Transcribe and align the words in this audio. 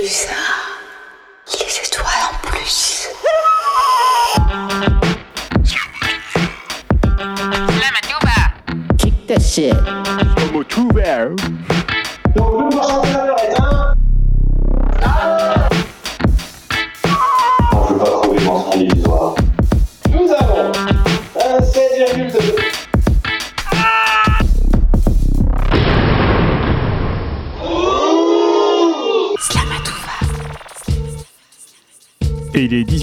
plus. 0.00 0.26
Les 1.58 1.80
étoiles 1.84 2.06
en 2.30 2.48
plus. 2.48 3.08
Kick 8.98 9.26
that 9.26 9.42
shit. 9.42 10.39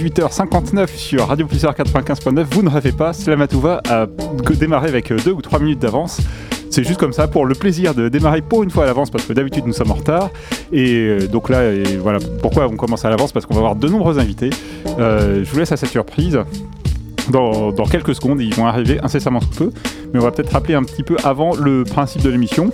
18h59 0.07 0.88
sur 0.95 1.27
Radio 1.27 1.45
Pulsar 1.47 1.73
95.9. 1.73 2.45
Vous 2.52 2.63
ne 2.63 2.70
rêvez 2.70 2.93
pas, 2.93 3.11
Slamatouva 3.11 3.81
a 3.89 4.05
démarré 4.57 4.88
avec 4.88 5.11
deux 5.11 5.31
ou 5.31 5.41
trois 5.41 5.59
minutes 5.59 5.80
d'avance. 5.80 6.21
C'est 6.70 6.85
juste 6.85 6.99
comme 6.99 7.11
ça 7.11 7.27
pour 7.27 7.45
le 7.45 7.55
plaisir 7.55 7.93
de 7.93 8.07
démarrer 8.07 8.41
pour 8.41 8.63
une 8.63 8.70
fois 8.70 8.83
à 8.83 8.85
l'avance 8.88 9.09
parce 9.09 9.25
que 9.25 9.33
d'habitude 9.33 9.66
nous 9.66 9.73
sommes 9.73 9.91
en 9.91 9.95
retard. 9.95 10.30
Et 10.71 10.93
euh, 10.93 11.27
donc 11.27 11.49
là, 11.49 11.61
voilà 12.02 12.20
pourquoi 12.41 12.67
on 12.67 12.77
commence 12.77 13.03
à 13.03 13.09
l'avance 13.09 13.33
parce 13.33 13.45
qu'on 13.45 13.53
va 13.53 13.59
avoir 13.59 13.75
de 13.75 13.89
nombreux 13.89 14.17
invités. 14.17 14.49
Euh, 14.97 15.43
je 15.43 15.52
vous 15.52 15.59
laisse 15.59 15.73
à 15.73 15.77
cette 15.77 15.89
surprise. 15.89 16.39
Dans, 17.30 17.73
quelques 17.91 18.16
secondes, 18.16 18.39
ils 18.39 18.53
vont 18.53 18.66
arriver 18.66 18.99
incessamment 19.03 19.41
sous 19.41 19.49
peu. 19.49 19.71
Mais 20.13 20.21
on 20.21 20.23
va 20.23 20.31
peut-être 20.31 20.53
rappeler 20.53 20.75
un 20.75 20.83
petit 20.83 21.03
peu 21.03 21.17
avant 21.25 21.53
le 21.53 21.83
principe 21.83 22.21
de 22.21 22.30
l'émission. 22.30 22.71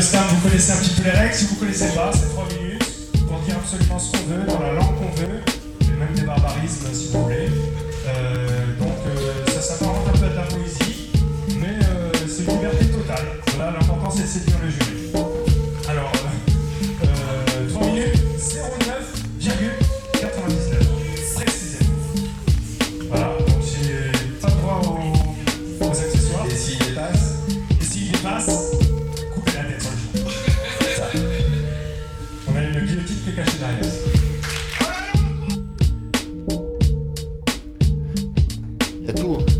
Slam, 0.00 0.22
vous 0.28 0.48
connaissez 0.48 0.72
un 0.72 0.82
petit 0.82 1.00
peu 1.00 1.04
les 1.04 1.16
règles. 1.16 1.34
Si 1.34 1.46
vous 1.46 1.54
connaissez 1.54 1.94
pas, 1.94 2.10
c'est 2.12 2.28
3 2.28 2.44
minutes 2.58 2.84
pour 3.26 3.38
dire 3.38 3.56
absolument 3.56 3.98
ce 3.98 4.12
qu'on 4.12 4.24
veut, 4.28 4.46
dans 4.46 4.60
la 4.60 4.65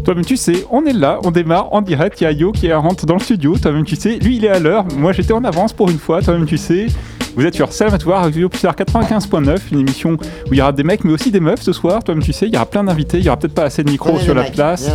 Toi-même, 0.07 0.25
tu 0.25 0.37
sais, 0.37 0.65
on 0.71 0.85
est 0.87 0.93
là, 0.93 1.19
on 1.25 1.33
démarre 1.33 1.73
en 1.75 1.83
direct. 1.83 2.21
Il 2.21 2.25
y 2.25 2.27
a 2.29 2.31
Yo 2.31 2.53
qui 2.53 2.73
rentre 2.73 3.07
dans 3.07 3.15
le 3.15 3.21
studio. 3.21 3.59
Toi-même, 3.59 3.83
tu 3.83 3.97
sais, 3.97 4.21
lui, 4.21 4.37
il 4.37 4.45
est 4.45 4.49
à 4.51 4.61
l'heure. 4.61 4.85
Moi, 4.97 5.11
j'étais 5.11 5.33
en 5.33 5.43
avance 5.43 5.73
pour 5.73 5.91
une 5.91 5.99
fois. 5.99 6.23
Toi-même, 6.23 6.47
tu 6.47 6.57
sais. 6.59 6.87
Vous 7.35 7.45
êtes 7.45 7.57
sur 7.57 7.73
Salvatore, 7.73 8.15
Radio 8.15 8.49
Pulsar 8.49 8.77
95.9, 8.77 9.59
une 9.73 9.81
émission 9.81 10.13
où 10.13 10.53
il 10.53 10.59
y 10.59 10.63
aura 10.63 10.71
des 10.71 10.85
mecs, 10.85 11.03
mais 11.03 11.13
aussi 11.13 11.33
des 11.33 11.41
meufs 11.41 11.61
ce 11.61 11.73
soir. 11.73 12.05
Toi-même, 12.05 12.23
tu 12.23 12.33
sais, 12.33 12.47
il 12.47 12.55
y 12.55 12.57
aura 12.57 12.67
plein 12.67 12.85
d'invités. 12.85 13.19
Il 13.19 13.25
y 13.25 13.29
aura 13.29 13.37
peut-être 13.37 13.55
pas 13.55 13.65
assez 13.65 13.83
de 13.83 13.91
micros 13.91 14.17
sur 14.21 14.33
la 14.33 14.45
place. 14.45 14.89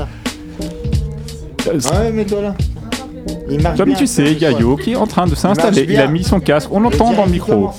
Euh, 1.68 1.74
Ouais, 1.74 2.12
mets-toi 2.14 2.42
là. 2.42 2.56
Il 3.50 3.62
marche 3.62 3.76
Toi-même, 3.76 3.96
bien, 3.96 4.00
tu 4.00 4.08
sais, 4.08 4.32
il 4.32 4.40
y 4.40 4.46
a 4.46 4.52
Yo 4.52 4.78
qui 4.78 4.94
est 4.94 4.96
en 4.96 5.08
train 5.08 5.28
de 5.28 5.36
s'installer. 5.36 5.86
Il 5.90 5.98
a 5.98 6.04
bien. 6.04 6.12
mis 6.12 6.24
son 6.24 6.40
casque. 6.40 6.70
On 6.72 6.80
Le 6.80 6.86
l'entend 6.86 7.12
dans 7.12 7.26
le 7.26 7.32
micro. 7.32 7.72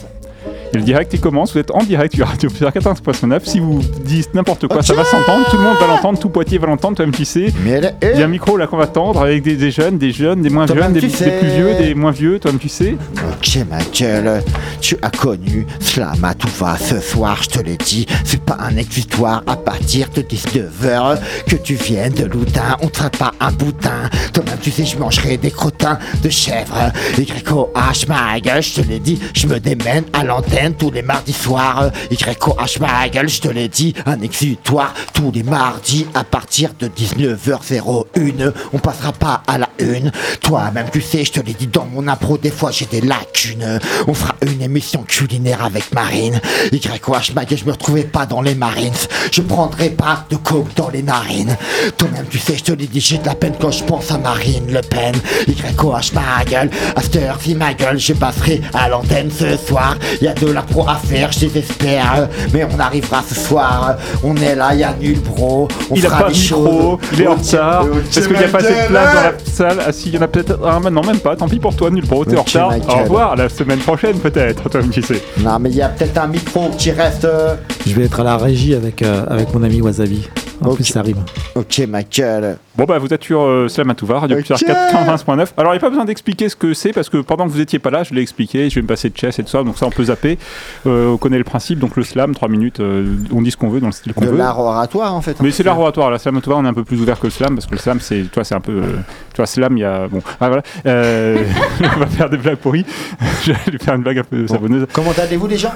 Et 0.75 0.79
le 0.79 0.83
direct, 0.83 1.13
il 1.13 1.21
commence. 1.21 1.53
Vous 1.53 1.59
êtes 1.59 1.71
en 1.71 1.83
direct 1.83 2.15
sur 2.15 2.27
Radio 2.27 2.49
Pulsar 2.49 2.73
95.9. 2.73 3.41
Si 3.45 3.61
vous 3.61 3.81
dites 4.05 4.35
n'importe 4.35 4.67
quoi, 4.69 4.83
ça 4.83 4.95
va 4.95 5.05
s'entendre. 5.05 5.49
Tout 5.51 5.57
le 5.57 5.63
monde 5.63 5.77
va 5.79 5.87
l'entendre. 5.87 6.19
Tout 6.19 6.31
Poitiers 6.31 6.59
va 6.59 6.67
l'entendre. 6.67 6.97
Toi-même, 6.97 7.15
tu 7.15 7.25
sais. 7.25 7.53
Mais 7.65 7.71
elle 7.71 7.85
est. 8.01 8.13
Il 8.15 8.21
y 8.21 8.23
a 8.23 8.27
un 8.27 8.29
micro 8.29 8.57
là 8.57 8.67
qu'on 8.67 8.77
va 8.77 8.87
tendre 8.87 9.23
avec 9.23 9.43
des, 9.43 9.57
des 9.57 9.71
jeunes, 9.71 9.99
des 9.99 10.13
jeunes, 10.13 10.43
des 10.43 10.51
moins 10.51 10.67
jeunes, 10.67 10.93
des, 10.93 11.01
plus 11.01 11.09
vieux, 11.09 11.75
des 11.75 11.95
moins 11.95 12.11
vieux, 12.11 12.39
toi-même 12.39 12.61
tu 12.61 12.69
sais. 12.69 12.97
Ok 13.31 13.59
ma 13.69 13.79
gueule, 13.99 14.43
tu 14.81 14.97
as 15.03 15.11
connu 15.11 15.67
Slam 15.81 16.25
à 16.25 16.35
tout 16.35 16.49
va 16.59 16.77
ce 16.77 17.01
soir, 17.01 17.39
je 17.43 17.49
te 17.49 17.61
l'ai 17.61 17.77
dit, 17.77 18.07
c'est 18.25 18.43
pas 18.43 18.57
un 18.61 18.77
exutoire 18.77 19.43
à 19.47 19.57
partir 19.57 20.09
de 20.15 20.23
19h 20.23 21.19
que 21.47 21.57
tu 21.57 21.75
viennes 21.75 22.13
de 22.13 22.25
Loudun, 22.25 22.77
on 22.83 22.89
traite 22.89 23.17
pas 23.17 23.33
un 23.41 23.53
boutin, 23.53 24.11
toi-même 24.33 24.59
tu 24.61 24.71
sais 24.71 24.85
je 24.85 24.99
mangerai 24.99 25.37
des 25.37 25.51
crottins 25.51 25.99
de 26.23 26.29
chèvre, 26.29 26.93
YOH 27.19 28.07
ma 28.09 28.39
gueule, 28.41 28.63
je 28.63 28.75
te 28.75 28.89
l'ai 28.89 28.99
dit, 28.99 29.19
je 29.35 29.47
me 29.47 29.59
démène 29.59 30.05
à 30.13 30.25
l'antenne 30.25 30.62
tous 30.71 30.91
les 30.91 31.03
mardis 31.03 31.33
soirs, 31.33 31.91
YOH 32.11 32.81
ma 32.81 33.09
gueule, 33.09 33.29
je 33.29 33.41
te 33.41 33.49
l'ai 33.49 33.69
dit, 33.69 33.95
un 34.07 34.21
exutoire. 34.21 34.95
Tous 35.13 35.33
les 35.33 35.43
mardis 35.43 36.07
à 36.15 36.25
partir 36.25 36.71
de 36.79 36.89
19h01, 36.89 38.53
on 38.73 38.79
passera 38.79 39.13
pas 39.13 39.43
à 39.47 39.59
la 39.59 39.69
une, 39.79 40.13
toi-même 40.41 40.87
tu 40.93 41.01
sais, 41.01 41.25
je 41.25 41.33
te 41.33 41.41
l'ai 41.41 41.55
dit 41.55 41.67
dans 41.67 41.87
mon 41.87 42.07
impro, 42.09 42.39
des 42.39 42.51
fois 42.51 42.71
j'ai 42.71 42.87
des 42.87 43.01
lacunes, 43.01 43.81
on 44.07 44.15
fera 44.15 44.35
une 44.43 44.63
émission 44.63 45.03
culinaire 45.03 45.65
avec 45.65 45.93
Marine, 45.93 46.41
YOH 46.73 47.35
ma 47.35 47.45
gueule, 47.45 47.59
je 47.59 47.65
me 47.65 47.73
retrouvais 47.73 48.05
pas 48.05 48.27
dans 48.27 48.43
les 48.43 48.55
Marines, 48.55 48.93
je 49.33 49.41
prendrai 49.41 49.91
pas 49.91 50.25
de 50.31 50.37
coke 50.37 50.75
dans 50.77 50.91
les 50.91 51.03
narines, 51.03 51.57
toi-même 51.97 52.27
tu 52.31 52.39
sais, 52.39 52.57
je 52.57 52.65
te 52.65 52.73
l'ai 52.73 52.87
dit, 52.87 53.01
j'ai 53.01 53.19
de 53.19 53.27
la 53.27 53.35
peine 53.35 53.55
quand 53.61 53.71
je 53.71 53.83
pense 53.85 54.11
à 54.11 54.19
Marine 54.19 54.73
Le 54.73 54.81
Pen, 54.83 55.15
YOH 55.49 56.13
ma 56.15 56.45
gueule, 56.45 56.71
cette 57.01 57.17
heure-ci 57.17 57.55
ma 57.55 57.75
gueule, 57.75 57.99
je 57.99 58.13
passerai 58.13 58.61
à 58.75 58.89
l'antenne 58.89 59.31
ce 59.31 59.57
soir, 59.57 59.97
y 60.21 60.29
a 60.29 60.35
de 60.35 60.47
la 60.53 60.63
pro 60.63 60.87
à 60.89 60.97
faire, 60.97 61.33
je 61.33 61.41
désespère, 61.41 62.29
mais 62.53 62.65
on 62.65 62.79
arrivera 62.79 63.23
ce 63.29 63.35
soir, 63.35 63.97
on 64.23 64.37
est 64.37 64.55
là, 64.55 64.75
y 64.75 64.83
a 64.85 64.95
nul 65.01 65.19
bro, 65.21 65.69
on 65.91 65.95
il 65.95 66.05
a 66.07 66.09
fera 66.09 66.25
pas 66.25 66.29
de 66.31 66.35
micro, 66.35 66.99
il 67.13 67.23
est 67.23 67.27
en 67.27 67.35
retard, 67.35 67.87
parce 67.87 68.27
qu'il 68.27 68.37
n'y 68.37 68.45
a 68.45 68.49
pas 68.49 68.59
assez 68.59 68.69
de 68.69 68.89
place 68.89 69.15
dans 69.15 69.21
hein. 69.21 69.33
la 69.33 69.53
salle. 69.53 69.79
Ah 69.87 69.93
si, 69.93 70.09
il 70.09 70.15
y 70.15 70.19
en 70.19 70.23
a 70.23 70.29
peut-être 70.29 70.59
un 70.65 70.81
maintenant, 70.81 71.05
même 71.05 71.19
pas, 71.19 71.37
tant 71.37 71.49
pis 71.49 71.59
pour 71.59 71.75
toi, 71.75 71.91
nul 71.91 72.07
pro, 72.07 72.25
t'es 72.25 72.37
en 72.37 72.43
retard. 72.43 72.73
Au 72.89 73.03
revoir, 73.03 73.37
la 73.37 73.49
semaine 73.49 73.79
prochaine 73.81 74.19
peut-être, 74.19 74.69
toi-même 74.69 74.91
tu 74.91 75.03
sais. 75.03 75.23
Non 75.39 75.59
mais 75.59 75.71
il 75.71 75.77
y 75.77 75.83
a 75.83 75.89
peut-être 75.89 76.19
un 76.19 76.27
micro 76.27 76.71
qui 76.77 76.91
reste... 76.91 77.25
euh, 77.25 77.55
Je 77.87 77.95
vais 77.95 78.05
être 78.05 78.21
à 78.21 78.25
la 78.25 78.37
régie 78.37 78.75
avec, 78.75 79.03
euh, 79.03 79.25
avec 79.29 79.53
mon 79.55 79.63
ami 79.63 79.81
Wasabi. 79.81 80.29
En 80.65 80.71
Ok. 80.71 80.77
plus, 80.77 80.85
ça 80.85 81.03
rime. 81.03 81.25
Ok 81.55 81.83
ma 81.89 82.03
gueule. 82.03 82.57
Bon 82.77 82.85
bah 82.85 82.99
vous 82.99 83.13
êtes 83.13 83.23
sur 83.25 83.41
euh, 83.43 83.69
Slamatouva, 83.69 84.21
Radio 84.21 84.39
Ok. 84.39 84.47
Pulsar 84.47 84.59
95.9. 84.93 85.49
Alors 85.57 85.73
il 85.73 85.77
n'y 85.77 85.79
a 85.79 85.81
pas 85.81 85.89
besoin 85.91 86.05
d'expliquer 86.05 86.49
ce 86.49 86.57
que 86.57 86.73
c'est, 86.75 86.93
parce 86.93 87.09
que 87.09 87.19
pendant 87.19 87.47
que 87.47 87.51
vous 87.51 87.61
étiez 87.61 87.79
pas 87.79 87.91
là, 87.91 88.03
je 88.05 88.15
l'ai 88.15 88.23
expliqué, 88.23 88.71
je 88.71 88.77
vais 88.77 88.83
me 88.83 88.87
passer 88.87 89.11
de 89.11 89.17
chess 89.17 89.39
et 89.39 89.43
tout 89.43 89.51
ça, 89.51 89.63
donc 89.63 89.77
ça 89.79 89.87
on 89.87 89.91
peut 89.91 90.05
zapper. 90.05 90.39
Euh, 90.87 91.09
on 91.13 91.17
connaît 91.17 91.39
le 91.39 91.45
principe, 91.45 91.79
donc 91.79 91.97
le 91.97 92.03
slam, 92.05 92.35
3 92.35 92.49
minutes, 92.49 92.81
euh, 92.81 93.17
on 93.33 93.43
dit 93.43 93.51
ce 93.51 93.57
qu'on 93.57 93.69
veut 93.69 93.81
dans 93.81 93.87
le 93.87 93.93
style 93.93 94.15
qu'on 94.15 94.23
De 94.23 94.31
veut. 94.31 94.37
l'art 94.37 94.59
oratoire 94.59 95.15
en 95.15 95.21
fait. 95.21 95.41
Mais 95.41 95.51
c'est 95.51 95.63
l'art 95.63 95.79
oratoire, 95.79 96.11
la 96.11 96.19
slam 96.19 96.41
on 96.47 96.65
est 96.65 96.69
un 96.69 96.75
peu 96.75 96.85
plus 96.85 97.01
ouvert 97.01 97.19
que 97.19 97.27
le 97.27 97.31
slam, 97.31 97.55
parce 97.55 97.67
que 97.67 97.73
le 97.73 97.79
slam, 97.81 97.99
c'est, 98.01 98.23
toi, 98.31 98.45
c'est 98.45 98.55
un 98.55 98.61
peu, 98.61 98.73
euh, 98.73 98.97
tu 99.33 99.37
vois, 99.39 99.47
slam, 99.47 99.77
il 99.77 99.81
y 99.81 99.85
a, 99.85 100.07
bon, 100.09 100.21
ah, 100.41 100.49
voilà, 100.49 100.63
euh, 100.87 101.43
on 101.97 101.99
va 102.01 102.07
faire 102.07 102.31
des 102.31 102.37
blagues 102.39 102.57
pourries, 102.57 102.87
je 103.45 103.53
vais 103.53 103.79
faire 103.79 103.95
une 103.95 104.03
blague 104.03 104.19
un 104.19 104.25
peu 104.25 104.47
savonneuse. 104.47 104.87
Comment 104.93 105.13
allez-vous 105.19 105.47
les 105.49 105.59
gens 105.59 105.73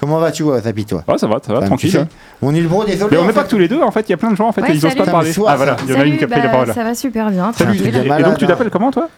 Comment 0.00 0.18
vas-tu 0.18 0.44
Wasabi 0.44 0.84
toi 0.84 1.02
Ah, 1.08 1.18
ça 1.18 1.26
va, 1.26 1.38
ça 1.44 1.52
va, 1.52 1.62
tranquille. 1.66 1.96
hein. 1.98 2.06
Mon 2.40 2.54
île 2.54 2.68
bro 2.68 2.84
désolé. 2.84 3.10
Mais 3.12 3.18
on 3.18 3.24
en 3.24 3.26
n'est 3.26 3.32
pas 3.32 3.40
fait. 3.40 3.46
que 3.46 3.50
tous 3.50 3.58
les 3.58 3.68
deux, 3.68 3.80
en 3.82 3.90
fait, 3.90 4.08
il 4.08 4.10
y 4.10 4.14
a 4.14 4.16
plein 4.16 4.30
de 4.30 4.36
gens, 4.36 4.48
en 4.48 4.52
fait, 4.52 4.62
Ouais, 4.62 4.68
ils 4.70 4.76
osent 4.86 4.92
salut. 4.92 5.04
pas 5.04 5.10
parler. 5.10 5.32
Soir, 5.32 5.50
Ah, 5.52 5.56
voilà, 5.56 5.76
il 5.86 5.92
y 5.92 5.96
en 5.96 6.00
a 6.00 6.04
une 6.04 6.16
qui 6.18 6.24
a 6.24 6.28
pris 6.28 6.36
la 6.40 6.46
bah, 6.46 6.52
parole. 6.52 6.72
Ça 6.72 6.84
va 6.84 6.94
super 6.94 7.30
bien. 7.30 7.52
Salut, 7.52 7.76
tranquille. 7.78 8.12
Et 8.18 8.22
donc 8.22 8.38
tu 8.38 8.46
t'appelles 8.46 8.70
comment, 8.70 8.90
toi 8.92 9.08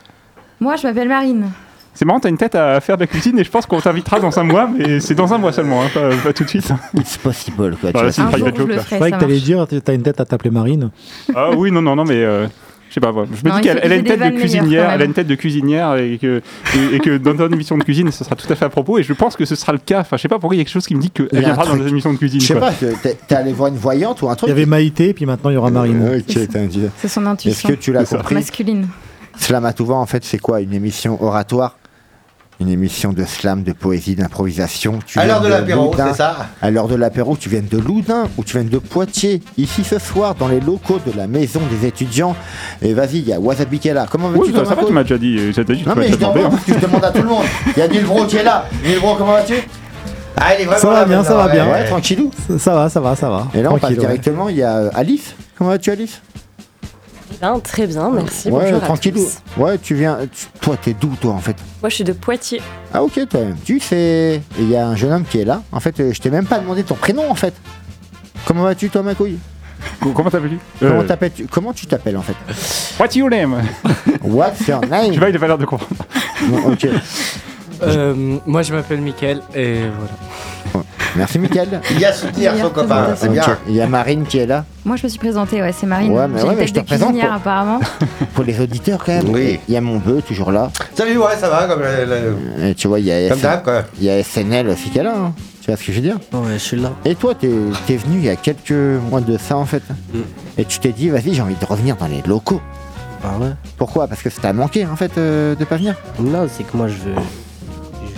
Moi, 0.60 0.76
je 0.76 0.86
m'appelle 0.86 1.08
Marine. 1.08 1.46
C'est 1.92 2.04
marrant, 2.04 2.20
t'as 2.20 2.28
une 2.28 2.38
tête 2.38 2.54
à 2.54 2.80
faire 2.80 2.96
de 2.96 3.02
la 3.02 3.06
cuisine 3.08 3.36
et 3.38 3.44
je 3.44 3.50
pense 3.50 3.66
qu'on 3.66 3.80
t'invitera 3.80 4.20
dans 4.20 4.38
un 4.38 4.44
mois, 4.44 4.68
mais 4.74 5.00
c'est 5.00 5.14
dans 5.16 5.34
un 5.34 5.38
mois 5.38 5.52
seulement, 5.52 5.82
hein, 5.82 5.86
pas, 5.92 6.08
pas 6.24 6.32
tout 6.32 6.44
de 6.44 6.48
suite. 6.48 6.72
It's 6.94 7.18
possible 7.18 7.76
quoi. 7.76 7.90
tu 7.90 7.92
Voilà, 7.92 8.02
vois. 8.08 8.12
c'est 8.12 8.22
une 8.22 8.28
Un 8.28 8.30
jour, 8.30 8.38
private 8.38 8.54
je 8.54 8.60
joke, 8.60 8.68
le 8.68 8.74
là. 8.76 8.80
ferai. 8.82 8.90
Je 8.90 8.94
croyais 8.96 9.10
ça 9.10 9.16
que 9.16 9.20
t'allais 9.20 9.34
marche. 9.34 9.44
dire, 9.44 9.82
t'as 9.84 9.92
une 9.94 10.02
tête 10.02 10.20
à 10.20 10.24
t'appeler 10.24 10.50
Marine. 10.50 10.90
Ah 11.34 11.50
oui, 11.50 11.72
non, 11.72 11.82
non, 11.82 11.96
non, 11.96 12.04
mais 12.04 12.22
euh, 12.22 12.46
je 12.90 12.94
sais 12.94 13.00
pas, 13.00 13.12
je 13.12 13.20
me 13.20 13.24
Non, 13.48 13.54
dis 13.60 13.60
il 13.60 13.60
qu'elle 13.62 13.78
a 13.78 13.86
il 13.86 13.92
une 14.00 14.04
tête 14.04 14.20
de 14.20 14.30
cuisinière, 14.36 14.90
elle 14.90 15.00
a 15.00 15.04
une 15.04 15.12
tête 15.14 15.26
de 15.28 15.34
cuisinière 15.36 15.94
et 15.96 16.18
que, 16.20 16.42
et, 16.76 16.96
et 16.96 16.98
que 16.98 17.16
dans 17.18 17.46
une 17.46 17.52
émission 17.54 17.78
de 17.78 17.84
cuisine, 17.84 18.10
ça 18.10 18.24
sera 18.24 18.34
tout 18.36 18.52
à 18.52 18.56
fait 18.56 18.64
à 18.64 18.68
propos. 18.68 18.98
Et 18.98 19.04
je 19.04 19.12
pense 19.12 19.36
que 19.36 19.44
ce 19.44 19.54
sera 19.54 19.72
le 19.72 19.78
cas. 19.78 20.00
Enfin, 20.00 20.16
je 20.16 20.22
sais 20.22 20.28
pas 20.28 20.38
pourquoi 20.40 20.56
il 20.56 20.58
y 20.58 20.60
a 20.60 20.64
quelque 20.64 20.72
chose 20.72 20.86
qui 20.86 20.96
me 20.96 21.00
dit 21.00 21.12
Il 21.16 21.26
qu'elle 21.28 21.28
y 21.32 21.36
a 21.36 21.38
un 21.38 21.54
viendra 21.54 21.62
dans 21.64 21.70
truc. 21.70 21.82
une 21.82 21.88
émission 21.88 22.12
de 22.12 22.18
cuisine. 22.18 22.40
Je 22.40 22.46
sais 22.46 22.54
pas, 22.56 22.72
t'es 22.72 23.34
allé 23.34 23.52
voir 23.52 23.68
une 23.68 23.76
voyante 23.78 24.20
ou 24.22 24.28
un 24.28 24.32
Il 24.32 24.36
truc 24.36 24.48
y 24.48 24.52
avait 24.52 24.66
Maïté, 24.66 25.14
puis 25.14 25.24
maintenant 25.24 25.50
il 25.50 25.54
y 25.54 25.56
aura 25.56 25.70
Marine. 25.70 26.02
Ok, 26.18 26.48
t'as 26.52 26.66
dit. 26.66 26.82
C'est 26.98 27.06
son 27.08 27.20
Est-ce 27.22 27.30
intuition 27.30 27.68
que 27.68 27.74
tu 27.74 27.92
l'as 27.92 28.04
compris 28.04 28.34
masculine. 28.34 28.88
Slamatouva 29.36 29.94
en 29.94 30.06
fait 30.06 30.24
c'est 30.24 30.38
quoi 30.38 30.60
Une 30.60 30.72
émission 30.74 31.22
oratoire 31.22 31.76
Une 32.60 32.68
émission 32.68 33.14
de 33.14 33.24
slam, 33.24 33.62
de 33.62 33.72
poésie, 33.72 34.14
d'improvisation. 34.14 34.98
Tu 35.06 35.18
À 35.18 35.24
l'heure 35.26 35.40
de 35.40 35.48
l'apéro, 35.48 35.94
c'est 35.96 36.14
ça 36.14 36.36
À 36.60 36.70
l'heure 36.70 36.88
de 36.88 36.94
l'apéro, 36.94 37.34
tu 37.38 37.48
viens 37.48 37.62
de 37.62 37.78
Loudun 37.78 38.24
ou 38.36 38.44
tu 38.44 38.58
viens 38.58 38.68
de 38.68 38.76
Poitiers, 38.76 39.40
ici 39.56 39.82
ce 39.82 39.98
soir 39.98 40.34
dans 40.34 40.46
les 40.48 40.60
locaux 40.60 41.00
de 41.06 41.16
la 41.16 41.26
maison 41.26 41.60
des 41.70 41.86
étudiants. 41.86 42.36
Et 42.82 42.92
vas-y, 42.92 43.18
il 43.20 43.28
y 43.28 43.32
a 43.32 43.40
Wasabi 43.40 43.78
qui 43.78 43.88
est 43.88 43.94
là. 43.94 44.06
Comment 44.10 44.28
vas-tu 44.28 44.42
Oui, 44.50 44.52
ça, 44.54 44.66
ça 44.66 44.74
va, 44.74 44.84
tu 44.84 44.92
m'as 44.92 45.02
déjà 45.04 45.16
dit. 45.16 45.38
euh, 45.38 45.52
ça 45.54 45.64
t'a 45.64 45.72
dit, 45.72 45.82
tu 45.82 45.88
Non 45.88 45.94
mais 45.96 46.08
je 46.08 46.16
demande, 46.16 46.36
hein. 46.36 46.48
parce 46.50 46.64
que 46.64 46.74
je 46.74 46.78
demande 46.78 47.04
à 47.04 47.10
tout 47.10 47.22
le 47.22 47.28
monde. 47.28 47.44
Il 47.74 47.78
y 47.78 47.82
a 47.82 47.88
Nilbro 47.88 48.24
qui 48.26 48.36
est 48.36 48.42
là. 48.44 48.66
Nilbro, 48.84 49.14
comment 49.16 49.32
vas-tu? 49.32 49.54
Ah, 50.36 50.54
il 50.54 50.62
est 50.62 50.64
vraiment 50.66 50.80
Ça 50.80 50.88
va 50.90 51.04
bien, 51.06 51.24
ça 51.24 51.34
va 51.34 51.48
bien. 51.48 51.66
Ouais, 51.66 51.86
tranquillou. 51.86 52.30
Ça, 52.46 52.58
ça 52.58 52.74
va, 52.74 52.88
ça 52.90 53.00
va, 53.00 53.16
ça 53.16 53.30
va. 53.30 53.46
Et 53.54 53.62
là, 53.62 53.72
on 53.72 53.78
passe 53.78 53.90
ouais. 53.92 53.96
directement. 53.96 54.50
Il 54.50 54.56
y 54.56 54.62
a 54.62 54.88
Alice. 54.94 55.34
Comment 55.56 55.70
vas-tu, 55.70 55.90
Alice? 55.90 56.20
Ben, 57.40 57.58
très 57.60 57.86
bien, 57.86 58.10
merci. 58.10 58.48
Ouais, 58.50 58.64
bonjour 58.64 58.76
à 58.82 58.86
tranquillou. 58.86 59.16
tous. 59.24 59.38
Ouais, 59.60 59.78
tu 59.78 59.94
viens. 59.94 60.18
tu- 60.30 60.46
toi, 60.60 60.76
t'es 60.76 60.94
d'où, 60.98 61.08
toi, 61.20 61.32
en 61.32 61.38
fait? 61.38 61.56
Moi, 61.82 61.88
je 61.88 61.94
suis 61.96 62.04
de 62.04 62.12
Poitiers. 62.12 62.60
Ah, 62.92 63.02
ok, 63.02 63.28
toi. 63.28 63.40
Tu 63.64 63.80
sais. 63.80 64.42
Il 64.58 64.68
y 64.70 64.76
a 64.76 64.86
un 64.86 64.96
jeune 64.96 65.12
homme 65.12 65.24
qui 65.24 65.40
est 65.40 65.44
là. 65.44 65.62
En 65.72 65.80
fait, 65.80 65.98
euh, 66.00 66.12
je 66.12 66.20
t'ai 66.20 66.30
même 66.30 66.46
pas 66.46 66.58
demandé 66.58 66.82
ton 66.82 66.94
prénom, 66.96 67.30
en 67.30 67.34
fait. 67.34 67.54
Comment 68.44 68.64
vas-tu, 68.64 68.90
toi, 68.90 69.02
ma 69.02 69.14
couille? 69.14 69.38
Comment 70.00 70.28
t'appelles-tu? 70.30 70.58
Comment 70.80 71.00
euh, 71.00 71.04
t'appelles-tu 71.06 71.46
Comment 71.46 71.72
tu 71.72 71.86
t'appelles, 71.86 72.16
en 72.18 72.22
fait? 72.22 72.34
What's 73.00 73.16
your 73.16 73.30
name? 73.30 73.62
What's 74.22 74.66
your 74.68 74.80
name? 74.86 75.12
Tu 75.12 75.18
vois, 75.18 75.30
il 75.30 75.36
a 75.36 75.38
pas 75.38 75.46
l'air 75.46 75.58
de 75.58 75.64
comprendre. 75.64 76.02
Bon, 76.48 76.72
Ok. 76.72 76.86
Euh, 77.82 78.36
moi 78.44 78.60
je 78.60 78.74
m'appelle 78.74 79.00
Mickaël 79.00 79.40
et 79.54 79.78
voilà. 79.78 80.12
Merci, 81.16 81.38
Mickaël. 81.38 81.80
Il 81.90 82.00
y 82.00 82.04
a 82.04 82.12
soutenir 82.12 82.52
son 82.60 82.70
copain, 82.70 83.14
c'est 83.16 83.28
bien. 83.30 83.42
Il 83.68 83.74
y 83.74 83.80
a 83.80 83.86
Marine 83.86 84.24
qui 84.24 84.38
est 84.38 84.46
là. 84.46 84.64
Moi, 84.84 84.96
je 84.96 85.04
me 85.04 85.08
suis 85.08 85.18
présentée, 85.18 85.60
ouais, 85.60 85.72
c'est 85.72 85.86
Marine. 85.86 86.12
Ouais, 86.12 86.26
mais 86.28 86.42
ouais, 86.42 86.54
mais 86.56 86.66
je 86.66 86.72
te 86.74 86.80
de 86.80 86.84
présente 86.84 87.18
pour- 87.18 87.32
apparemment. 87.32 87.80
Pour 88.34 88.44
les 88.44 88.60
auditeurs, 88.60 89.02
quand 89.04 89.12
même. 89.12 89.28
Oui. 89.30 89.60
Il 89.68 89.74
y 89.74 89.76
a 89.76 89.80
mon 89.80 89.98
bœuf, 89.98 90.24
toujours 90.24 90.52
là. 90.52 90.70
Salut, 90.94 91.18
ouais, 91.18 91.36
ça 91.38 91.48
va, 91.50 91.66
comme, 91.66 91.80
le- 91.82 92.04
le- 92.60 92.66
Et 92.68 92.74
tu 92.74 92.88
vois, 92.88 93.00
il 93.00 93.06
y 93.06 93.12
a, 93.12 93.28
comme 93.28 93.38
SN 93.38 93.62
quoi. 93.62 93.82
il 93.98 94.04
y 94.04 94.10
a 94.10 94.22
SNL 94.22 94.68
aussi 94.68 94.90
qui 94.90 94.98
est 94.98 95.02
là. 95.02 95.14
hein. 95.16 95.32
Tu 95.60 95.66
vois 95.70 95.76
ce 95.76 95.84
que 95.84 95.92
je 95.92 95.96
veux 96.00 96.02
dire? 96.06 96.16
Ouais, 96.32 96.54
je 96.54 96.58
suis 96.58 96.80
là. 96.80 96.92
Et 97.04 97.14
toi, 97.14 97.34
t'es 97.34 97.48
es 97.48 97.96
venu 97.96 98.18
il 98.18 98.24
y 98.24 98.28
a 98.30 98.36
quelques 98.36 98.70
mois 99.10 99.20
de 99.20 99.36
ça, 99.36 99.56
en 99.56 99.66
fait. 99.66 99.82
Mm. 100.14 100.18
Et 100.58 100.64
tu 100.64 100.78
t'es 100.78 100.92
dit, 100.92 101.10
vas-y, 101.10 101.34
j'ai 101.34 101.42
envie 101.42 101.54
de 101.54 101.64
revenir 101.66 101.96
dans 101.96 102.06
les 102.06 102.22
locaux. 102.26 102.60
Ah 103.22 103.36
ouais? 103.38 103.50
Pourquoi? 103.76 104.06
Parce 104.08 104.22
que 104.22 104.30
ça 104.30 104.40
t'a 104.40 104.52
manqué, 104.54 104.86
en 104.86 104.96
fait, 104.96 105.12
euh, 105.18 105.54
de 105.54 105.64
pas 105.66 105.76
venir? 105.76 105.94
Non, 106.18 106.46
c'est 106.50 106.64
que 106.64 106.74
moi 106.76 106.88
je 106.88 106.94
veux. 106.94 107.14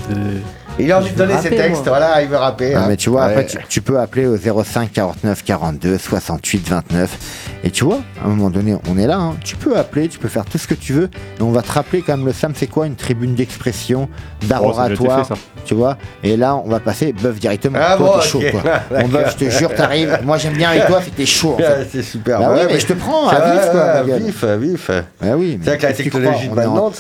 Je 0.09 0.15
veux. 0.15 0.41
Il 0.79 0.91
a 0.91 0.99
envie 0.99 1.11
de 1.13 1.17
donner 1.17 1.37
ses 1.39 1.51
textes, 1.51 1.87
moi. 1.87 1.99
voilà, 1.99 2.23
il 2.23 2.29
veut 2.29 2.37
rapper. 2.37 2.75
Ah, 2.75 2.81
hein. 2.83 2.87
mais 2.89 2.97
tu 2.97 3.11
vois, 3.11 3.27
Ouais. 3.27 3.31
après, 3.33 3.47
tu, 3.47 3.59
tu 3.69 3.83
peux 3.83 3.99
appeler 4.01 4.27
au 4.27 4.37
05 4.37 4.91
49 4.93 5.45
42 5.45 5.99
68 5.99 6.69
29. 6.69 7.19
Et 7.65 7.71
tu 7.71 7.85
vois, 7.85 8.01
à 8.21 8.27
un 8.27 8.31
moment 8.31 8.51
donné, 8.51 8.75
on 8.91 8.99
est 8.99 9.07
là. 9.07 9.17
hein. 9.19 9.37
Tu 9.45 9.55
peux 9.57 9.77
appeler, 9.77 10.09
tu 10.09 10.19
peux 10.19 10.29
faire 10.29 10.45
tout 10.45 10.59
ce 10.59 10.67
que 10.67 10.75
tu 10.75 10.93
veux. 10.93 11.11
Et 11.39 11.43
on 11.43 11.53
va 11.53 11.63
te 11.63 11.71
rappeler 11.71 12.03
quand 12.03 12.17
même 12.17 12.27
le 12.27 12.33
SAM, 12.33 12.55
c'est 12.57 12.67
quoi 12.67 12.87
Une 12.87 12.97
tribune 12.97 13.35
d'expression, 13.35 14.09
d'art 14.49 14.63
Oh, 14.65 14.71
oratoire. 14.71 15.27
fait, 15.29 15.35
tu 15.65 15.75
vois? 15.75 15.97
Et 16.25 16.37
là, 16.37 16.57
on 16.57 16.69
va 16.69 16.81
passer 16.81 17.13
bœuf 17.13 17.39
directement. 17.39 17.79
Ah 17.81 17.97
toi, 17.97 18.15
bon, 18.15 18.19
t'es 18.21 18.27
chaud, 18.29 18.43
quoi. 18.51 18.63
Mon 19.03 19.09
bœuf, 19.09 19.37
je 19.39 19.45
te 19.45 19.51
jure, 19.51 19.73
t'arrives. 19.75 20.19
Moi, 20.25 20.39
j'aime 20.39 20.55
bien 20.55 20.71
avec 20.71 20.87
toi, 20.87 21.01
t'es 21.15 21.27
chaud, 21.27 21.55
en 21.55 21.59
fait. 21.59 21.89
C'est 21.93 22.03
super. 22.03 22.41
Bah 22.41 22.51
ouais, 22.53 22.61
oui, 22.63 22.73
mais 22.73 22.81
je 22.81 22.87
te 22.87 22.93
prends 22.95 23.29
à 23.29 23.53
vif, 23.53 23.71
quoi, 23.71 24.03
gueule. 24.07 24.23
vif, 24.23 24.45
vif. 24.45 24.91
Ah 25.23 25.37
oui, 25.37 25.59
C'est 25.63 25.69
vrai 25.71 25.79
que 25.79 25.87
la 25.87 25.93
technologie 25.93 26.49
de 26.49 26.55
maintenant, 26.55 26.91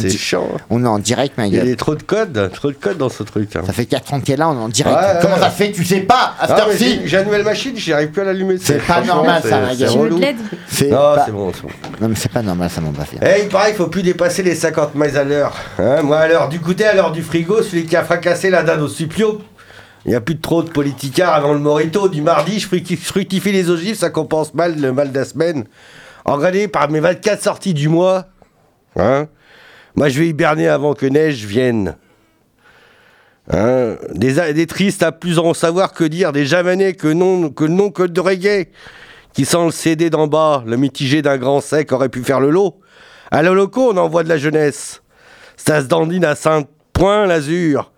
c'est 0.00 0.10
chiant. 0.10 0.46
On 0.70 0.84
est 0.84 0.88
en 0.88 0.98
direct, 1.00 1.36
ma 1.38 1.46
Il 1.48 1.54
y 1.54 1.58
a 1.58 1.64
gueule. 1.64 1.76
trop 1.76 1.94
de 1.96 2.02
codes, 2.02 2.50
trop 2.52 2.68
de 2.68 2.76
codes 2.76 3.02
dans 3.08 3.14
ce 3.14 3.22
truc. 3.22 3.54
hein. 3.56 3.62
Ça 3.66 3.72
fait 3.72 3.86
4 3.86 4.14
ans 4.14 4.20
que 4.20 4.26
t'es 4.26 4.36
là, 4.36 4.48
on 4.48 4.54
est 4.54 4.62
en 4.62 4.68
direct. 4.68 4.96
Ouais, 4.96 5.18
Comment 5.22 5.34
ouais. 5.34 5.40
ça 5.40 5.50
fait 5.50 5.72
tu 5.72 5.84
sais 5.84 6.00
pas 6.00 6.34
à 6.38 6.46
cette 6.48 6.56
Ah, 6.58 6.64
mais 6.66 6.72
heure-ci 6.72 7.00
j'ai 7.02 7.06
j'ai 7.08 7.18
une 7.18 7.24
nouvelle 7.24 7.44
machine, 7.44 7.76
j'y 7.76 7.92
arrive 7.92 8.08
plus 8.08 8.22
à 8.22 8.24
l'allumer. 8.24 8.56
C'est 8.60 8.78
pas 8.78 8.94
franchement, 8.94 9.14
normal, 9.16 9.40
c'est- 9.42 9.50
ça, 9.50 9.60
c'est. 9.70 9.76
Tu 9.76 9.84
veux 9.84 10.00
relou. 10.00 10.18
l'aide 10.18 10.36
C'est 10.68 10.88
Non, 10.88 10.96
pas- 10.96 11.22
c'est 11.26 11.32
bon, 11.32 11.52
c'est 11.54 11.62
bon. 11.62 11.68
Non, 12.00 12.08
mais 12.08 12.14
c'est 12.16 12.32
pas 12.32 12.42
normal, 12.42 12.70
ça 12.70 12.80
m'en 12.80 12.90
va 12.90 13.04
faire. 13.04 13.20
Eh, 13.22 13.42
il 13.42 13.48
paraît 13.48 13.68
qu'il 13.68 13.76
faut 13.76 13.86
plus 13.88 14.02
dépasser 14.02 14.42
les 14.42 14.54
50 14.54 14.94
miles 14.94 15.16
à 15.16 15.24
l'heure. 15.24 15.54
Hein, 15.78 16.02
moi, 16.02 16.18
à 16.18 16.28
l'heure 16.28 16.48
du 16.48 16.58
goûter, 16.58 16.84
à 16.86 16.94
l'heure 16.94 17.12
du 17.12 17.22
frigo, 17.22 17.62
celui 17.62 17.86
qui 17.86 17.96
a 17.96 18.04
fracassé 18.04 18.50
la 18.50 18.62
dinde 18.62 18.80
au 18.82 18.88
supplio. 18.88 19.40
Il 20.04 20.10
n'y 20.10 20.14
a 20.14 20.20
plus 20.20 20.36
de 20.36 20.40
trop 20.40 20.62
de 20.62 20.70
politicards 20.70 21.34
avant 21.34 21.52
le 21.52 21.58
morito 21.58 22.08
du 22.08 22.22
mardi. 22.22 22.60
Je 22.60 22.68
fructi- 22.68 22.96
je 23.00 23.04
fructifie 23.06 23.50
les 23.52 23.70
ogives, 23.70 23.96
ça 23.96 24.08
compense 24.10 24.54
mal 24.54 24.80
le 24.80 24.92
mal 24.92 25.10
de 25.10 25.18
la 25.18 25.24
semaine. 25.24 25.64
Engrené 26.24 26.68
par 26.68 26.88
mes 26.90 27.00
24 27.00 27.42
sorties 27.42 27.74
du 27.74 27.88
mois. 27.88 28.26
Hein 28.96 29.26
Moi, 29.96 30.08
je 30.08 30.18
vais 30.20 30.28
hiberner 30.28 30.68
avant 30.68 30.94
que 30.94 31.06
neige 31.06 31.44
vienne. 31.44 31.96
Hein 33.52 33.96
des, 34.12 34.66
tristes 34.66 35.02
à 35.02 35.12
plus 35.12 35.38
en 35.38 35.54
savoir 35.54 35.92
que 35.92 36.04
dire, 36.04 36.32
des 36.32 36.46
javanais 36.46 36.94
que 36.94 37.08
non 37.08 37.50
que 37.50 37.64
non 37.64 37.90
que 37.90 38.02
de 38.02 38.20
reggae, 38.20 38.68
qui 39.32 39.44
sans 39.44 39.66
le 39.66 39.70
céder 39.70 40.10
d'en 40.10 40.26
bas, 40.26 40.64
le 40.66 40.76
mitigé 40.76 41.22
d'un 41.22 41.36
grand 41.36 41.60
sec 41.60 41.92
aurait 41.92 42.08
pu 42.08 42.24
faire 42.24 42.40
le 42.40 42.50
lot. 42.50 42.80
À 43.30 43.42
l'holoco, 43.42 43.92
on 43.92 43.96
envoie 43.98 44.24
de 44.24 44.28
la 44.28 44.38
jeunesse. 44.38 45.02
Ça 45.56 45.80
se 45.80 45.86
dandine 45.86 46.24
à 46.24 46.34
Saint-Point-l'Azur. 46.34 47.92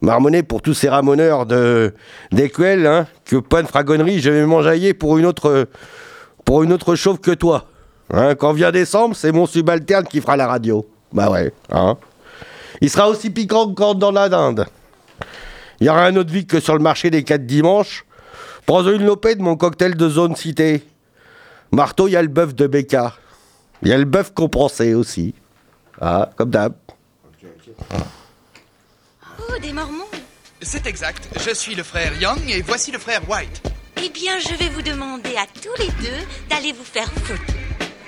Marmonné 0.00 0.42
pour 0.42 0.62
tous 0.62 0.74
ces 0.74 0.88
ramoneurs 0.88 1.46
de 1.46 1.94
d'écuelles, 2.30 2.86
hein, 2.86 3.06
que 3.24 3.36
pas 3.36 3.62
de 3.62 3.66
fragonnerie, 3.66 4.20
je 4.20 4.30
vais 4.30 4.44
m'enjailler 4.44 4.94
pour 4.94 5.18
une 5.18 5.26
autre 5.26 5.68
pour 6.44 6.62
une 6.62 6.72
autre 6.72 6.94
chauve 6.94 7.18
que 7.18 7.32
toi. 7.32 7.66
Hein, 8.12 8.34
quand 8.34 8.52
vient 8.52 8.70
décembre, 8.70 9.16
c'est 9.16 9.32
mon 9.32 9.46
subalterne 9.46 10.04
qui 10.04 10.20
fera 10.20 10.36
la 10.36 10.46
radio. 10.46 10.86
Bah 11.12 11.30
ouais. 11.30 11.52
Il 12.80 12.90
sera 12.90 13.08
aussi 13.08 13.30
piquant 13.30 13.72
que 13.72 13.94
dans 13.94 14.12
la 14.12 14.28
dinde. 14.28 14.66
Il 15.80 15.86
y 15.86 15.90
aura 15.90 16.06
un 16.06 16.16
autre 16.16 16.30
vide 16.30 16.46
que 16.46 16.60
sur 16.60 16.74
le 16.74 16.80
marché 16.80 17.10
des 17.10 17.22
quatre 17.22 17.46
dimanches. 17.46 18.04
Prends 18.64 18.84
une 18.84 19.04
lopée 19.04 19.34
de 19.34 19.42
mon 19.42 19.56
cocktail 19.56 19.94
de 19.94 20.08
zone 20.08 20.34
cité. 20.36 20.82
Marteau, 21.70 22.08
il 22.08 22.12
y 22.12 22.16
a 22.16 22.22
le 22.22 22.28
bœuf 22.28 22.54
de 22.54 22.66
Becca. 22.66 23.14
Il 23.82 23.88
y 23.88 23.92
a 23.92 23.98
le 23.98 24.04
bœuf 24.04 24.32
compensé 24.32 24.94
aussi. 24.94 25.34
Ah, 26.00 26.30
comme 26.36 26.50
d'hab. 26.50 26.74
Oh, 29.38 29.58
des 29.60 29.72
Mormons 29.72 30.04
C'est 30.62 30.86
exact. 30.86 31.28
Je 31.46 31.54
suis 31.54 31.74
le 31.74 31.82
frère 31.82 32.12
Young 32.20 32.40
et 32.48 32.62
voici 32.62 32.90
le 32.90 32.98
frère 32.98 33.20
White. 33.28 33.62
Eh 34.02 34.08
bien, 34.10 34.38
je 34.38 34.54
vais 34.56 34.68
vous 34.68 34.82
demander 34.82 35.36
à 35.36 35.46
tous 35.46 35.82
les 35.82 35.88
deux 35.88 36.26
d'aller 36.48 36.72
vous 36.72 36.84
faire 36.84 37.10
foutre. 37.12 37.54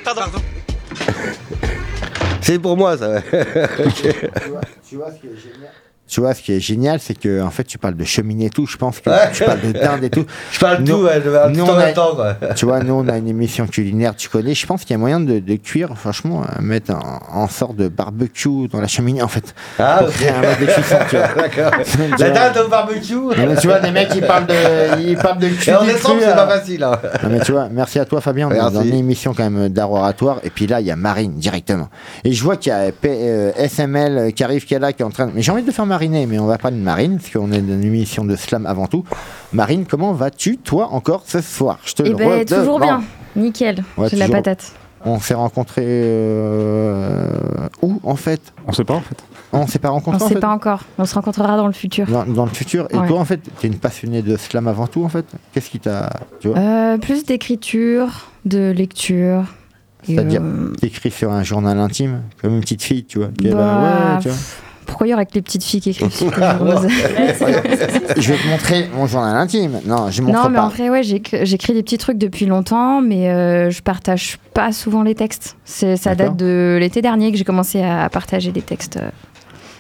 Pardon. 0.05 0.39
C'est 2.41 2.59
pour 2.59 2.77
moi, 2.77 2.97
ça. 2.97 3.21
Tu 3.23 4.97
vois, 4.97 5.13
ce 5.13 5.21
qui 5.21 5.27
est 5.27 5.37
génial? 5.37 5.73
Tu 6.09 6.21
vois, 6.21 6.33
ce 6.35 6.43
qui 6.43 6.53
est 6.53 6.61
génial, 6.61 7.01
c'est 7.01 7.19
que 7.19 7.43
en 7.43 7.51
fait, 7.51 7.65
tu 7.65 7.77
parles 7.79 7.95
de 7.97 8.05
cheminée 8.05 8.47
et 8.47 8.51
tout. 8.51 8.67
Je 8.67 8.77
pense 8.77 8.99
que 9.01 9.11
Ouais. 9.11 9.31
tu 9.33 9.45
parles 9.45 9.61
de 9.61 9.73
dinde 9.73 10.05
et 10.05 10.11
tout. 10.11 10.25
Je 10.53 10.59
parle 10.59 10.79
Nous- 10.81 10.87
tout, 10.87 11.03
ouais, 11.05 11.21
je 11.23 11.29
vais 11.29 11.51
nous, 11.51 11.65
on 11.65 11.77
a- 11.79 11.93
temps. 11.93 12.17
Tu 12.57 12.65
vois, 12.65 12.81
nous, 12.81 12.95
on 12.95 13.09
a 13.09 13.19
une 13.19 13.29
émission 13.29 13.67
culinaire, 13.67 14.17
tu 14.17 14.29
connais. 14.29 14.55
Je 14.55 14.67
pense 14.67 14.83
qu'il 14.83 14.93
y 14.93 14.95
a 14.95 14.99
moyen 14.99 15.21
de, 15.21 15.39
de 15.39 15.55
cuire, 15.57 15.91
franchement, 15.97 16.43
euh, 16.45 16.63
mettre 16.63 16.93
en, 17.33 17.47
sorte 17.49 17.77
de 17.77 17.89
barbecue 17.89 18.69
dans 18.73 18.81
la 18.81 18.87
cheminée, 18.87 19.23
en 19.23 19.29
fait. 19.29 19.55
Ah, 19.79 19.97
Pour 19.99 20.09
ok. 20.09 20.15
créer 20.15 20.31
un 20.31 20.41
de 20.41 20.67
cuisson, 20.73 20.97
tu 21.11 21.17
vois. 21.17 21.29
D'accord. 21.37 21.71
La 22.19 22.31
dinde 22.31 22.65
au 22.65 22.69
barbecue. 22.69 23.15
Mais 23.37 23.57
tu 23.57 23.67
vois, 23.69 23.81
des 23.81 23.91
mecs, 23.91 24.09
ils 24.15 24.23
parlent 24.27 24.47
de, 24.47 25.01
ils 25.01 25.17
parlent 25.17 25.39
de. 25.39 25.47
Et 25.47 25.75
en 25.75 25.85
décembre, 25.85 26.21
c'est 26.21 26.35
pas 26.35 26.49
facile. 26.49 26.83
Hein. 26.85 26.93
Non, 27.23 27.29
mais 27.31 27.41
tu 27.41 27.53
vois, 27.53 27.69
merci 27.71 27.99
à 27.99 28.05
toi 28.05 28.21
Fabien, 28.21 28.49
on 28.49 28.53
est 28.53 28.59
dans 28.59 28.83
une 28.83 28.95
émission 28.95 29.35
quand 29.35 29.49
même 29.49 29.69
d'art 29.69 29.91
oratoire, 29.93 30.39
et 30.43 30.51
puis 30.51 30.67
là 30.67 30.81
il 30.81 30.87
y 30.87 30.91
a 30.91 30.97
Marine 30.97 31.35
directement. 31.35 31.89
Et 32.25 32.33
je 32.33 32.43
vois 32.43 32.57
qu'il 32.57 32.73
y 32.73 32.75
a 32.75 32.91
P- 32.93 33.09
euh, 33.11 33.53
SML 33.57 34.33
qui 34.33 34.45
arrive, 34.45 34.65
qui 34.65 34.75
est 34.75 34.79
là, 34.79 34.93
qui 34.93 35.03
est 35.03 35.05
en 35.05 35.11
train 35.11 35.27
de... 35.27 35.33
Mais 35.35 35.43
j'ai 35.43 35.53
envie 35.53 35.63
de 35.63 35.71
faire 35.71 35.87
mariner, 35.99 36.27
mais 36.27 36.39
on 36.39 36.47
va 36.47 36.59
parler 36.59 36.77
de 36.77 36.83
Marine, 36.83 37.19
parce 37.19 37.31
qu'on 37.33 37.51
est 37.51 37.61
dans 37.61 37.75
une 37.75 37.83
émission 37.85 38.25
de 38.25 38.37
slam 38.37 38.67
avant 38.67 38.87
tout. 38.87 39.05
Marine, 39.53 39.85
comment 39.85 40.13
vas-tu, 40.13 40.57
toi, 40.59 40.89
encore 40.93 41.23
ce 41.27 41.41
soir? 41.41 41.79
Je 41.85 41.93
te 41.95 42.03
Eh 42.05 42.11
le 42.11 42.15
ben, 42.15 42.45
toujours 42.45 42.79
bien. 42.79 43.03
Nickel. 43.35 43.83
Ouais, 43.97 44.09
J'ai 44.09 44.15
de 44.17 44.21
la 44.21 44.29
patate. 44.29 44.73
On 45.05 45.19
s'est 45.21 45.35
rencontrés 45.35 45.85
euh, 45.87 47.29
où, 47.83 48.01
en 48.05 48.15
fait? 48.17 48.41
On 48.67 48.73
sait 48.73 48.85
pas 48.85 48.95
en 48.95 49.01
fait. 49.01 49.17
On 49.53 49.67
s'est 49.67 49.79
pas 49.79 49.91
On 49.91 49.95
rencontrés 49.95 50.19
ne 50.21 50.25
en 50.25 50.29
sait 50.29 50.35
fait? 50.35 50.41
pas 50.41 50.49
encore. 50.51 50.83
On 50.99 51.05
se 51.05 51.15
rencontrera 51.15 51.57
dans 51.57 51.67
le 51.67 51.73
futur. 51.73 52.07
dans, 52.07 52.25
dans 52.27 52.45
le 52.45 52.51
futur. 52.51 52.87
Et 52.91 52.97
Ouais. 52.97 53.07
toi, 53.09 53.19
en 53.19 53.25
fait, 53.25 53.41
t'es 53.61 53.67
une 53.69 53.79
passionnée 53.79 54.23
de 54.23 54.37
slam 54.37 54.67
avant 54.69 54.87
tout, 54.87 55.05
en 55.05 55.09
fait? 55.09 55.25
Qu'est-ce 55.53 55.71
qui 55.71 55.79
t'a... 55.81 56.11
Tu 56.41 56.49
Euh, 56.49 56.97
plus 56.99 57.25
d'écriture, 57.25 58.29
de 58.45 58.71
lecture. 58.71 59.43
C'est-à-dire, 60.05 60.43
euh, 60.45 60.73
t'écris 60.81 61.11
sur 61.11 61.33
un 61.33 61.43
journal 61.43 61.79
intime, 61.79 62.23
comme 62.41 62.55
une 62.55 62.61
petite 62.61 62.83
fille, 62.83 63.05
tu 63.05 63.19
vois. 63.19 63.29
qui 63.37 63.49
est 63.49 63.51
là, 63.51 63.57
bah, 63.57 64.15
ouais, 64.17 64.23
tu 64.23 64.29
vois. 64.29 64.37
Pourquoi 64.89 65.07
il 65.07 65.11
y 65.11 65.15
aurait 65.15 65.27
que 65.27 65.35
les 65.35 65.43
petites 65.43 65.63
filles 65.63 65.81
qui 65.81 65.91
écrivent 65.91 66.13
sur 66.13 66.37
les 66.37 66.51
roses 66.51 66.89
Je 68.17 68.33
vais 68.33 68.39
te 68.39 68.49
montrer 68.49 68.89
mon 68.95 69.07
journal 69.07 69.37
intime. 69.37 69.79
Non, 69.87 70.11
je 70.11 70.23
montre 70.23 70.43
Non, 70.43 70.49
mais 70.51 70.57
pas. 70.57 70.65
en 70.65 70.69
vrai, 70.69 70.91
ouais, 70.91 71.03
j'éc- 71.05 71.37
j'écris 71.45 71.75
des 71.75 71.83
petits 71.85 71.99
trucs 71.99 72.19
depuis 72.19 72.47
longtemps, 72.47 73.01
mais 73.01 73.29
euh, 73.31 73.71
je 73.71 73.81
partage 73.83 74.39
pas 74.55 74.73
souvent 74.73 75.03
les 75.03 75.15
textes. 75.15 75.57
C'est- 75.65 75.97
Ça 75.97 76.15
date 76.17 76.37
de 76.37 76.77
l'été 76.81 77.01
dernier 77.03 77.31
que 77.31 77.39
j'ai 77.39 77.45
commencé 77.45 77.83
à 77.83 78.09
partager 78.09 78.51
des 78.51 78.63
textes. 78.63 78.97
euh. 78.97 79.11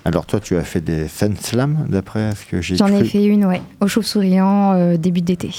Alors 0.05 0.25
toi, 0.27 0.41
tu 0.41 0.57
as 0.57 0.63
fait 0.63 0.81
des 0.81 1.09
sun 1.09 1.35
slams, 1.37 1.87
d'après 1.89 2.33
ce 2.35 2.47
que 2.47 2.63
j'ai 2.63 2.77
J'en 2.77 2.87
ai 2.87 3.05
fait 3.05 3.25
une, 3.25 3.45
ouais, 3.45 3.61
au 3.81 3.89
chauve-souriant, 3.89 4.73
euh, 4.75 4.97
début 4.97 5.21
d'été. 5.21 5.51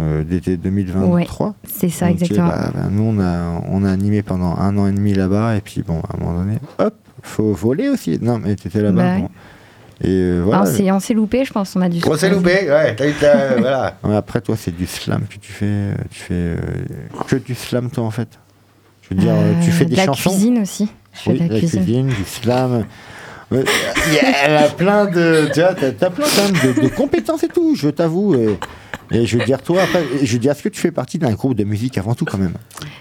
euh, 0.00 0.22
d'été 0.24 0.56
2023. 0.56 1.54
C'est 1.68 1.88
ça, 1.88 2.10
exactement. 2.10 2.48
bah, 2.48 2.70
bah, 2.74 2.80
nous, 2.90 3.02
on 3.02 3.20
a, 3.20 3.60
on 3.70 3.84
a 3.84 3.90
animé 3.90 4.22
pendant 4.22 4.56
un 4.56 4.76
an 4.76 4.86
et 4.86 4.92
demi 4.92 5.14
là-bas, 5.14 5.56
et 5.56 5.60
puis 5.60 5.82
bon, 5.82 6.00
à 6.00 6.16
un 6.16 6.24
moment 6.24 6.38
donné, 6.40 6.58
hop, 6.78 6.94
faut 7.24 7.52
voler 7.52 7.88
aussi. 7.88 8.18
Non, 8.22 8.38
mais 8.38 8.54
t'étais 8.54 8.80
là-bas. 8.80 9.02
Bah 9.02 9.18
bon. 9.20 9.28
Et 10.02 10.08
euh, 10.08 10.42
voilà. 10.44 10.62
on 10.62 10.66
s'est- 10.66 10.90
on 10.90 10.98
s'est 11.00 11.14
loupé, 11.14 11.44
je 11.44 11.52
pense. 11.52 11.74
On 11.76 11.80
a 11.80 11.88
dû. 11.88 12.00
On 12.06 12.16
s'est 12.16 12.28
loupé, 12.28 12.68
ouais. 12.70 12.94
T'as 12.96 13.08
eu 13.08 13.12
ta- 13.14 13.54
voilà. 13.58 13.96
Ouais, 14.02 14.16
après, 14.16 14.40
toi, 14.40 14.56
c'est 14.58 14.76
du 14.76 14.86
slam 14.86 15.22
que 15.28 15.38
tu 15.38 15.52
fais. 15.52 15.64
euh, 15.66 15.94
Tu 16.10 16.20
fais 16.20 16.34
euh, 16.34 16.56
que 17.28 17.36
du 17.36 17.54
slam, 17.54 17.90
toi, 17.90 18.04
en 18.04 18.10
fait. 18.10 18.28
Je 19.02 19.14
veux 19.14 19.20
dire, 19.20 19.32
euh, 19.34 19.52
tu 19.62 19.70
fais 19.70 19.84
des 19.84 19.92
de 19.92 19.96
la 19.98 20.06
chansons. 20.06 20.30
cuisine 20.30 20.58
aussi. 20.58 20.88
Je 21.12 21.18
fais 21.20 21.32
de 21.34 21.38
la 21.52 21.58
cuisine. 21.58 22.06
du 22.08 22.24
slam. 22.24 22.84
Ouais, 23.50 23.62
il 24.08 24.14
y 24.14 24.18
a- 24.18 24.44
Elle 24.46 24.56
a 24.56 24.68
plein 24.68 25.04
de. 25.06 25.48
Tu 25.52 25.60
vois, 25.60 25.74
t'as, 25.74 26.10
plein 26.10 26.26
de 26.26 26.88
compétences 26.88 27.44
et 27.44 27.48
tout, 27.48 27.76
je 27.76 27.88
t'avoue. 27.88 28.34
Et, 29.10 29.26
je 29.26 29.38
veux 29.38 29.44
dire, 29.44 29.62
toi, 29.62 29.82
après, 29.82 30.02
je 30.22 30.32
veux 30.32 30.38
dire, 30.38 30.52
est-ce 30.52 30.62
que 30.62 30.68
tu 30.68 30.80
fais 30.80 30.90
partie 30.90 31.18
d'un 31.18 31.32
groupe 31.32 31.54
de 31.54 31.64
musique 31.64 31.98
avant 31.98 32.14
tout, 32.14 32.24
quand 32.24 32.38
même 32.38 32.54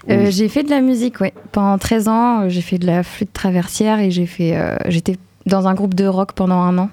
Euh, 0.10 0.26
Oui. 0.26 0.32
j'ai 0.32 0.50
fait 0.50 0.64
de 0.64 0.70
la 0.70 0.82
musique, 0.82 1.20
ouais. 1.22 1.34
Pendant 1.52 1.78
13 1.78 2.08
ans, 2.08 2.42
euh, 2.42 2.50
j'ai 2.50 2.62
fait 2.62 2.78
de 2.78 2.86
la 2.86 3.04
flûte 3.04 3.32
traversière 3.34 4.00
et 4.00 4.12
j'ai 4.12 4.26
fait. 4.26 4.56
euh, 4.56 4.76
J'étais 4.88 5.18
dans 5.46 5.68
un 5.68 5.74
groupe 5.74 5.94
de 5.94 6.06
rock 6.06 6.34
pendant 6.34 6.60
un 6.62 6.78
an. 6.78 6.90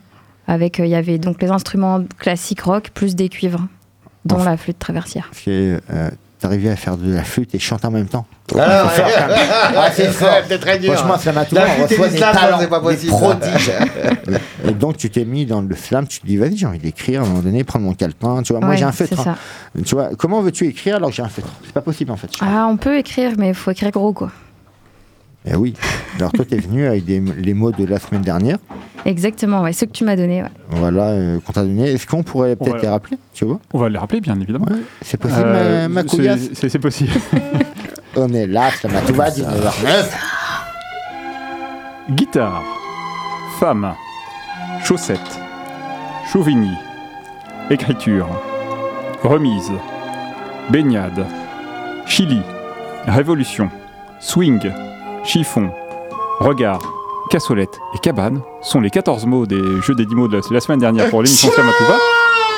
Avec, 0.47 0.81
euh, 0.81 0.87
il 0.87 0.90
y 0.90 0.95
avait 0.95 1.19
donc 1.19 1.40
les 1.43 1.49
instruments 1.50 2.05
classiques 2.19 2.62
rock 2.62 2.90
plus 2.95 3.14
des 3.14 3.29
cuivres, 3.29 3.67
dont 4.25 4.37
Enfin. 4.37 4.50
la 4.50 4.57
flûte 4.57 4.79
traversière. 4.79 5.31
D'arriver 6.40 6.70
à 6.70 6.76
faire 6.76 6.97
de 6.97 7.12
la 7.14 7.23
flûte 7.23 7.54
et 7.54 7.59
chanter 7.59 7.87
en 7.87 7.90
même 7.90 8.06
temps. 8.09 8.26
Ah, 8.59 8.88
c'est 8.94 9.02
ouais. 9.02 9.09
même. 9.09 9.30
Ah, 9.76 9.90
c'est 9.94 10.09
fort. 10.09 10.28
C'est 10.49 10.59
très 10.59 10.78
dur. 10.78 10.94
Franchement, 10.94 11.32
La 11.52 11.66
flûte 11.66 11.92
et 11.92 11.94
reçoit 11.94 12.06
des 12.09 12.12
l'islam, 12.14 12.35
talents, 12.37 12.59
c'est 12.61 12.68
pas 12.68 12.80
possible. 12.80 13.12
prodiges. 13.12 13.70
et 14.68 14.73
donc, 14.73 14.97
tu 14.97 15.11
t'es 15.11 15.25
mis 15.25 15.47
dans 15.47 15.61
le 15.61 15.75
slam, 15.76 16.06
tu 16.06 16.20
te 16.20 16.26
dis, 16.26 16.37
vas-y, 16.37 16.56
j'ai 16.56 16.66
envie 16.66 16.78
d'écrire, 16.78 17.20
à 17.23 17.25
un 17.25 17.28
moment 17.28 17.40
donné, 17.42 17.62
prendre 17.64 17.85
mon 17.85 17.94
calepin. 17.94 18.42
Tu 18.42 18.52
vois, 18.52 18.61
moi, 18.64 18.75
j'ai 18.76 18.85
un 18.85 18.92
feutre. 18.92 19.26
hein. 19.28 19.37
Tu 19.85 19.94
vois, 19.94 20.11
comment 20.18 20.40
veux-tu 20.40 20.66
écrire 20.66 20.97
alors 20.97 21.11
que 21.11 21.16
j'ai 21.16 21.23
un 21.23 21.28
feutre? 21.28 21.49
C'est 21.64 21.73
pas 21.73 21.80
possible, 21.82 22.11
en 22.11 22.16
fait. 22.16 22.30
Ah, 22.40 22.66
on 22.70 22.76
peut 22.76 22.97
écrire, 22.99 23.32
mais 23.38 23.49
il 23.49 23.54
faut 23.54 23.70
écrire 23.70 23.90
gros, 23.90 24.12
quoi. 24.12 24.30
Eh 25.47 25.56
oui. 25.56 25.75
Alors, 26.18 26.32
toi, 26.32 26.44
t'es 26.44 26.59
venu 26.59 26.87
avec 26.87 27.04
des- 27.04 27.20
les 27.20 27.54
mots 27.54 27.73
de 27.73 27.85
la 27.87 27.99
semaine 27.99 28.20
dernière. 28.23 28.59
Exactement, 29.06 29.62
ouais, 29.62 29.73
ceux 29.73 29.87
que 29.87 29.92
tu 29.92 30.04
m'as 30.04 30.16
donnés. 30.16 30.42
Ouais. 30.42 30.49
Voilà, 30.68 31.04
euh, 31.09 31.40
qu'on 31.40 31.52
t'a 31.52 31.62
donné. 31.62 31.90
Est-ce 31.92 32.06
qu'on 32.06 32.23
pourrait 32.23 32.56
peut-être 32.56 32.76
va- 32.76 32.82
les 32.82 32.88
rappeler 32.88 33.16
Tu 33.32 33.47
vois? 33.47 33.59
On 33.73 33.78
va 33.78 33.88
les 33.88 33.97
rappeler, 33.99 34.20
bien 34.20 34.38
évidemment. 34.38 34.66
C'est 35.00 35.16
possible, 35.18 35.42
Euh, 35.47 35.88
ma, 35.88 36.02
ma 36.02 36.09
c'est- 36.09 36.78
possible. 36.78 37.11
On 38.16 38.28
est 38.35 38.47
là, 38.47 38.70
Slamatouva, 38.73 39.30
19h09. 39.30 40.16
Guitare, 42.11 42.62
femme, 43.59 43.94
chaussettes, 44.85 45.38
Chauvigny, 46.32 46.70
écriture, 47.70 48.28
remise, 49.23 49.70
baignade, 50.70 51.25
Chili, 52.06 52.40
révolution, 53.06 53.68
swing, 54.20 54.61
chiffon, 55.24 55.70
regard, 56.40 56.80
cassolette 57.30 57.78
et 57.94 57.98
cabane 57.98 58.40
sont 58.62 58.80
les 58.80 58.90
14 58.90 59.26
mots 59.26 59.46
des 59.46 59.60
jeux 59.82 59.94
des 59.94 60.06
10 60.06 60.14
mots 60.14 60.28
de 60.28 60.36
la, 60.38 60.42
la 60.50 60.60
semaine 60.60 60.78
dernière 60.80 61.08
pour 61.10 61.22
l'émission 61.22 61.50
Slamatouva. 61.50 61.96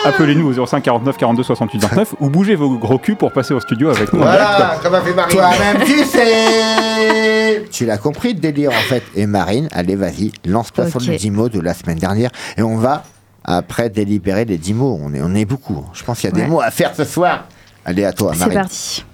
Appelez-nous 0.05 0.59
au 0.59 0.67
05 0.67 0.83
49 0.83 1.17
42 1.17 1.43
68 1.45 1.79
29 1.81 2.15
ou 2.21 2.29
bougez 2.29 2.57
vos 2.57 2.71
gros 2.77 2.99
culs 2.99 3.15
pour 3.15 3.31
passer 3.33 3.55
au 3.55 3.61
studio 3.61 3.89
avec 3.91 4.13
nous. 4.13 4.19
Voilà, 4.19 4.77
comme 4.83 4.95
a 4.95 5.01
fait 5.01 5.15
Marine. 5.15 5.37
Toi-même, 5.39 5.79
tu 5.85 6.05
sais 6.05 7.65
Tu 7.71 7.87
l'as 7.87 7.99
compris, 7.99 8.33
le 8.35 8.41
délire, 8.41 8.71
en 8.71 8.83
fait. 8.89 9.05
Et 9.15 9.27
Marine, 9.27 9.69
allez, 9.71 9.95
vas-y, 9.95 10.33
lance-toi 10.45 10.89
sur 10.89 11.01
Ok. 11.01 11.07
les 11.07 11.19
10 11.19 11.31
mots 11.31 11.49
de 11.49 11.61
la 11.61 11.73
semaine 11.73 11.99
dernière. 11.99 12.31
Et 12.57 12.63
on 12.63 12.79
va, 12.79 13.05
après, 13.45 13.91
délibérer 13.91 14.45
les 14.45 14.59
10 14.59 14.75
mots. 14.75 14.99
On 15.01 15.15
est, 15.15 15.21
on 15.23 15.35
est 15.37 15.45
beaucoup. 15.45 15.85
Je 15.93 16.03
pense 16.03 16.19
qu'il 16.19 16.31
y 16.31 16.33
a 16.33 16.37
des 16.37 16.47
mots 16.47 16.61
à 16.61 16.73
faire 16.73 16.93
ce 16.97 17.05
soir. 17.05 17.45
Allez, 17.85 18.05
à 18.05 18.13
toi, 18.13 18.33
C'est 18.35 18.41
Marine. 18.41 18.59
parti. 18.59 19.05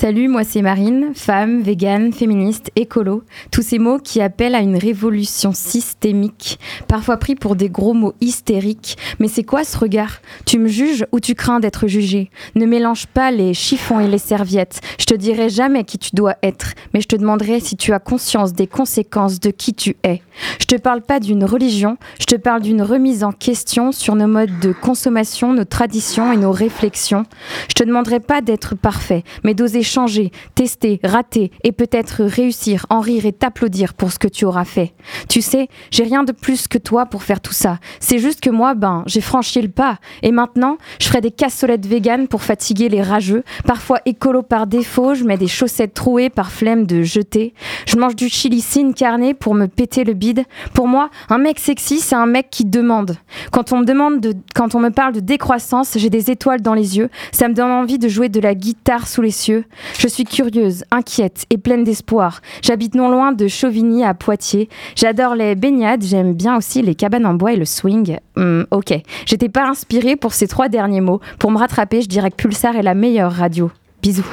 Salut, 0.00 0.28
moi 0.28 0.44
c'est 0.44 0.62
Marine, 0.62 1.10
femme, 1.12 1.60
végane, 1.60 2.12
féministe, 2.12 2.70
écolo. 2.76 3.24
Tous 3.50 3.62
ces 3.62 3.80
mots 3.80 3.98
qui 3.98 4.20
appellent 4.20 4.54
à 4.54 4.60
une 4.60 4.76
révolution 4.76 5.50
systémique, 5.52 6.60
parfois 6.86 7.16
pris 7.16 7.34
pour 7.34 7.56
des 7.56 7.68
gros 7.68 7.94
mots 7.94 8.14
hystériques. 8.20 8.96
Mais 9.18 9.26
c'est 9.26 9.42
quoi 9.42 9.64
ce 9.64 9.76
regard? 9.76 10.20
Tu 10.46 10.60
me 10.60 10.68
juges 10.68 11.04
ou 11.10 11.18
tu 11.18 11.34
crains 11.34 11.58
d'être 11.58 11.88
jugé? 11.88 12.30
Ne 12.54 12.64
mélange 12.64 13.08
pas 13.08 13.32
les 13.32 13.54
chiffons 13.54 13.98
et 13.98 14.06
les 14.06 14.18
serviettes. 14.18 14.80
Je 15.00 15.04
te 15.04 15.14
dirai 15.14 15.48
jamais 15.48 15.82
qui 15.82 15.98
tu 15.98 16.10
dois 16.14 16.36
être, 16.44 16.74
mais 16.94 17.00
je 17.00 17.08
te 17.08 17.16
demanderai 17.16 17.58
si 17.58 17.76
tu 17.76 17.92
as 17.92 17.98
conscience 17.98 18.52
des 18.52 18.68
conséquences 18.68 19.40
de 19.40 19.50
qui 19.50 19.74
tu 19.74 19.96
es. 20.04 20.22
Je 20.60 20.66
te 20.66 20.76
parle 20.76 21.02
pas 21.02 21.18
d'une 21.18 21.44
religion, 21.44 21.96
je 22.20 22.26
te 22.26 22.36
parle 22.36 22.62
d'une 22.62 22.82
remise 22.82 23.24
en 23.24 23.32
question 23.32 23.90
sur 23.90 24.14
nos 24.14 24.28
modes 24.28 24.60
de 24.60 24.72
consommation, 24.72 25.52
nos 25.52 25.64
traditions 25.64 26.32
et 26.32 26.36
nos 26.36 26.52
réflexions. 26.52 27.24
Je 27.68 27.74
te 27.74 27.82
demanderai 27.82 28.20
pas 28.20 28.42
d'être 28.42 28.76
parfait, 28.76 29.24
mais 29.42 29.54
d'oser 29.54 29.82
changer, 29.88 30.30
tester, 30.54 31.00
rater 31.02 31.50
et 31.64 31.72
peut-être 31.72 32.24
réussir, 32.24 32.86
en 32.90 33.00
rire 33.00 33.26
et 33.26 33.32
t'applaudir 33.32 33.94
pour 33.94 34.12
ce 34.12 34.18
que 34.18 34.28
tu 34.28 34.44
auras 34.44 34.64
fait. 34.64 34.94
Tu 35.28 35.42
sais, 35.42 35.68
j'ai 35.90 36.04
rien 36.04 36.24
de 36.24 36.32
plus 36.32 36.68
que 36.68 36.78
toi 36.78 37.06
pour 37.06 37.22
faire 37.22 37.40
tout 37.40 37.52
ça. 37.52 37.78
C'est 38.00 38.18
juste 38.18 38.40
que 38.40 38.50
moi, 38.50 38.74
ben, 38.74 39.02
j'ai 39.06 39.20
franchi 39.20 39.60
le 39.60 39.68
pas. 39.68 39.98
Et 40.22 40.32
maintenant, 40.32 40.78
je 41.00 41.08
ferai 41.08 41.20
des 41.20 41.30
cassolettes 41.30 41.86
véganes 41.86 42.28
pour 42.28 42.42
fatiguer 42.42 42.88
les 42.88 43.02
rageux. 43.02 43.42
Parfois 43.66 44.00
écolo 44.06 44.42
par 44.42 44.66
défaut, 44.66 45.14
je 45.14 45.24
mets 45.24 45.38
des 45.38 45.48
chaussettes 45.48 45.94
trouées 45.94 46.30
par 46.30 46.52
flemme 46.52 46.86
de 46.86 47.02
jeter. 47.02 47.54
Je 47.86 47.96
mange 47.96 48.16
du 48.16 48.28
chili 48.28 48.60
sin 48.60 48.92
carne 48.92 49.34
pour 49.34 49.54
me 49.54 49.66
péter 49.66 50.04
le 50.04 50.14
bide. 50.14 50.44
Pour 50.74 50.86
moi, 50.86 51.10
un 51.28 51.38
mec 51.38 51.58
sexy, 51.58 52.00
c'est 52.00 52.14
un 52.14 52.26
mec 52.26 52.48
qui 52.50 52.64
demande. 52.64 53.16
Quand 53.50 53.72
on 53.72 53.78
me 53.78 53.84
demande 53.84 54.20
de, 54.20 54.34
quand 54.54 54.74
on 54.74 54.80
me 54.80 54.90
parle 54.90 55.14
de 55.14 55.20
décroissance, 55.20 55.96
j'ai 55.96 56.10
des 56.10 56.30
étoiles 56.30 56.60
dans 56.60 56.74
les 56.74 56.98
yeux. 56.98 57.08
Ça 57.32 57.48
me 57.48 57.54
donne 57.54 57.70
envie 57.70 57.98
de 57.98 58.08
jouer 58.08 58.28
de 58.28 58.40
la 58.40 58.54
guitare 58.54 59.08
sous 59.08 59.22
les 59.22 59.30
cieux. 59.30 59.64
Je 59.98 60.08
suis 60.08 60.24
curieuse, 60.24 60.84
inquiète 60.90 61.44
et 61.50 61.58
pleine 61.58 61.84
d'espoir. 61.84 62.40
J'habite 62.62 62.94
non 62.94 63.08
loin 63.08 63.32
de 63.32 63.48
Chauvigny 63.48 64.04
à 64.04 64.14
Poitiers. 64.14 64.68
J'adore 64.96 65.34
les 65.34 65.54
baignades, 65.54 66.02
j'aime 66.02 66.34
bien 66.34 66.56
aussi 66.56 66.82
les 66.82 66.94
cabanes 66.94 67.26
en 67.26 67.34
bois 67.34 67.52
et 67.52 67.56
le 67.56 67.64
swing. 67.64 68.18
Hmm, 68.36 68.62
ok, 68.70 68.94
j'étais 69.26 69.48
pas 69.48 69.66
inspirée 69.68 70.16
pour 70.16 70.32
ces 70.32 70.48
trois 70.48 70.68
derniers 70.68 71.00
mots. 71.00 71.20
Pour 71.38 71.50
me 71.50 71.58
rattraper, 71.58 72.02
je 72.02 72.08
dirais 72.08 72.30
que 72.30 72.36
Pulsar 72.36 72.76
est 72.76 72.82
la 72.82 72.94
meilleure 72.94 73.32
radio. 73.32 73.70
Bisous. 74.02 74.24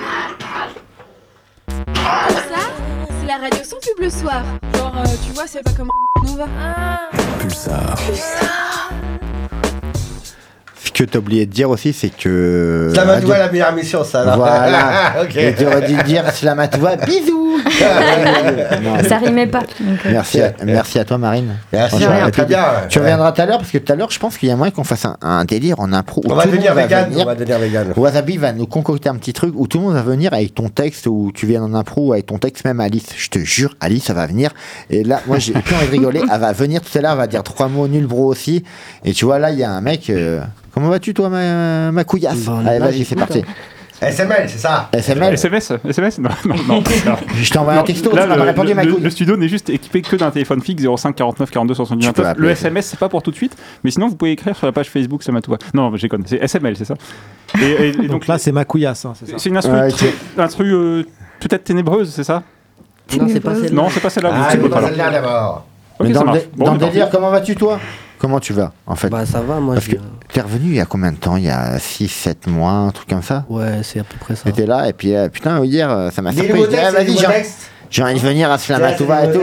Ça, 1.68 1.74
c'est 3.20 3.28
la 3.28 3.38
radio 3.38 3.64
sans 3.64 3.78
pub 3.78 4.00
le 4.00 4.10
soir. 4.10 4.44
Genre, 4.76 4.94
euh, 4.98 5.04
tu 5.26 5.34
vois, 5.34 5.48
c'est 5.48 5.64
pas 5.64 5.72
comme 5.72 5.90
Nova. 6.24 6.48
Pulsar. 7.40 7.98
Ce 7.98 8.85
que 11.06 11.12
t'as 11.12 11.20
oublié 11.20 11.46
de 11.46 11.52
dire 11.52 11.70
aussi, 11.70 11.94
c'est 11.94 12.10
que. 12.10 12.90
Slamatouva, 12.94 13.34
Radio- 13.34 13.46
la 13.46 13.52
meilleure 13.52 13.72
émission, 13.72 14.04
ça. 14.04 14.24
là. 14.24 14.36
Voilà. 14.38 15.14
ok. 15.24 15.36
Et 15.36 15.54
tu 15.56 15.66
aurais 15.66 15.82
dû 15.88 15.96
dire 16.04 16.30
Slamatouva, 16.32 16.96
bisous 16.98 17.58
Non, 18.84 19.04
Ça 19.10 19.18
rimait 19.18 19.48
pas. 19.48 19.60
donc, 19.60 19.70
euh, 20.06 20.10
Merci 20.12 20.42
à, 20.42 20.54
merci 20.66 21.00
à 21.00 21.06
toi, 21.06 21.18
Marine. 21.18 21.56
Merci, 21.74 21.98
Franchement, 21.98 22.16
rien, 22.16 22.28
et 22.28 22.32
très 22.32 22.46
bien. 22.46 22.64
Tu 22.90 23.00
reviendras 23.00 23.32
tout 23.32 23.42
à 23.42 23.46
l'heure 23.46 23.58
parce 23.58 23.72
que 23.72 23.78
tout 23.78 23.92
à 23.92 23.96
l'heure, 23.96 24.12
je 24.12 24.20
pense 24.20 24.38
qu'il 24.38 24.50
y 24.50 24.52
a 24.52 24.56
moyen 24.56 24.72
qu'on 24.72 24.84
fasse 24.84 25.06
un, 25.06 25.18
un 25.22 25.46
délire 25.46 25.80
en 25.80 25.92
impro. 25.94 26.22
où 26.26 26.32
On 26.32 26.36
va 26.36 26.46
devenir 26.46 26.74
vegan. 26.74 27.10
venir. 27.10 27.24
On 27.24 27.26
va 27.26 27.36
devenir 27.36 27.60
vegan. 27.60 27.94
Wasabi 27.96 28.38
va 28.38 28.52
nous 28.54 28.68
concocter 28.68 29.10
un 29.10 29.16
petit 29.16 29.34
truc 29.34 29.54
où 29.56 29.68
tout 29.68 29.78
le 29.80 29.84
monde 29.86 29.94
va 29.96 30.02
venir 30.02 30.34
avec 30.34 30.54
ton 30.56 30.70
texte, 30.70 31.08
où 31.08 31.32
tu 31.34 31.46
viens 31.46 31.64
en 31.64 31.74
impro 31.74 32.14
avec 32.14 32.26
ton 32.28 32.38
texte, 32.38 32.66
même 32.66 32.80
Alice. 32.80 33.08
Je 33.18 33.30
te 33.30 33.40
jure, 33.40 33.74
Alice, 33.82 34.10
elle 34.10 34.16
va 34.16 34.28
venir. 34.28 34.52
Et 34.90 35.04
là, 35.04 35.22
moi, 35.28 35.40
j'ai 35.40 35.54
plus 35.54 35.76
envie 35.76 35.86
de 35.88 35.92
rigoler. 35.92 36.22
Elle 36.32 36.40
va 36.40 36.52
venir 36.54 36.82
tout 36.82 36.98
à 36.98 37.02
l'heure, 37.02 37.12
elle 37.14 37.18
va 37.18 37.28
dire 37.28 37.44
trois 37.44 37.68
mots 37.68 37.88
nul 37.88 38.06
bro 38.08 38.26
aussi. 38.28 38.64
Et 39.04 39.14
tu 39.14 39.26
vois, 39.26 39.40
là, 39.40 39.52
il 39.52 39.60
y 39.60 39.64
a 39.64 39.72
un 39.72 39.82
mec. 39.82 40.10
euh, 40.10 40.40
Comment 40.76 40.90
vas-tu, 40.90 41.14
toi, 41.16 41.30
ma, 41.30 41.92
ma 41.92 42.04
couillasse 42.04 42.44
Bah, 42.46 42.58
on 42.62 42.66
est 42.66 42.70
Allez, 42.70 42.80
là, 42.80 42.86
vas-y, 42.88 43.04
c'est 43.06 43.16
parti. 43.16 43.44
SML, 44.02 44.50
c'est 44.50 44.58
ça. 44.58 44.90
SML, 44.92 45.34
SMS 45.36 45.72
SMS 45.88 46.20
Non, 46.20 46.30
non, 46.46 46.56
non. 46.68 46.84
Je 47.42 47.50
t'envoie 47.50 47.76
un 47.76 47.84
texto, 47.84 48.14
là, 48.14 48.24
tu 48.24 48.28
m'as 48.28 48.36
le, 48.36 48.40
pas 48.42 48.46
répondu, 48.48 48.68
le- 48.70 48.76
ma 48.76 48.84
le- 48.84 48.92
couille. 48.94 49.04
le 49.04 49.10
studio 49.10 49.38
n'est 49.38 49.48
juste 49.48 49.70
équipé 49.70 50.02
que 50.02 50.18
d'un 50.18 50.32
téléphone 50.32 50.62
fixe 50.62 50.84
05 50.84 51.16
49 51.16 51.50
42 51.50 51.74
70 51.74 52.06
Tu 52.08 52.12
peux 52.14 52.22
29. 52.24 52.32
appeler. 52.34 52.48
Le 52.50 52.52
SMS, 52.52 52.86
c'est 52.88 53.00
pas 53.00 53.08
pour 53.08 53.24
tout 53.24 53.32
de 53.32 53.38
suite, 53.38 53.56
mais 53.86 53.92
sinon 53.92 54.10
vous 54.10 54.16
pouvez 54.18 54.32
écrire 54.34 54.54
sur 54.54 54.66
la 54.68 54.74
page 54.74 54.90
Facebook 54.90 55.24
Slamatouva. 55.24 55.58
Non, 55.74 55.96
j'ai 55.96 56.10
connu, 56.10 56.26
c'est 56.28 56.44
SML, 56.44 56.76
c'est 56.76 56.84
ça. 56.84 56.96
Et, 57.62 57.66
et- 57.66 57.88
et 57.88 57.92
Donc, 57.96 58.08
donc 58.10 58.28
là, 58.28 58.38
c'est 58.38 58.52
ma 58.52 58.66
couillasse. 58.66 59.06
hein, 59.06 59.14
c'est 59.18 59.28
ça. 59.30 59.36
c'est 59.38 59.48
une 59.50 59.56
instru, 59.56 59.74
Ouais, 59.74 59.90
très- 59.90 60.14
instru, 60.38 60.74
euh, 60.74 61.04
peut-être 61.40 61.64
ténébreuse, 61.64 62.12
c'est 62.14 62.26
ça 62.26 62.44
Non, 63.18 63.28
c'est 63.30 63.40
pas 63.40 63.52
Ténébreuse. 63.52 63.62
celle-là. 63.62 63.82
Non, 63.82 63.90
c'est 63.90 64.00
pas 64.02 64.10
celle-là. 64.10 64.32
Ah, 64.34 64.48
c'est 64.52 64.58
alors. 64.66 64.82
celle-là 64.90 65.10
d'abord. 65.10 65.66
Ok, 66.00 66.08
Mais 66.10 66.14
ça 66.14 66.20
dans 66.20 66.26
le, 66.26 66.32
marche. 66.32 66.40
dé- 66.44 66.50
Bon, 66.58 66.66
dans 66.66 66.74
le 66.74 66.80
délire, 66.80 67.10
comment 67.10 67.30
vas-tu, 67.32 67.56
toi? 67.56 67.80
Comment 68.20 68.40
tu 68.40 68.54
vas, 68.54 68.72
en 68.88 68.96
fait 68.96 69.10
Bah 69.10 69.26
ça 69.26 69.42
va, 69.42 69.60
moi 69.60 69.76
Parce 69.76 69.86
je 69.88 69.92
que 69.96 70.02
t'es 70.32 70.42
revenu 70.42 70.70
il 70.70 70.76
y 70.76 70.80
a 70.82 70.86
combien 70.86 71.12
de 71.12 71.18
temps? 71.18 71.36
Il 71.38 71.44
y 71.44 71.50
a 71.50 71.78
6-7 71.78 72.50
mois, 72.50 72.72
un 72.72 72.92
truc 72.92 73.10
comme 73.10 73.22
ça 73.22 73.46
Ouais, 73.50 73.82
c'est 73.84 74.00
à 74.00 74.04
peu 74.04 74.18
près 74.20 74.36
ça. 74.36 74.44
T'étais 74.46 74.66
là, 74.66 74.88
et 74.88 74.94
puis 74.94 75.14
euh, 75.16 75.30
putain, 75.30 75.64
hier, 75.66 75.90
euh, 75.92 76.10
ça 76.12 76.22
m'a 76.22 76.32
surpris. 76.32 76.52
ah, 76.78 76.92
vas-y, 76.92 77.06
nouveaux 77.08 77.20
j'ai 77.20 77.28
textes. 77.28 77.70
j'ai 77.90 78.04
envie 78.04 78.14
de 78.16 78.20
venir 78.20 78.50
à 78.52 78.58
Slamatouva 78.58 79.26
et 79.26 79.34
tout. 79.34 79.40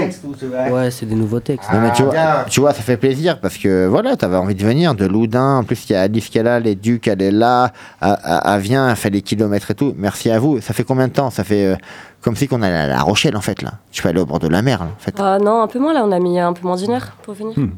Ouais, 0.72 0.90
c'est 0.90 1.06
des 1.06 1.14
nouveaux 1.14 1.40
textes. 1.40 1.70
Non, 1.72 1.80
mais 1.80 1.92
tu, 1.92 2.02
Ah, 2.02 2.04
vois, 2.40 2.44
tu 2.48 2.60
vois, 2.60 2.72
ça 2.72 2.82
fait 2.82 2.96
plaisir 2.96 3.40
parce 3.40 3.56
que 3.58 3.86
voilà, 3.86 4.16
t'avais 4.16 4.36
envie 4.36 4.54
de 4.54 4.64
venir 4.64 4.94
de 4.94 5.06
Loudun. 5.06 5.58
En 5.58 5.64
plus, 5.64 5.88
il 5.88 5.92
y 5.92 5.96
a 5.96 6.02
Alice 6.02 6.28
qui 6.28 6.38
est 6.38 6.42
là, 6.42 6.58
les 6.58 6.74
Ducs, 6.74 7.06
elle 7.08 7.22
est 7.22 7.30
là. 7.30 7.72
Elle, 8.00 8.16
elle- 8.24 8.40
elle 8.46 8.60
vient, 8.60 8.88
elle 8.88 8.96
fait 8.96 9.10
les 9.10 9.22
kilomètres 9.22 9.70
et 9.70 9.74
tout. 9.74 9.94
Merci 9.96 10.30
à 10.30 10.38
vous. 10.38 10.60
Ça 10.60 10.72
fait 10.74 10.84
combien 10.84 11.08
de 11.08 11.12
temps? 11.12 11.30
Ça 11.30 11.44
fait 11.44 11.66
euh, 11.66 11.76
comme 12.22 12.36
si 12.36 12.48
qu'on 12.48 12.62
allait 12.62 12.74
à 12.76 12.86
La 12.88 13.00
Rochelle 13.02 13.36
en 13.36 13.40
fait 13.42 13.60
là. 13.62 13.72
Tu 13.90 14.02
peux 14.02 14.08
aller 14.08 14.20
au 14.20 14.26
bord 14.26 14.38
de 14.38 14.48
la 14.48 14.62
mer 14.62 14.80
là, 14.80 14.90
en 14.96 14.98
fait. 15.00 15.14
Ah 15.18 15.38
non, 15.38 15.62
un 15.62 15.66
peu 15.68 15.78
moins 15.78 15.92
là, 15.92 16.02
on 16.04 16.10
a 16.12 16.18
mis 16.18 16.38
un 16.40 16.52
peu 16.52 16.66
moins 16.66 16.76
d'une 16.76 16.92
heure 16.92 17.12
pour 17.22 17.34
venir. 17.34 17.56
Hmm. 17.58 17.70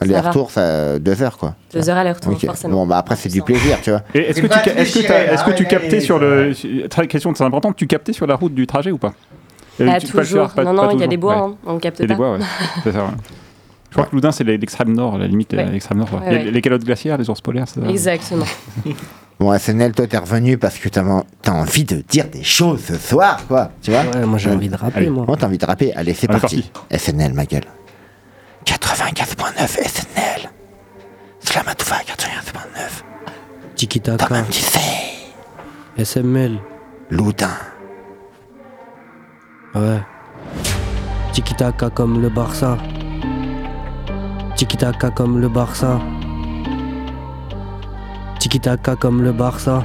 Aller-retour, 0.00 0.50
ça 0.50 0.98
deux 0.98 1.22
heures 1.22 1.38
quoi. 1.38 1.54
Deux 1.72 1.88
heures 1.88 1.96
aller-retour, 1.96 2.32
Ok. 2.32 2.44
forcément. 2.46 2.74
Bon 2.74 2.86
bah 2.86 2.98
après 2.98 3.16
c'est 3.16 3.28
du 3.28 3.42
plaisir, 3.42 3.78
tu 3.82 3.90
vois. 3.90 4.02
Et 4.14 4.18
est-ce 4.30 4.42
que 4.42 4.46
tu, 4.48 4.68
est-ce 4.70 4.94
que, 4.98 5.12
est-ce 5.12 5.50
tu 5.56 5.64
captais 5.66 6.00
sur 6.00 6.18
le. 6.18 6.52
Très 6.88 7.06
question 7.06 7.32
très 7.32 7.44
importante, 7.44 7.76
tu 7.76 7.86
captais 7.86 8.12
sur 8.12 8.26
la 8.26 8.34
route 8.34 8.54
du 8.54 8.66
trajet 8.66 8.90
ou 8.90 8.98
pas? 8.98 9.12
Euh, 9.80 9.86
Pas 9.86 10.00
toujours. 10.00 10.48
pas- 10.50 10.64
non, 10.64 10.74
pas 10.74 10.86
non, 10.86 10.90
il 10.92 11.00
y 11.00 11.04
a 11.04 11.06
des 11.06 11.16
bois, 11.18 11.36
Ouais. 11.48 11.52
hein, 11.52 11.56
on 11.66 11.78
capte 11.78 11.98
Il 12.00 12.02
y 12.02 12.04
a 12.04 12.08
pas. 12.08 12.14
des 12.14 12.16
bois, 12.16 12.32
ouais. 12.32 12.44
C'est 12.84 12.92
ça, 12.92 13.04
ouais. 13.04 13.10
Je 13.90 13.94
crois 13.94 14.06
que 14.06 14.14
Loudun, 14.16 14.32
c'est 14.32 14.42
l'extrême 14.44 14.92
nord, 14.92 15.18
la 15.18 15.26
limite, 15.26 15.52
Ouais. 15.52 15.64
l'extrême 15.66 15.98
nord. 15.98 16.08
Les 16.28 16.60
calottes 16.62 16.84
glaciaires, 16.84 17.16
les 17.18 17.28
ours 17.30 17.40
polaires, 17.40 17.66
c'est 17.68 17.80
ça 17.80 17.86
Exactement. 17.88 18.44
Bon 19.38 19.52
SNL, 19.56 19.92
toi 19.92 20.06
t'es 20.06 20.16
revenu 20.16 20.56
parce 20.56 20.78
que 20.78 20.88
t'as 20.88 21.04
t'as 21.42 21.52
envie 21.52 21.84
de 21.84 21.96
dire 22.08 22.24
des 22.32 22.42
choses 22.42 22.80
ce 22.86 22.96
soir 22.96 23.38
quoi, 23.46 23.70
tu 23.82 23.90
vois. 23.90 24.00
Ouais, 24.00 24.24
moi 24.24 24.38
j'ai 24.38 24.48
envie 24.50 24.70
de 24.70 24.76
rapper, 24.76 24.96
Allez. 25.00 25.10
moi. 25.10 25.26
Moi 25.28 25.36
t'as 25.38 25.46
envie 25.46 25.58
de 25.58 25.66
rapper? 25.66 25.92
Allez 25.94 26.14
c'est 26.14 26.24
est 26.24 26.28
parti. 26.32 26.70
SNL 26.90 27.34
ma 27.34 27.44
gueule. 27.44 27.64
95.9 28.66 29.66
SNL. 29.88 30.50
Slamatouva 31.40 31.96
95.9. 32.04 33.02
Tiki 33.76 34.00
Toi 34.00 34.16
Taka, 34.16 34.34
même 34.34 34.46
tu 34.46 34.60
sais. 34.60 36.04
SML, 36.04 36.58
Loudun. 37.10 37.48
ouais. 39.74 40.00
Tiki 41.32 41.54
Taka 41.54 41.90
comme 41.90 42.20
le 42.20 42.28
Barça. 42.28 42.76
Tiki 44.56 44.76
Taka 44.76 45.10
comme 45.10 45.38
le 45.40 45.48
Barça. 45.48 46.00
Tiki 48.38 48.60
Taka 48.60 48.96
comme 48.96 49.22
le 49.22 49.32
Barça. 49.32 49.84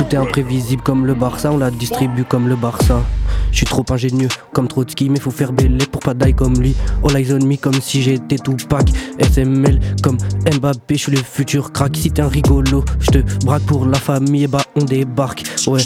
Tout 0.00 0.16
est 0.16 0.18
imprévisible 0.18 0.82
comme 0.82 1.04
le 1.04 1.12
Barça, 1.12 1.52
on 1.52 1.58
la 1.58 1.70
distribue 1.70 2.24
comme 2.24 2.48
le 2.48 2.56
Barça. 2.56 3.02
Je 3.50 3.58
suis 3.58 3.66
trop 3.66 3.84
ingénieux 3.90 4.28
comme 4.54 4.66
Trotsky, 4.66 5.10
mais 5.10 5.20
faut 5.20 5.30
faire 5.30 5.52
bêler 5.52 5.84
pour 5.84 6.00
pas 6.00 6.14
die 6.14 6.32
comme 6.32 6.54
lui. 6.54 6.74
All 7.04 7.18
eyes 7.18 7.34
on 7.34 7.44
me 7.44 7.56
comme 7.56 7.78
si 7.82 8.00
j'étais 8.00 8.38
Tupac. 8.38 8.88
SML 9.18 9.78
comme 10.02 10.16
Mbappé, 10.50 10.94
je 10.94 11.02
suis 11.02 11.12
le 11.12 11.18
futur 11.18 11.70
crack. 11.72 11.98
Si 11.98 12.10
t'es 12.10 12.22
un 12.22 12.28
rigolo, 12.28 12.82
je 12.98 13.10
te 13.10 13.44
braque 13.44 13.64
pour 13.64 13.84
la 13.84 13.98
famille, 13.98 14.44
et 14.44 14.48
bah 14.48 14.62
on 14.74 14.84
débarque. 14.84 15.42
Ouais, 15.66 15.82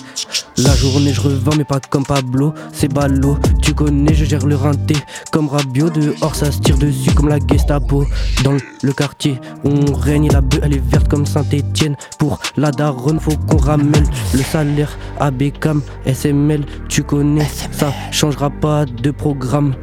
la 0.59 0.77
journée 0.77 1.13
je 1.13 1.21
revends, 1.21 1.57
mais 1.57 1.65
pas 1.65 1.81
comme 1.81 2.05
Pablo. 2.05 2.55
C'est 2.73 2.93
ballot, 2.93 3.37
tu 3.65 3.73
connais, 3.73 4.13
je 4.13 4.25
gère 4.27 4.45
le 4.47 4.57
rinté 4.57 4.95
comme 5.33 5.49
Rabio. 5.49 5.89
Dehors 5.89 6.35
ça 6.35 6.53
se 6.53 6.59
tire 6.61 6.77
dessus 6.77 7.11
comme 7.15 7.29
la 7.29 7.39
Gestapo. 7.39 8.05
Dans 8.43 8.53
le- 8.53 8.93
quartier, 8.93 9.41
on 9.65 9.93
règne, 9.95 10.29
la 10.31 10.41
bœuf 10.43 10.61
elle 10.63 10.75
est 10.75 10.83
verte 10.91 11.09
comme 11.09 11.25
Saint-Etienne. 11.27 11.97
Pour 12.19 12.39
la 12.57 12.71
daronne, 12.71 13.19
faut 13.19 13.37
qu'on 13.49 13.57
ramène 13.57 14.07
le 14.35 14.43
salaire 14.43 14.97
à 15.19 15.31
Beckham. 15.31 15.81
SML, 16.07 16.65
tu 16.89 17.03
connais, 17.03 17.47
ça 17.73 17.93
changera 18.13 18.51
pas 18.51 18.85
de 18.85 19.11
programme. 19.11 19.75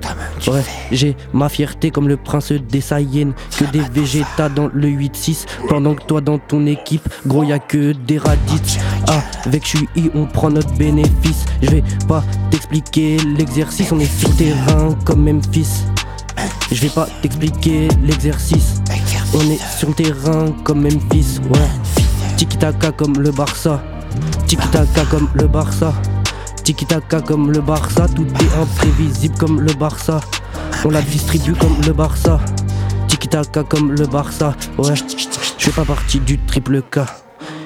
Ouais, 0.47 0.63
j'ai 0.91 1.15
ma 1.33 1.49
fierté 1.49 1.89
comme 1.91 2.07
le 2.07 2.17
prince 2.17 2.51
des 2.51 2.81
Sayennes. 2.81 3.33
Que 3.57 3.65
des 3.65 3.81
végétas 3.93 4.49
dans 4.49 4.69
le 4.73 4.87
8-6. 4.87 5.45
Pendant 5.67 5.95
que 5.95 6.03
toi 6.03 6.21
dans 6.21 6.37
ton 6.37 6.65
équipe, 6.67 7.07
gros 7.25 7.43
y 7.43 7.51
a 7.53 7.59
que 7.59 7.93
des 7.93 8.17
raditz. 8.19 8.77
Avec 9.45 9.63
QI, 9.63 9.87
on 10.13 10.25
prend 10.25 10.49
notre 10.51 10.71
bénéfice. 10.75 11.45
Je 11.63 11.69
vais 11.69 11.83
pas 12.07 12.23
t'expliquer 12.51 13.17
l'exercice, 13.37 13.70
on 13.91 13.99
est 13.99 14.19
sur 14.19 14.35
terrain 14.35 14.95
comme 15.05 15.23
Memphis. 15.23 15.85
Je 16.71 16.81
vais 16.81 16.89
pas 16.89 17.07
t'expliquer 17.21 17.87
l'exercice. 18.03 18.81
On 19.33 19.41
est 19.49 19.59
sur 19.77 19.89
le 19.89 19.93
terrain 19.93 20.45
comme 20.63 20.81
Memphis, 20.81 21.39
ouais. 21.49 21.69
Tiki 22.37 22.57
taka 22.57 22.91
comme 22.91 23.17
le 23.19 23.31
Barça. 23.31 23.81
Tiki 24.47 24.67
taka 24.69 25.05
comme 25.05 25.29
le 25.33 25.47
Barça. 25.47 25.93
Tiki 26.63 26.85
taka 26.85 27.21
comme 27.21 27.51
le 27.51 27.61
Barça. 27.61 28.07
Tout 28.15 28.25
est 28.25 28.61
imprévisible 28.61 29.37
comme 29.37 29.61
le 29.61 29.73
Barça. 29.73 30.19
On 30.85 30.89
la 30.89 31.01
distribue 31.01 31.53
comme 31.53 31.77
le 31.85 31.93
Barça. 31.93 32.39
Tiki 33.07 33.27
taka 33.27 33.63
comme 33.63 33.91
le 33.91 34.05
Barça, 34.05 34.55
ouais. 34.77 34.95
Je 35.57 35.65
fais 35.65 35.71
pas 35.71 35.85
partie 35.85 36.19
du 36.19 36.37
triple 36.39 36.81
K. 36.81 36.99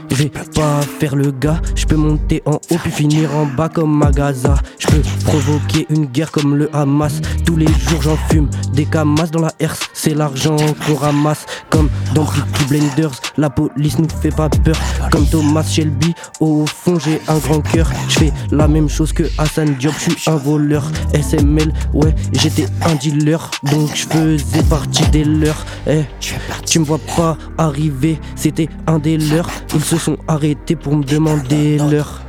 Je 0.10 0.16
vais 0.16 0.30
pas 0.30 0.82
faire 1.00 1.16
le 1.16 1.32
gars, 1.32 1.62
je 1.76 1.86
peux 1.86 1.96
monter 1.96 2.42
en 2.46 2.56
haut 2.56 2.78
puis 2.82 2.92
finir 2.92 3.36
en 3.36 3.46
bas 3.46 3.70
comme 3.70 3.98
Magaza. 3.98 4.56
Je 4.80 4.88
peux 4.88 5.02
provoquer 5.26 5.86
une 5.90 6.06
guerre 6.06 6.32
comme 6.32 6.56
le 6.56 6.74
Hamas. 6.76 7.22
Tous 7.46 7.56
les 7.56 7.68
jours 7.68 8.02
j'en 8.02 8.18
fume 8.30 8.50
des 8.74 8.86
camas 8.86 9.28
dans 9.28 9.42
la 9.42 9.52
herse, 9.60 9.80
c'est 9.94 10.14
l'argent 10.14 10.56
qu'on 10.86 10.96
ramasse. 10.96 11.46
Comme 11.70 11.90
dans 12.14 12.26
Peaky 12.26 12.66
Blenders, 12.70 13.12
la 13.38 13.50
police 13.50 14.00
nous 14.00 14.08
fait 14.22 14.36
pas 14.36 14.50
peur. 14.50 14.76
Comme 15.12 15.26
Thomas 15.28 15.64
Shelby, 15.64 16.14
au 16.40 16.66
fond 16.66 16.98
j'ai 17.00 17.22
un 17.28 17.38
grand 17.38 17.62
cœur. 17.62 17.90
Je 18.08 18.20
fais 18.20 18.34
la 18.52 18.68
même 18.68 18.90
chose 18.90 19.12
que 19.12 19.24
Hassan 19.38 19.76
Diop, 19.76 19.94
je 19.98 20.12
suis 20.12 20.30
un 20.30 20.36
voleur. 20.36 20.90
SML, 21.14 21.74
ouais, 21.94 22.16
j'étais 22.34 22.68
un 22.86 22.96
dealer, 22.96 23.50
donc 23.64 23.90
je 23.96 24.06
faisais 24.06 24.64
partie 24.70 25.06
des 25.10 25.24
leurs. 25.24 25.66
Eh, 25.88 26.04
tu 26.66 26.80
me 26.80 26.86
vois 26.86 27.00
pas 27.18 27.38
arriver, 27.58 28.20
c'était 28.36 28.70
un 28.88 29.00
des 29.00 29.18
leurs. 29.18 29.50
Sont 29.98 30.18
arrêtés 30.28 30.76
pour 30.76 30.96
me 30.96 31.04
demander 31.04 31.78
l'heure. 31.78 32.22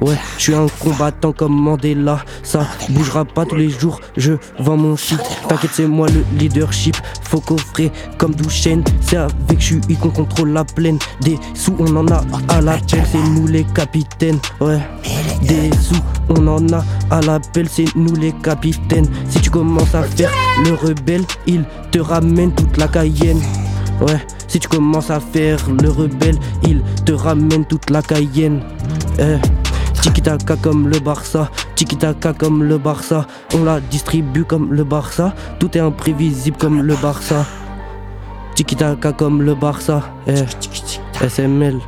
Ouais, 0.00 0.16
je 0.36 0.42
suis 0.42 0.54
un 0.54 0.66
combattant 0.78 1.32
comme 1.32 1.54
Mandela. 1.54 2.18
Ça 2.42 2.66
bougera 2.90 3.24
pas 3.24 3.46
tous 3.46 3.56
les 3.56 3.70
jours. 3.70 4.00
Je 4.16 4.34
vends 4.58 4.76
mon 4.76 4.94
shit. 4.94 5.18
T'inquiète, 5.48 5.70
c'est 5.72 5.86
moi 5.86 6.06
le 6.08 6.22
leadership. 6.38 6.96
Faut 7.22 7.40
coffrer 7.40 7.90
comme 8.18 8.34
Douchen. 8.34 8.84
C'est 9.00 9.16
avec 9.16 9.58
QI 9.58 9.96
qu'on 9.96 10.10
contrôle 10.10 10.50
la 10.50 10.64
plaine. 10.64 10.98
Des 11.22 11.38
sous, 11.54 11.74
on 11.78 11.96
en 11.96 12.06
a 12.08 12.22
à 12.48 12.60
l'appel. 12.60 13.02
C'est 13.10 13.22
nous 13.30 13.46
les 13.46 13.64
capitaines. 13.64 14.38
Ouais, 14.60 14.80
des 15.42 15.70
sous, 15.80 15.96
on 16.28 16.46
en 16.46 16.72
a 16.74 16.84
à 17.10 17.20
l'appel. 17.22 17.66
C'est 17.70 17.96
nous 17.96 18.14
les 18.14 18.32
capitaines. 18.32 19.08
Si 19.30 19.40
tu 19.40 19.50
commences 19.50 19.94
à 19.94 20.02
faire 20.02 20.30
le 20.64 20.74
rebelle, 20.74 21.24
il 21.46 21.64
te 21.90 22.00
ramène 22.00 22.52
toute 22.52 22.76
la 22.76 22.88
Cayenne. 22.88 23.40
Ouais, 24.02 24.20
si 24.48 24.60
tu 24.60 24.68
commences 24.68 25.10
à 25.10 25.20
faire 25.20 25.58
le 25.70 25.90
rebelle, 25.90 26.38
il 26.62 26.82
te 27.04 27.12
ramène 27.12 27.64
toute 27.64 27.90
la 27.90 28.02
Cayenne. 28.02 28.62
Eh. 29.18 29.38
Tiki 30.02 30.22
taka 30.22 30.56
comme 30.56 30.88
le 30.88 30.98
Barça, 31.00 31.50
tiki 31.74 31.96
taka 31.96 32.32
comme 32.32 32.62
le 32.62 32.78
Barça, 32.78 33.26
on 33.54 33.64
la 33.64 33.80
distribue 33.80 34.44
comme 34.44 34.72
le 34.72 34.84
Barça, 34.84 35.34
tout 35.58 35.76
est 35.76 35.80
imprévisible 35.80 36.56
comme 36.58 36.82
le 36.82 36.94
Barça. 36.94 37.44
Tiki 38.54 38.76
taka 38.76 39.12
comme 39.12 39.42
le 39.42 39.54
Barça, 39.54 40.02
eh. 40.26 40.44
SML. 41.28 41.80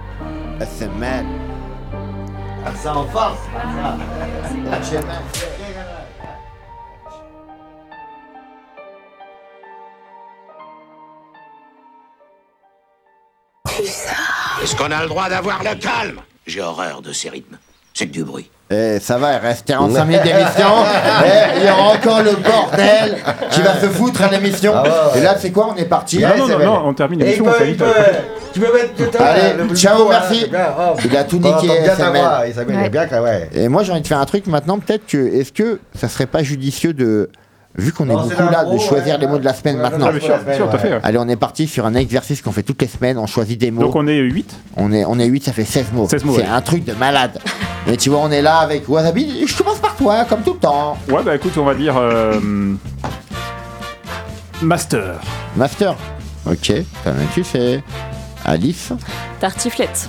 SML. 0.61 1.27
Ça 2.83 2.97
en 2.97 3.05
force. 3.05 3.39
Est-ce 14.69 14.77
qu'on 14.77 14.91
a 14.93 15.01
le 15.01 15.09
droit 15.09 15.31
d'avoir 15.31 15.61
le 15.63 15.75
calme? 15.81 16.21
J'ai 16.47 16.61
horreur 16.61 17.01
de 17.01 17.11
ces 17.11 17.31
rythmes. 17.31 17.57
C'est 17.95 18.07
que 18.07 18.13
du 18.13 18.23
bruit. 18.23 18.51
Eh, 18.71 18.99
ça 19.01 19.17
va, 19.17 19.33
il 19.33 19.39
reste 19.39 19.67
45 19.67 20.05
minutes 20.05 20.23
d'émission. 20.25 20.67
Eh, 21.25 21.59
il 21.61 21.67
y 21.67 21.71
aura 21.71 21.95
encore 21.95 22.23
le 22.23 22.33
bordel 22.33 23.17
qui 23.51 23.63
va 23.63 23.81
se 23.81 23.87
foutre 23.87 24.21
à 24.25 24.29
l'émission. 24.29 24.75
Ah 24.77 24.83
ouais. 24.83 25.21
Et 25.21 25.23
là, 25.23 25.37
c'est 25.39 25.53
quoi? 25.53 25.71
On 25.75 25.77
est 25.77 25.87
parti. 25.87 26.19
Non, 26.19 26.37
non, 26.37 26.49
non, 26.49 26.59
non, 26.59 26.83
on 26.85 26.93
termine 26.93 27.21
l'émission, 27.21 27.47
on 27.47 27.53
fait 27.53 27.65
vite. 27.65 27.83
Tu 28.53 28.61
peux 28.61 28.71
mettre 28.75 28.95
tout 28.95 29.19
à 29.19 29.25
Allez, 29.25 29.55
le- 29.57 29.65
le 29.69 29.75
ciao, 29.75 30.07
merci. 30.07 30.51
hein, 30.55 30.59
oh. 30.79 30.97
Il 31.03 31.17
a 31.17 31.25
tout 31.25 31.39
niqué. 31.39 31.67
bien 31.67 31.95
SML. 31.95 32.21
voix, 32.21 32.41
Ouais. 32.83 32.91
bien 32.91 33.23
ouais. 33.23 33.49
Et 33.55 33.69
moi, 33.69 33.85
j'ai 33.85 33.93
envie 33.93 34.03
de 34.03 34.07
faire 34.07 34.19
un 34.19 34.27
truc 34.27 34.47
maintenant. 34.49 34.79
Peut-être 34.79 35.07
que, 35.07 35.17
est-ce 35.17 35.51
que 35.51 35.81
ça 35.95 36.09
serait 36.09 36.27
pas 36.27 36.43
judicieux 36.43 36.93
de, 36.93 37.31
vu 37.77 37.93
qu'on 37.93 38.09
est 38.09 38.15
beaucoup 38.15 38.51
là, 38.51 38.65
de 38.65 38.79
choisir 38.79 39.15
ouais. 39.15 39.21
les 39.21 39.27
mots 39.27 39.39
de 39.39 39.45
la 39.45 39.55
semaine 39.55 39.77
Ouais, 39.77 39.83
maintenant. 39.83 40.11
bien 40.11 40.21
sûr, 40.21 40.39
bien 40.39 40.55
sûr, 40.57 40.69
tout 40.71 40.77
à 40.77 40.79
fait, 40.79 40.93
ouais. 40.95 41.01
Allez, 41.03 41.19
on 41.19 41.29
est 41.29 41.37
parti 41.37 41.67
sur 41.69 41.87
un 41.87 41.95
exercice 41.95 42.43
qu'on 42.43 42.53
fait 42.53 42.63
toutes 42.63 42.81
les 42.83 42.89
semaines. 42.89 43.19
On 43.19 43.27
choisit 43.27 43.59
des 43.61 43.71
mots. 43.71 43.83
Donc 43.83 43.95
on 43.97 44.07
est 44.07 44.17
8 44.19 44.57
On 44.77 44.93
est, 44.93 45.05
on 45.05 45.19
est 45.19 45.27
8, 45.27 45.45
ça 45.45 45.53
fait 45.53 45.65
16 45.65 45.93
mots. 45.93 46.09
16 46.09 46.25
mots, 46.25 46.35
C'est 46.37 46.43
ouais. 46.43 46.49
un 46.49 46.61
truc 46.61 46.85
de 46.85 46.93
malade. 46.95 47.39
Mais 47.87 47.97
tu 47.97 48.11
vois, 48.11 48.19
on 48.21 48.31
est 48.31 48.43
là 48.43 48.59
avec 48.59 48.89
Wasabi. 48.89 49.47
Je 49.47 49.57
commence 49.57 49.79
par 49.79 49.95
toi, 49.97 50.25
comme 50.25 50.43
tout 50.43 50.55
le 50.55 50.59
temps. 50.59 50.97
Ouais, 51.09 51.23
bah 51.23 51.35
écoute, 51.37 51.53
on 51.57 51.65
va 51.65 51.75
dire. 51.75 51.97
euh, 51.97 52.39
Master. 54.63 55.21
Master. 55.57 55.95
Ok, 56.47 56.73
quand 57.05 57.13
même, 57.15 57.27
tu 57.35 57.45
sais. 57.45 57.83
Alice. 58.45 58.93
Tartiflette. 59.41 60.09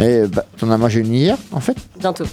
Et 0.00 0.22
bah, 0.26 0.44
t'en 0.58 0.70
as 0.70 0.78
mangé 0.78 1.00
une 1.00 1.14
hier, 1.14 1.36
en 1.52 1.60
fait? 1.60 1.76
Bientôt. 1.98 2.24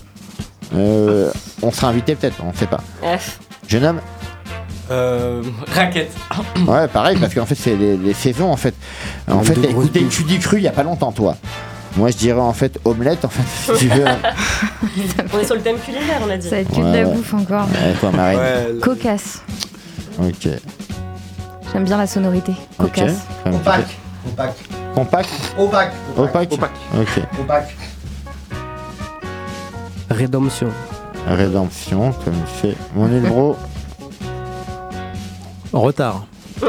Euh, 0.73 1.29
On 1.61 1.71
sera 1.71 1.89
invité 1.89 2.15
peut-être, 2.15 2.37
on 2.43 2.53
sait 2.53 2.65
pas. 2.67 2.81
F. 3.03 3.39
Jeune 3.67 3.83
homme 3.85 3.99
Euh. 4.89 5.41
Raquette. 5.73 6.11
Ouais, 6.67 6.87
pareil, 6.87 7.17
parce 7.19 7.33
qu'en 7.33 7.45
fait, 7.45 7.55
c'est 7.55 7.75
les, 7.75 7.97
les 7.97 8.13
saisons, 8.13 8.51
en 8.51 8.57
fait. 8.57 8.73
En 9.29 9.41
fait, 9.43 9.53
t'as 9.55 9.69
écouté. 9.69 10.05
Tu 10.09 10.23
dis 10.23 10.39
cru 10.39 10.57
il 10.57 10.63
y 10.63 10.67
a 10.67 10.71
pas 10.71 10.83
longtemps, 10.83 11.11
toi. 11.11 11.35
Moi, 11.97 12.09
je 12.09 12.17
dirais 12.17 12.39
en 12.39 12.53
fait 12.53 12.79
omelette, 12.85 13.25
en 13.25 13.29
fait, 13.29 13.73
si 13.75 13.79
tu 13.79 13.87
veux. 13.89 14.05
On 15.33 15.39
est 15.39 15.45
sur 15.45 15.55
le 15.55 15.61
thème 15.61 15.77
culinaire, 15.77 16.21
on 16.25 16.29
a 16.29 16.37
dit. 16.37 16.47
Ça 16.47 16.55
va 16.55 16.61
être 16.61 16.69
que 16.69 16.77
de 16.77 16.83
la 16.83 16.91
ouais. 16.91 17.15
bouffe 17.15 17.33
encore. 17.33 17.65
Ouais, 17.67 17.93
toi, 17.99 18.11
Marine. 18.11 18.79
Cocasse. 18.81 19.41
Ok. 20.19 20.49
J'aime 21.73 21.83
bien 21.83 21.97
la 21.97 22.07
sonorité. 22.07 22.53
Ok. 22.79 22.93
Cocasse. 22.93 23.19
Tu 23.45 23.51
Opaque. 23.53 23.97
Opaque. 24.27 24.55
Compact 24.95 25.29
Opaque. 25.57 25.91
Opaque 26.17 26.53
Ok. 26.99 27.23
Opaque. 27.39 27.77
Rédemption. 30.09 30.69
Rédemption, 31.27 32.13
comme 32.25 32.33
c'est. 32.61 32.75
Mon 32.95 33.07
île 33.11 33.29
bro. 35.71 35.81
Retard. 35.81 36.25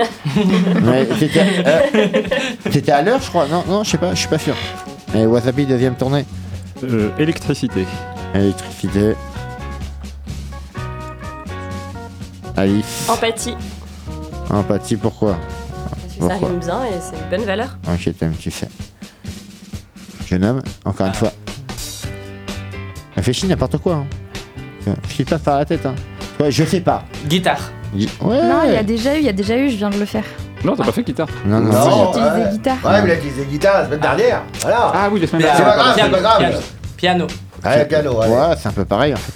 Mais 0.83 1.07
c'était 1.19 1.63
euh, 1.67 1.81
c'était 2.71 2.93
à 2.93 3.03
l'heure, 3.03 3.21
je 3.21 3.29
crois. 3.29 3.47
Non, 3.47 3.65
non, 3.69 3.85
je 3.85 3.91
sais 3.91 3.99
pas, 3.99 4.15
je 4.15 4.21
suis 4.21 4.29
pas 4.29 4.39
sûr. 4.39 4.55
Et 5.15 5.27
Wasabi, 5.27 5.67
deuxième 5.67 5.95
tournée. 5.97 6.25
Euh, 6.85 7.11
électricité. 7.19 7.87
Électricité. 8.35 9.15
Alice. 12.57 13.09
Empathie. 13.09 13.57
Empathie, 14.51 14.97
pourquoi 14.97 15.37
Parce 15.91 16.15
que 16.15 16.41
ça 16.41 16.47
rime 16.47 16.59
bien 16.59 16.85
et 16.85 17.01
c'est 17.01 17.17
une 17.17 17.31
bonne 17.31 17.47
valeur. 17.47 17.79
Ok, 17.89 18.11
t'aimes, 18.19 18.35
tu 18.39 18.51
sais. 18.51 18.69
Jeune 20.27 20.45
homme, 20.45 20.63
encore 20.85 21.07
une 21.07 21.15
fois. 21.15 21.33
Réfléchis 23.17 23.47
n'importe 23.47 23.79
quoi. 23.79 24.05
Hein. 24.87 24.95
Ce 25.09 25.15
qui 25.15 25.25
passe 25.25 25.43
par 25.43 25.59
la 25.59 25.65
tête. 25.65 25.85
Hein. 25.87 25.95
Ouais, 26.41 26.51
je 26.51 26.65
sais 26.65 26.81
pas. 26.81 27.05
Guitare. 27.27 27.71
Ouais. 27.95 28.43
Non, 28.43 28.61
il 28.67 28.73
y 28.73 28.77
a 28.77 28.83
déjà 28.83 29.15
eu, 29.15 29.19
il 29.19 29.25
y 29.25 29.29
a 29.29 29.33
déjà 29.33 29.57
eu, 29.57 29.69
je 29.71 29.77
viens 29.77 29.91
de 29.91 29.99
le 29.99 30.07
faire. 30.07 30.25
Non, 30.65 30.75
t'as 30.77 30.85
pas 30.85 30.93
fait 30.93 31.03
guitare. 31.03 31.29
Non, 31.45 31.61
non, 31.61 31.73
Non. 31.73 31.91
J'ai 32.13 32.19
utilisé 32.21 32.45
ouais. 32.45 32.51
guitare. 32.53 32.77
Ouais, 32.85 33.03
mais 33.03 33.09
il 33.09 33.11
a 33.11 33.15
utilisé 33.17 33.45
guitare 33.45 33.79
la 33.81 33.85
semaine 33.87 34.01
dernière. 34.01 34.43
Voilà. 34.61 34.93
Ah 34.95 35.09
oui, 35.13 35.21
la 35.21 35.27
semaine 35.27 35.43
Mais 35.43 35.49
c'est 35.57 35.63
pas 35.65 35.75
grave, 35.77 35.87
c'est 35.89 35.95
Piano, 36.01 36.13
pas 36.17 36.21
grave. 36.23 36.39
piano. 36.39 36.59
Piano. 36.97 37.27
Allez, 37.65 37.85
piano, 37.85 38.21
allez. 38.21 38.33
Ouais, 38.33 38.57
c'est 38.59 38.69
un 38.69 38.73
peu 38.73 38.85
pareil 38.85 39.13
en 39.15 39.17
fait. 39.17 39.33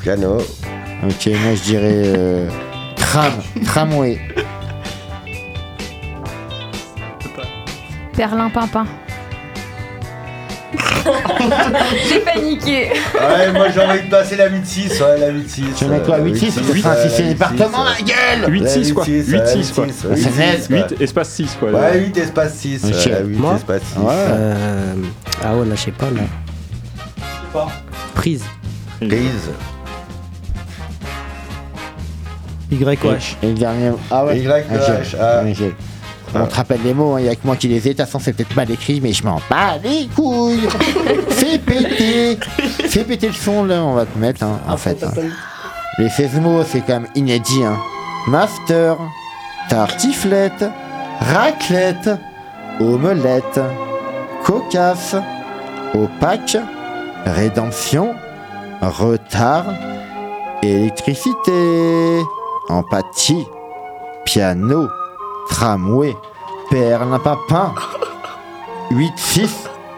Piano. 0.00 0.36
Ok, 0.38 1.26
moi 1.26 1.54
je 1.54 1.62
dirais 1.62 2.02
euh, 2.16 2.48
tram, 2.96 3.32
tramway. 3.64 4.18
Perlin 8.16 8.50
pimpin. 8.50 8.86
J'ai 12.08 12.20
paniqué. 12.20 12.90
Ouais, 13.14 13.52
moi 13.52 13.66
j'ai 13.74 13.80
envie 13.80 14.02
de 14.02 14.10
passer 14.10 14.36
la 14.36 14.48
8-6, 14.48 15.02
ouais, 15.02 15.18
la 15.18 15.32
8-6. 15.32 15.62
Tu 15.76 15.84
veux 15.84 15.90
mettre 15.90 16.06
quoi, 16.06 16.18
8-6, 16.20 16.50
c'est 16.50 16.72
huit, 16.72 16.86
un 16.86 16.90
ouais, 16.90 17.02
sixième 17.08 17.26
la 17.26 17.32
département, 17.32 17.84
8-6, 17.84 17.84
ma 17.84 18.00
gueule 18.02 18.62
8-6 18.62 18.92
quoi. 18.92 19.04
8-6, 19.04 19.24
8-6 19.24 19.72
quoi. 19.74 19.84
ouais, 19.84 19.92
C'est 20.16 20.30
8-6, 20.30 20.36
net, 20.38 20.70
ouais. 20.70 20.86
8 20.90 21.02
espace 21.02 21.28
6 21.30 21.56
quoi. 21.58 21.70
Ouais, 21.70 21.98
8 22.00 22.16
espace 22.18 22.54
6. 22.54 22.84
Ok. 22.84 22.90
ouais, 22.92 23.22
8 23.24 23.36
Moi 23.38 23.54
espace 23.56 23.82
6. 23.82 23.98
Euh, 24.08 24.94
Ah 25.42 25.56
ouais, 25.56 25.66
là, 25.66 25.74
je 25.74 25.80
sais 25.80 25.90
pas, 25.92 26.06
là. 26.10 26.22
Prise. 28.14 28.44
Prise. 29.00 29.50
YH. 32.70 33.36
Et 33.42 33.46
le 33.48 33.54
dernier. 33.54 33.90
Ah 34.10 34.24
ouais. 34.24 34.42
Ah. 35.20 35.42
On 36.34 36.46
te 36.46 36.54
rappelle 36.54 36.80
les 36.84 36.94
mots, 36.94 37.18
il 37.18 37.24
n'y 37.24 37.28
a 37.28 37.34
que 37.34 37.40
moi 37.44 37.56
qui 37.56 37.66
les 37.68 37.76
ai. 37.76 37.80
De 37.80 37.88
toute 37.88 38.06
façon, 38.06 38.18
c'est 38.20 38.32
peut-être 38.32 38.54
mal 38.54 38.70
écrit, 38.70 39.00
mais 39.00 39.12
je 39.12 39.24
m'en 39.24 39.40
bats 39.50 39.78
les 39.82 40.06
couilles. 40.14 40.68
Fais 41.30 41.58
péter. 41.58 42.38
Fais 42.88 43.04
péter 43.04 43.26
le 43.28 43.32
son, 43.34 43.64
là, 43.64 43.82
on 43.82 43.94
va 43.94 44.06
te 44.06 44.16
mettre, 44.18 44.44
hein, 44.44 44.60
en 44.68 44.76
fait. 44.76 45.02
hein. 45.02 45.10
Les 45.98 46.08
16 46.08 46.40
mots, 46.40 46.62
c'est 46.64 46.80
quand 46.80 47.00
même 47.00 47.08
inédit. 47.14 47.64
Hein. 47.64 47.76
Master, 48.28 48.96
tartiflette, 49.68 50.64
raclette, 51.32 52.10
omelette, 52.80 53.60
cocasse, 54.44 55.16
opaque, 55.94 56.56
rédemption, 57.26 58.14
retard, 58.80 59.64
électricité, 60.62 62.20
empathie, 62.68 63.44
piano, 64.24 64.88
tramway, 65.50 66.14
perle, 66.70 67.18
papin, 67.22 67.74
8-6, 68.92 69.48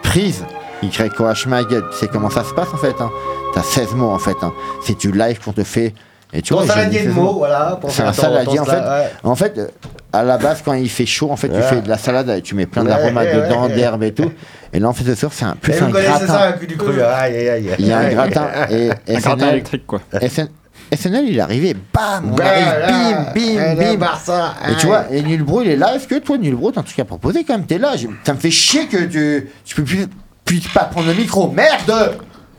prise, 0.02 0.44
YOH 0.82 1.46
ma 1.48 1.62
gueule. 1.64 1.84
Tu 1.92 1.98
sais 1.98 2.08
comment 2.08 2.30
ça 2.30 2.44
se 2.44 2.52
passe 2.54 2.68
en 2.72 2.76
fait 2.76 2.94
hein 3.00 3.10
T'as 3.54 3.62
16 3.62 3.94
mots 3.94 4.10
en 4.10 4.18
fait. 4.18 4.36
Hein. 4.42 4.52
C'est 4.82 4.98
du 4.98 5.12
live 5.12 5.40
qu'on 5.44 5.52
te 5.52 5.62
fait. 5.64 5.94
Et 6.34 6.40
tu 6.40 6.50
Ton 6.54 6.56
vois, 6.56 6.64
j'ai 6.64 6.70
saladier 6.72 7.00
de 7.00 7.04
16 7.08 7.14
mots, 7.14 7.32
voilà. 7.34 7.78
C'est 7.88 8.02
un 8.02 8.12
saladier 8.14 8.58
en 8.58 8.64
fait. 8.64 8.80
ouais. 8.80 9.10
En 9.22 9.34
fait, 9.34 9.58
euh, 9.58 9.68
à 10.14 10.22
la 10.24 10.38
base, 10.38 10.62
quand 10.64 10.72
il 10.72 10.88
fait 10.88 11.04
chaud, 11.04 11.30
en 11.30 11.36
fait, 11.36 11.50
tu 11.50 11.60
fais 11.60 11.82
de 11.82 11.88
la 11.90 11.98
salade, 11.98 12.30
et 12.30 12.40
tu 12.40 12.54
mets 12.54 12.64
plein 12.64 12.82
Ouais, 12.82 12.88
d'aromates 12.88 13.26
ouais, 13.28 13.42
dedans, 13.48 13.66
ouais. 13.66 13.74
d'herbes 13.74 14.02
et 14.02 14.12
tout. 14.14 14.32
Et 14.72 14.78
là, 14.80 14.88
en 14.88 14.94
fait, 14.94 15.04
ce 15.04 15.14
soir, 15.14 15.30
c'est 15.34 15.44
un 15.44 15.54
plus 15.56 15.72
Et 15.74 15.78
un 15.78 15.86
vous 15.86 15.92
connaissez 15.92 16.08
gratin. 16.08 16.26
ça, 16.26 16.42
un 16.48 16.52
cul 16.52 16.66
du 16.66 16.76
cru. 16.78 17.02
Aïe, 17.02 17.36
aïe, 17.36 17.48
aïe. 17.50 17.74
Il 17.78 17.86
y 17.86 17.92
a 17.92 17.98
un 17.98 18.08
gratin 18.08 18.46
et 18.70 18.90
Un 19.08 19.18
gratin 19.20 19.48
électrique 19.50 19.86
quoi. 19.86 20.00
SN 20.26 20.48
SNL, 20.94 21.24
il 21.28 21.38
est 21.38 21.40
arrivé, 21.40 21.74
bam, 21.94 22.30
on 22.32 22.34
Bah, 22.34 22.44
arrive, 22.46 22.66
là, 22.66 22.86
bim, 22.86 23.32
bim, 23.34 23.74
le 23.74 23.92
bim. 23.92 23.96
Barça, 23.98 24.54
Et 24.68 24.74
tu 24.74 24.80
aïe. 24.80 24.86
vois, 24.86 25.04
et 25.10 25.22
Nulbro, 25.22 25.62
il 25.62 25.70
est 25.70 25.76
là. 25.76 25.94
Est-ce 25.96 26.06
que 26.06 26.18
toi, 26.18 26.36
Nulbro, 26.38 26.70
t'as 26.72 26.80
un 26.80 26.84
truc 26.84 26.98
à 26.98 27.04
proposer 27.04 27.44
quand 27.44 27.54
même? 27.56 27.66
T'es 27.66 27.78
là. 27.78 27.92
Ça 28.24 28.34
me 28.34 28.38
fait 28.38 28.50
chier 28.50 28.86
que 28.86 29.04
tu, 29.04 29.48
tu 29.64 29.74
peux 29.76 29.84
plus, 29.84 30.06
plus 30.44 30.60
pas 30.74 30.84
prendre 30.84 31.06
le 31.08 31.14
micro. 31.14 31.50
Merde 31.50 32.16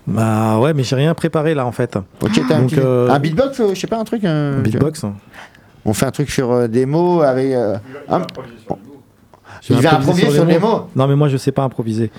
Bah 0.07 0.57
ouais, 0.59 0.73
mais 0.73 0.83
j'ai 0.83 0.95
rien 0.95 1.13
préparé 1.13 1.53
là 1.53 1.65
en 1.65 1.71
fait. 1.71 1.95
Ok, 2.21 2.31
t'as 2.47 2.57
un, 2.57 2.67
euh, 2.77 3.09
un 3.09 3.19
beatbox, 3.19 3.59
euh, 3.59 3.73
je 3.73 3.79
sais 3.79 3.87
pas, 3.87 3.97
un 3.97 4.03
truc. 4.03 4.23
un- 4.25 4.59
Beatbox. 4.59 5.03
On 5.85 5.93
fait 5.93 6.05
un 6.05 6.11
truc 6.11 6.29
sur 6.31 6.51
euh, 6.51 6.67
des 6.67 6.85
mots 6.85 7.21
avec. 7.21 7.51
euh, 7.51 7.75
un- 8.09 8.21
Je 9.65 9.73
vais 9.73 9.79
Il 9.79 9.83
va 9.83 9.95
improviser 9.95 10.29
sur 10.31 10.45
les 10.45 10.59
mots. 10.59 10.89
Non, 10.95 11.07
mais 11.07 11.15
moi 11.15 11.29
je 11.29 11.37
sais 11.37 11.51
pas 11.53 11.63
improviser. 11.63 12.11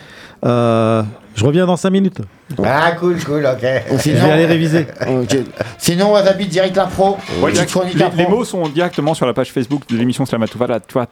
Euh, 0.44 1.02
je 1.34 1.44
reviens 1.44 1.66
dans 1.66 1.76
5 1.76 1.90
minutes. 1.90 2.20
Ah, 2.64 2.92
cool, 2.92 3.22
cool, 3.24 3.44
ok. 3.46 3.66
Ou 3.90 3.96
Je 3.96 4.02
sinon- 4.02 4.24
vais 4.24 4.30
aller 4.30 4.46
réviser. 4.46 4.86
Ok. 5.08 5.36
Sinon, 5.78 6.12
Wasabi, 6.12 6.46
direct 6.46 6.76
l'impro. 6.76 7.18
Ouais, 7.42 7.52
les, 7.52 8.16
les 8.16 8.26
mots 8.28 8.44
sont 8.44 8.66
directement 8.68 9.14
sur 9.14 9.26
la 9.26 9.34
page 9.34 9.50
Facebook 9.52 9.82
de 9.88 9.96
l'émission 9.96 10.24
Slamatouva, 10.24 10.66
là, 10.66 10.80
tu 10.80 10.92
vois, 10.94 11.06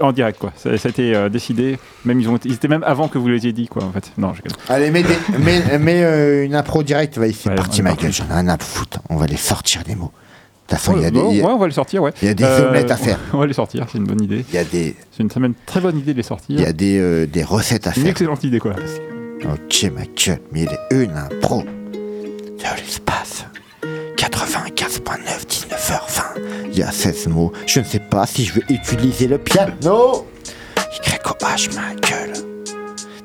en 0.00 0.12
direct, 0.12 0.38
quoi. 0.38 0.52
Ça, 0.56 0.76
ça 0.78 0.88
a 0.88 0.90
été 0.90 1.14
euh, 1.14 1.28
décidé. 1.28 1.78
Même 2.04 2.20
ils, 2.20 2.28
ont 2.28 2.38
ils 2.44 2.52
étaient 2.52 2.68
même 2.68 2.84
avant 2.84 3.08
que 3.08 3.18
vous 3.18 3.26
l'ayez 3.28 3.52
dit, 3.52 3.66
quoi, 3.66 3.82
en 3.84 3.90
fait. 3.90 4.12
Non, 4.18 4.32
je. 4.34 4.42
Allez, 4.72 4.90
mets, 4.92 5.02
des- 5.02 5.38
mets- 5.38 5.78
mets, 5.78 6.04
euh, 6.04 6.44
une 6.44 6.54
impro 6.54 6.82
directe. 6.84 7.18
Vas-y, 7.18 7.32
c'est 7.32 7.48
Ouais, 7.48 7.56
parti, 7.56 7.82
gueule. 7.82 8.12
J'en 8.12 8.26
ai 8.28 8.32
un 8.38 8.48
à 8.48 8.58
foutre. 8.58 8.98
On 9.08 9.16
va 9.16 9.26
les 9.26 9.36
sortir, 9.36 9.82
les 9.88 9.94
mots. 9.96 10.12
De 10.68 10.74
toute 10.76 10.80
façon, 10.84 10.96
il 10.96 11.02
y 11.02 11.04
a 11.06 11.08
Ouais, 11.08 11.10
des. 11.12 11.18
a- 11.40 11.46
ouais, 11.46 11.52
on 11.52 11.56
va 11.58 11.66
les 11.66 11.72
sortir, 11.72 12.02
ouais. 12.02 12.12
il 12.20 12.28
y 12.28 12.30
a 12.30 12.34
des 12.34 12.44
Euh, 12.44 12.68
omelettes 12.68 12.90
à 12.90 12.96
faire. 12.96 13.18
On 13.32 13.38
va 13.38 13.46
les 13.46 13.54
sortir, 13.54 13.86
c'est 13.90 13.96
une 13.96 14.04
bonne 14.04 14.22
idée. 14.22 14.44
Il 14.50 14.54
y 14.54 14.58
a 14.58 14.64
des, 14.64 14.94
C'est 15.16 15.22
une, 15.22 15.30
même 15.36 15.44
une 15.52 15.54
très 15.66 15.80
bonne 15.80 15.98
idée 15.98 16.12
de 16.12 16.18
les 16.18 16.22
sortir. 16.22 16.58
il 16.58 16.62
y 16.62 16.66
a 16.66 16.72
des, 16.74 16.98
euh, 16.98 17.26
des 17.26 17.42
recettes 17.42 17.86
à 17.86 17.90
Une 17.96 18.02
faire. 18.02 18.10
excellente 18.10 18.44
idée, 18.44 18.58
quoi. 18.60 18.72
Ok, 19.44 19.90
ma 19.94 20.02
gueule, 20.02 20.40
mais 20.52 20.62
il 20.64 20.68
est 20.68 21.04
une 21.04 21.16
impro 21.16 21.62
de 21.62 22.76
l'espace. 22.84 23.46
95.9, 24.16 25.46
19h20. 25.46 26.22
Il 26.72 26.78
y 26.78 26.82
a 26.82 26.90
16 26.90 27.28
mots. 27.28 27.52
Je 27.66 27.80
ne 27.80 27.84
sais 27.84 28.00
pas 28.00 28.26
si 28.26 28.44
je 28.44 28.54
vais 28.54 28.62
utiliser 28.68 29.26
le 29.26 29.38
piano. 29.38 30.26
YOH, 30.76 31.74
ma 31.74 31.94
gueule. 31.94 32.32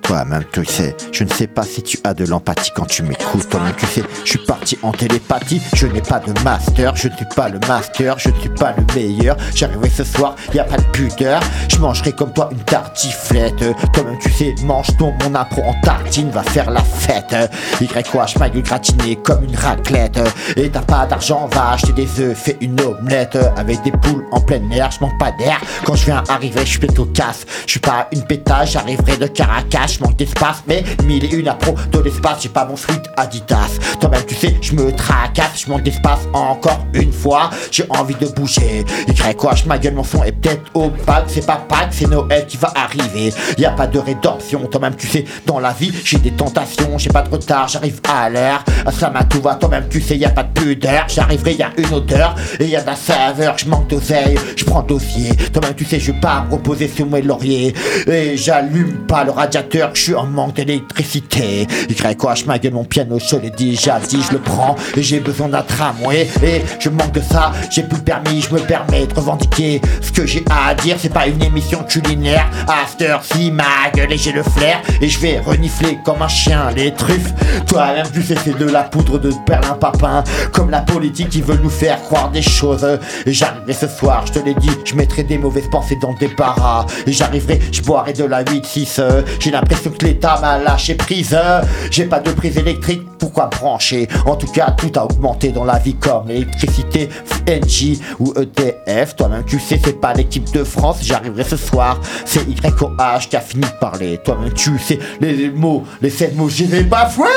Toi-même, 0.04 0.44
tu 0.52 0.66
sais, 0.66 0.96
je 1.12 1.24
ne 1.24 1.30
sais 1.30 1.48
pas 1.48 1.64
si 1.64 1.82
tu 1.82 1.98
as 2.04 2.14
de 2.14 2.26
l'empathie 2.26 2.72
quand 2.76 2.86
tu 2.86 3.04
m'écoutes. 3.04 3.50
Toi-même, 3.50 3.74
tu 3.78 3.86
sais, 3.86 4.04
je 4.24 4.30
suis 4.30 4.46
parti 4.46 4.78
en 4.84 4.92
télépathie. 4.92 5.62
Je 5.74 5.88
n'ai 5.88 6.02
pas 6.02 6.20
de 6.20 6.38
master, 6.44 6.96
je 6.96 7.08
ne 7.08 7.16
suis 7.16 7.26
pas 7.36 7.50
le 7.50 7.60
master, 7.68 8.20
je 8.20 8.30
ne 8.30 8.40
suis 8.40 8.50
pas 8.50 8.74
le 8.78 8.84
meilleur. 8.94 9.38
J'arriverai 9.56 9.90
ce 9.90 10.04
soir, 10.04 10.36
y 10.54 10.60
a 10.60 10.66
pas 10.66 10.78
de 10.78 10.84
pudeur. 10.92 11.42
Je 11.70 11.78
mangerai 11.78 12.12
comme 12.12 12.34
toi 12.34 12.50
une 12.52 12.60
tartiflette. 12.60 13.64
Toi-même, 13.94 14.18
tu 14.20 14.30
sais, 14.32 14.54
mange 14.64 14.88
ton 14.98 15.14
mon 15.24 15.36
impro 15.36 15.62
en 15.64 15.74
tartine, 15.82 16.30
va 16.32 16.44
faire 16.44 16.70
la 16.70 16.82
fête. 16.82 17.36
YOH, 17.82 18.40
ma 18.40 18.50
gueule 18.50 18.64
gratinée 18.64 19.16
comme 19.16 19.44
une 19.44 19.56
raclette. 19.56 20.20
Et 20.58 20.70
t'as 20.70 20.82
pas 20.82 21.06
d'argent, 21.06 21.48
va 21.54 21.72
acheter 21.72 21.94
des 21.94 22.20
œufs, 22.20 22.38
fais 22.38 22.58
une 22.62 22.80
omelette 22.82 23.38
avec 23.56 23.82
des 23.84 23.92
poules 23.92 24.26
en 24.32 24.42
plein 24.42 24.70
air. 24.72 24.92
Je 24.92 25.00
manque 25.00 25.18
pas 25.18 25.32
d'air. 25.32 25.60
Quand 25.86 25.96
je 25.96 26.06
viens 26.06 26.24
arriver, 26.28 26.62
je 26.66 26.72
suis 26.72 26.80
plutôt 26.80 27.06
casse. 27.06 27.46
Je 27.66 27.72
suis 27.72 27.80
pas 27.80 28.08
une 28.12 28.24
pétage, 28.24 28.72
j'arriverai 28.72 29.18
de 29.18 29.28
Caracas. 29.28 29.93
Je 29.94 30.04
manque 30.04 30.16
d'espace, 30.16 30.64
mais 30.68 30.84
mille 31.04 31.26
et 31.26 31.36
une 31.36 31.48
appro 31.48 31.76
de 31.92 32.00
l'espace. 32.00 32.42
J'ai 32.42 32.50
pas 32.50 32.66
mon 32.66 32.76
sweat 32.76 33.04
Adidas. 33.18 33.78
Toi-même, 34.00 34.26
tu 34.26 34.36
sais, 34.36 34.56
je 34.62 34.74
me 34.74 34.92
tracasse. 34.92 35.64
Je 35.66 35.72
manque 35.72 35.84
d'espace 35.84 36.22
encore 36.34 36.86
une 36.94 37.12
fois. 37.12 37.50
J'ai 37.72 37.86
envie 37.90 38.16
de 38.16 38.28
bouger. 38.28 38.86
YOH, 39.08 39.68
ma 39.68 39.78
gueule, 39.78 39.94
mon 39.94 40.04
son 40.04 40.24
est 40.24 40.32
peut-être 40.32 40.64
opaque. 40.74 41.26
C'est 41.28 41.46
pas 41.46 41.62
Pâques, 41.68 41.90
c'est 41.92 42.08
Noël 42.08 42.46
qui 42.48 42.58
va 42.58 42.74
arriver. 42.76 43.34
Y 43.58 43.66
a 43.66 43.72
pas 43.72 43.88
de 43.88 44.00
rédemption. 44.00 44.66
Toi-même, 44.68 44.96
tu 44.96 45.08
sais, 45.08 45.26
dans 45.46 45.60
la 45.60 45.72
vie, 45.72 45.94
j'ai 46.04 46.18
des 46.18 46.32
tentations. 46.32 46.98
J'ai 46.98 47.10
pas 47.10 47.22
de 47.22 47.30
retard, 47.30 47.68
j'arrive 47.68 48.00
à 48.10 48.30
l'heure. 48.30 48.64
À 48.86 48.92
Slamatouva, 48.92 49.56
toi-même, 49.56 49.88
tu 49.90 50.02
sais, 50.02 50.18
y 50.18 50.26
a 50.26 50.30
pas 50.30 50.44
de 50.44 50.54
pudeur. 50.60 51.06
J'arriverai, 51.08 51.54
y 51.54 51.64
a 51.64 51.72
une 51.78 51.94
odeur 51.94 52.36
et 52.60 52.66
y 52.66 52.76
a 52.76 52.82
de 52.82 52.88
la 52.88 52.96
saveur. 52.96 53.58
Je 53.58 53.68
manque 53.68 53.88
d'oseille, 53.88 54.38
je 54.56 54.66
prends 54.66 54.82
dossier. 54.82 55.36
Toi-même, 55.54 55.76
tu 55.76 55.86
sais, 55.86 56.00
je 56.00 56.12
vais 56.12 56.20
pas 56.20 56.46
me 56.48 56.54
reposer 56.54 56.88
sur 56.88 57.06
mes 57.06 57.22
lauriers. 57.22 57.74
Et 58.08 58.36
j'allume 58.38 59.06
pas 59.08 59.24
le 59.24 59.32
radiateur, 59.32 59.83
je 59.94 60.02
suis 60.02 60.16
en 60.16 60.26
manque 60.26 60.56
d'électricité. 60.56 61.68
YOH, 61.90 62.46
ma 62.46 62.60
gueule, 62.60 62.74
mon 62.74 62.84
piano, 62.84 63.20
je 63.20 63.36
l'ai 63.36 63.50
déjà 63.50 64.00
dit, 64.00 64.22
je 64.28 64.34
le 64.34 64.40
prends. 64.40 64.76
Et 64.96 65.04
j'ai 65.04 65.20
besoin 65.20 65.50
d'un 65.50 65.62
tramway. 65.62 66.28
Et 66.44 66.64
je 66.80 66.90
manque 66.90 67.12
de 67.12 67.22
ça, 67.22 67.52
j'ai 67.70 67.84
plus 67.84 67.98
le 67.98 68.04
permis, 68.04 68.42
je 68.42 68.54
me 68.54 68.60
permets 68.60 69.06
de 69.08 69.14
revendiquer 69.14 69.82
ce 70.02 70.12
que 70.12 70.26
j'ai 70.26 70.44
à 70.50 70.74
dire. 70.74 70.96
C'est 71.00 71.14
pas 71.14 71.28
une 71.28 71.42
émission 71.44 71.84
culinaire. 71.84 72.50
After, 72.68 73.18
si 73.22 73.52
ma 73.52 73.90
gueule, 73.94 74.12
et 74.12 74.18
j'ai 74.18 74.32
le 74.32 74.44
flair. 74.44 74.82
Et 75.02 75.10
je 75.10 75.20
vais 75.20 75.40
renifler 75.40 76.00
comme 76.04 76.22
un 76.22 76.28
chien 76.28 76.72
les 76.76 76.94
truffes. 76.94 77.34
Toi-même, 77.68 78.08
tu 78.14 78.24
sais, 78.24 78.36
c'est 78.44 78.58
de 78.58 78.66
la 78.66 78.84
poudre 78.84 79.20
de 79.20 79.32
perlin 79.46 79.74
papin. 79.74 80.24
Comme 80.52 80.70
la 80.70 80.82
politique 80.82 81.30
qui 81.30 81.42
veut 81.42 81.60
nous 81.62 81.70
faire 81.70 82.02
croire 82.04 82.32
des 82.32 82.42
choses. 82.42 82.88
J'arriverai 83.26 83.74
ce 83.74 83.88
soir, 83.88 84.26
je 84.28 84.34
te 84.34 84.40
l'ai 84.40 84.54
dit, 84.56 84.72
je 84.86 84.96
mettrai 84.96 85.24
des 85.24 85.38
mauvaises 85.38 85.70
pensées 85.70 85.98
dans 86.02 86.14
paras. 86.36 86.86
Et 87.06 87.12
j'arriverai, 87.12 87.60
je 87.72 87.82
boirai 87.82 88.14
de 88.14 88.24
la 88.24 88.44
8-6. 88.44 89.02
J'ai 89.40 89.52
l'impression 89.52 89.73
que 89.82 90.06
l'État 90.06 90.40
m'a 90.42 90.58
lâché 90.58 90.96
prise. 90.96 91.38
J'ai 91.92 92.06
pas 92.06 92.20
de 92.20 92.32
prise 92.32 92.58
électrique, 92.58 93.04
pourquoi 93.20 93.48
brancher? 93.48 94.08
En 94.26 94.36
tout 94.36 94.48
cas, 94.48 94.72
tout 94.72 94.92
a 94.96 95.06
augmenté 95.06 95.50
dans 95.50 95.66
la 95.66 95.80
vie 95.80 95.96
comme 95.96 96.28
l'électricité, 96.28 97.10
NJ 97.48 98.00
ou 98.20 98.34
EDF. 98.36 99.16
Toi-même, 99.16 99.44
tu 99.46 99.60
sais, 99.60 99.80
c'est 99.84 100.00
pas 100.00 100.14
l'équipe 100.14 100.52
de 100.54 100.64
France. 100.64 101.00
J'arriverai 101.02 101.44
ce 101.44 101.58
soir, 101.58 102.00
c'est 102.26 102.42
YOH 102.48 103.28
qui 103.30 103.36
a 103.36 103.42
fini 103.42 103.64
de 103.64 103.80
parler. 103.80 104.20
Toi-même, 104.24 104.54
tu 104.54 104.78
sais, 104.80 105.00
les 105.20 105.50
mots, 105.50 105.84
les 106.02 106.10
sept 106.10 106.36
mots, 106.36 106.50
j'ai 106.50 106.68
les 106.68 106.84
bafoués 106.84 107.28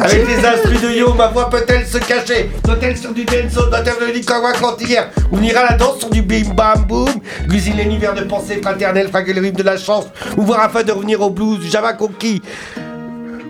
Avec 0.00 0.26
les 0.26 0.44
instruments 0.44 0.80
de 0.80 0.90
yo, 0.90 1.14
ma 1.14 1.28
voix 1.28 1.48
peut-elle 1.50 1.86
se 1.86 1.98
cacher 1.98 2.50
Doit-elle 2.64 2.96
sur 2.96 3.12
du 3.12 3.24
denso, 3.24 3.66
doit-elle 3.66 4.06
venir 4.06 4.24
kawa 4.24 4.52
hier 4.80 5.10
On 5.32 5.42
ira 5.42 5.64
la 5.64 5.76
danse 5.76 6.00
sur 6.00 6.10
du 6.10 6.22
bim 6.22 6.54
bam 6.54 6.84
boum 6.86 7.08
Gusine 7.48 7.76
l'univers 7.76 8.14
de 8.14 8.22
pensée 8.22 8.60
fraternelle, 8.60 9.08
fraguer 9.08 9.32
le 9.32 9.40
rythme 9.40 9.58
de 9.58 9.62
la 9.62 9.76
chance 9.76 10.06
Ou 10.36 10.42
voir 10.42 10.60
afin 10.60 10.82
de 10.82 10.92
revenir 10.92 11.20
au 11.20 11.30
blues, 11.30 11.60
du 11.60 11.68
Java 11.68 11.92
conquis 11.92 12.42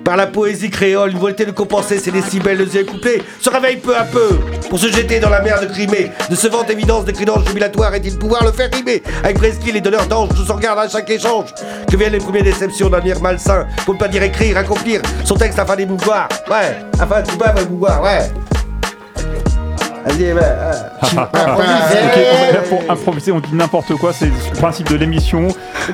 par 0.05 0.17
la 0.17 0.27
poésie 0.27 0.69
créole, 0.71 1.13
une 1.13 1.19
volonté 1.19 1.47
de 1.47 1.51
compenser 1.51 1.99
ses 1.99 2.11
décibels, 2.11 2.59
le 2.59 2.67
yeux 2.67 2.85
couplés, 2.85 3.23
se 3.41 3.49
réveille 3.51 3.77
peu 3.79 3.97
à 3.97 4.05
peu 4.05 4.39
pour 4.69 4.79
se 4.79 4.89
jeter 4.89 5.19
dans 5.19 5.31
la 5.31 5.41
mer 5.41 5.61
de 5.61 5.67
Crimée. 5.67 6.11
De 6.31 6.35
ce 6.37 6.47
vent 6.47 6.65
évidence 6.67 7.05
des 7.07 7.13
crédences 7.15 7.47
jubilatoires 7.47 7.95
est-il 7.95 8.19
pouvoir 8.19 8.45
le 8.45 8.53
faire 8.53 8.69
rimer 8.73 9.03
Avec 9.23 9.39
presqu'île 9.39 9.77
et 9.77 9.81
donneurs 9.81 10.07
d'anges, 10.07 10.29
tous 10.31 10.51
on 10.51 10.57
regarde 10.57 10.79
à 10.79 10.89
chaque 10.89 11.09
échange. 11.09 11.49
Que 11.91 11.97
viennent 11.97 12.13
les 12.13 12.19
premières 12.19 12.45
déceptions 12.45 12.91
d'un 12.91 13.01
air 13.03 13.21
malsain, 13.23 13.67
pour 13.85 13.95
ne 13.95 13.99
pas 13.99 14.09
dire 14.09 14.23
écrire, 14.23 14.59
accomplir 14.59 15.01
son 15.25 15.37
texte 15.37 15.59
afin 15.59 15.77
d'émouvoir. 15.77 16.29
Ouais, 16.51 16.77
afin 17.01 17.23
de 17.23 17.31
pas 17.39 17.55
émouvoir, 17.63 18.03
ouais. 18.03 18.31
Vas-y, 20.07 20.33
ouais, 20.33 20.35
ouais. 20.35 20.43
Ok, 21.15 21.19
on- 21.35 22.55
là, 22.55 22.61
pour 22.69 22.83
improviser, 22.91 23.33
on 23.33 23.41
dit 23.41 23.55
n'importe 23.55 23.95
quoi, 23.97 24.13
c'est 24.13 24.27
le 24.27 24.59
principe 24.59 24.91
de 24.91 24.97
l'émission. 24.97 25.49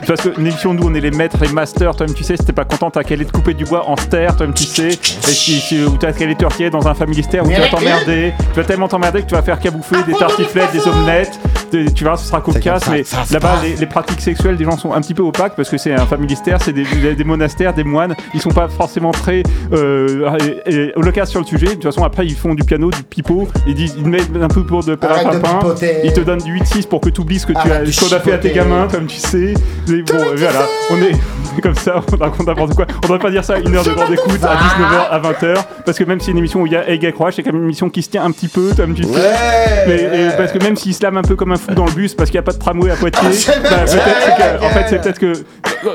Parce 0.06 0.20
que 0.22 0.38
une 0.40 0.46
émission 0.46 0.70
où 0.76 0.78
on 0.84 0.94
est 0.94 1.00
les 1.00 1.10
maîtres, 1.10 1.36
les 1.42 1.52
masters, 1.52 1.94
toi-même 1.96 2.14
tu 2.14 2.24
sais, 2.24 2.36
si 2.36 2.44
t'es 2.44 2.52
pas 2.52 2.64
content, 2.64 2.90
t'as 2.90 3.02
qu'à 3.02 3.14
aller 3.14 3.24
te 3.24 3.32
couper 3.32 3.54
du 3.54 3.64
bois 3.64 3.88
en 3.88 3.96
ster, 3.96 4.34
toi-même 4.36 4.54
tu 4.54 4.64
sais, 4.64 4.88
et 4.88 4.98
si, 5.32 5.60
si, 5.60 5.82
ou 5.84 5.96
t'as 5.96 6.12
qu'à 6.12 6.24
aller 6.24 6.34
te 6.34 6.68
dans 6.70 6.86
un 6.88 6.94
familistère 6.94 7.44
où 7.44 7.48
tu 7.48 7.54
vas 7.54 7.68
t'emmerder, 7.68 8.32
tu 8.52 8.60
vas 8.60 8.64
tellement 8.66 8.88
t'emmerder 8.88 9.22
que 9.22 9.26
tu 9.28 9.34
vas 9.34 9.42
faire 9.42 9.58
qu'à 9.58 9.70
bouffer 9.70 10.02
des 10.06 10.12
tartiflettes, 10.14 10.72
des 10.72 10.86
omelettes, 10.86 11.38
des- 11.72 11.90
tu 11.92 12.04
verras, 12.04 12.16
ce 12.16 12.26
sera 12.26 12.40
cocasse, 12.40 12.82
mais 12.90 13.04
là-bas, 13.30 13.60
les, 13.62 13.76
les 13.76 13.86
pratiques 13.86 14.20
sexuelles 14.20 14.56
des 14.56 14.64
gens 14.64 14.76
sont 14.76 14.92
un 14.92 15.00
petit 15.00 15.14
peu 15.14 15.22
opaques 15.22 15.54
parce 15.56 15.68
que 15.70 15.78
c'est 15.78 15.92
un 15.92 16.06
familistère, 16.06 16.58
c'est 16.62 16.72
des, 16.72 16.84
des- 16.84 17.14
des 17.14 17.24
monastères, 17.24 17.72
des 17.74 17.84
moines, 17.84 18.14
ils 18.34 18.40
sont 18.40 18.50
pas 18.50 18.68
forcément 18.68 19.10
très 19.12 19.42
euh, 19.72 20.90
local 20.96 21.26
sur 21.26 21.40
le 21.40 21.46
sujet. 21.46 21.66
De 21.66 21.72
toute 21.74 21.84
façon, 21.84 22.04
après, 22.04 22.26
ils 22.26 22.34
font 22.34 22.54
du 22.54 22.64
piano, 22.64 22.90
du 22.90 23.02
pipeau, 23.02 23.48
ils 23.66 23.74
disent, 23.74 23.94
ils 23.96 24.06
mettent 24.06 24.28
un 24.40 24.48
peu 24.48 24.64
pour 24.64 24.84
de 24.84 24.98
Arrête 25.00 25.26
de 25.32 25.38
papin, 25.38 25.58
pipoter. 25.58 26.00
ils 26.04 26.12
te 26.12 26.20
donnent 26.20 26.42
du 26.42 26.54
8-6 26.58 26.86
pour 26.88 27.00
que 27.00 27.08
tu 27.10 27.20
oublies 27.20 27.38
ce 27.38 27.46
que 27.46 27.52
tu 27.52 27.70
as, 27.70 27.80
de 27.84 27.90
ce 27.90 28.00
qu'on 28.00 28.14
a 28.14 28.20
fait 28.20 28.32
à 28.32 28.38
tes 28.38 28.50
gamins, 28.50 28.88
comme 28.90 29.06
tu 29.06 29.16
sais. 29.16 29.54
Mais 29.88 30.02
bon, 30.02 30.18
voilà, 30.36 30.66
on 30.90 30.96
est 31.02 31.12
comme 31.62 31.74
ça, 31.74 31.96
on 32.12 32.16
raconte 32.16 32.46
n'importe 32.46 32.74
quoi. 32.74 32.86
On 32.98 33.00
devrait 33.00 33.18
pas 33.18 33.30
dire 33.30 33.44
ça 33.44 33.58
une 33.58 33.74
heure 33.74 33.82
de 33.84 33.90
grande 33.90 34.12
écoute, 34.12 34.40
à 34.44 34.54
19h, 34.54 35.08
à 35.10 35.18
20h, 35.18 35.54
parce 35.84 35.98
que 35.98 36.04
même 36.04 36.20
si 36.20 36.26
c'est 36.26 36.32
une 36.32 36.38
émission 36.38 36.62
où 36.62 36.66
il 36.66 36.72
y 36.72 36.76
a 36.76 36.88
Egg 36.88 37.12
Crush, 37.12 37.34
c'est 37.36 37.42
quand 37.42 37.50
même 37.52 37.62
une 37.62 37.66
émission 37.68 37.90
qui 37.90 38.02
se 38.02 38.08
tient 38.10 38.24
un 38.24 38.30
petit 38.30 38.48
peu, 38.48 38.70
comme 38.76 38.94
tu 38.94 39.02
sais. 39.02 39.10
Mais- 39.86 39.96
et 40.02 40.28
parce 40.36 40.52
que 40.52 40.62
même 40.62 40.76
s'il 40.76 40.94
se 40.94 41.02
lame 41.02 41.16
un 41.16 41.22
peu 41.22 41.34
comme 41.36 41.52
un 41.52 41.56
fou 41.56 41.74
dans 41.74 41.84
le 41.86 41.92
bus 41.92 42.14
parce 42.14 42.30
qu'il 42.30 42.38
n'y 42.38 42.44
a 42.44 42.44
pas 42.44 42.52
de 42.52 42.58
tramway 42.58 42.90
à 42.90 42.94
Poitiers, 42.96 43.20
Ah, 43.28 43.32
c'est 43.32 43.62
bah, 43.62 43.68
peut-être 43.84 44.22
c'est 44.24 44.36
que- 44.60 44.64
en 44.64 44.68
fait 44.70 44.84
c'est 44.88 45.02
peut-être 45.02 45.18
que 45.18 45.32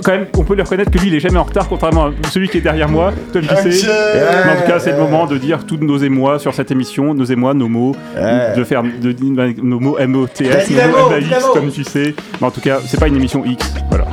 quand 0.03 0.11
même 0.11 0.25
on 0.37 0.43
peut 0.43 0.55
lui 0.55 0.61
reconnaître 0.61 0.91
que 0.91 0.97
lui 0.97 1.07
il 1.07 1.15
est 1.15 1.19
jamais 1.19 1.37
en 1.37 1.43
retard 1.43 1.67
contrairement 1.69 2.05
à 2.07 2.11
celui 2.31 2.49
qui 2.49 2.57
est 2.57 2.61
derrière 2.61 2.89
moi, 2.89 3.13
Tom 3.31 3.43
tu 3.43 3.47
sais. 3.71 3.87
Ok. 3.87 3.93
Mais 4.45 4.51
en 4.51 4.61
tout 4.61 4.67
cas 4.71 4.79
c'est 4.79 4.91
le 4.91 4.97
moment 4.97 5.25
de 5.25 5.37
dire 5.37 5.65
tous 5.65 5.77
nos 5.77 5.97
émois 5.97 6.37
sur 6.39 6.53
cette 6.53 6.71
émission, 6.71 7.13
nos 7.13 7.23
émois, 7.25 7.53
nos 7.53 7.67
mots, 7.69 7.95
de 8.55 8.63
faire 8.63 8.83
de, 8.83 9.11
de- 9.13 9.61
nos 9.61 9.79
mots 9.79 9.97
M-O-T-S, 9.97 10.69
nos 10.69 10.87
mots 10.89 11.11
M-A-X 11.11 11.45
comme 11.53 11.71
tu 11.71 11.83
sais. 11.83 12.13
Mais 12.41 12.47
en 12.47 12.51
tout 12.51 12.61
cas 12.61 12.79
c'est 12.85 12.99
pas 12.99 13.07
une 13.07 13.15
émission 13.15 13.43
X, 13.45 13.73
voilà. 13.89 14.05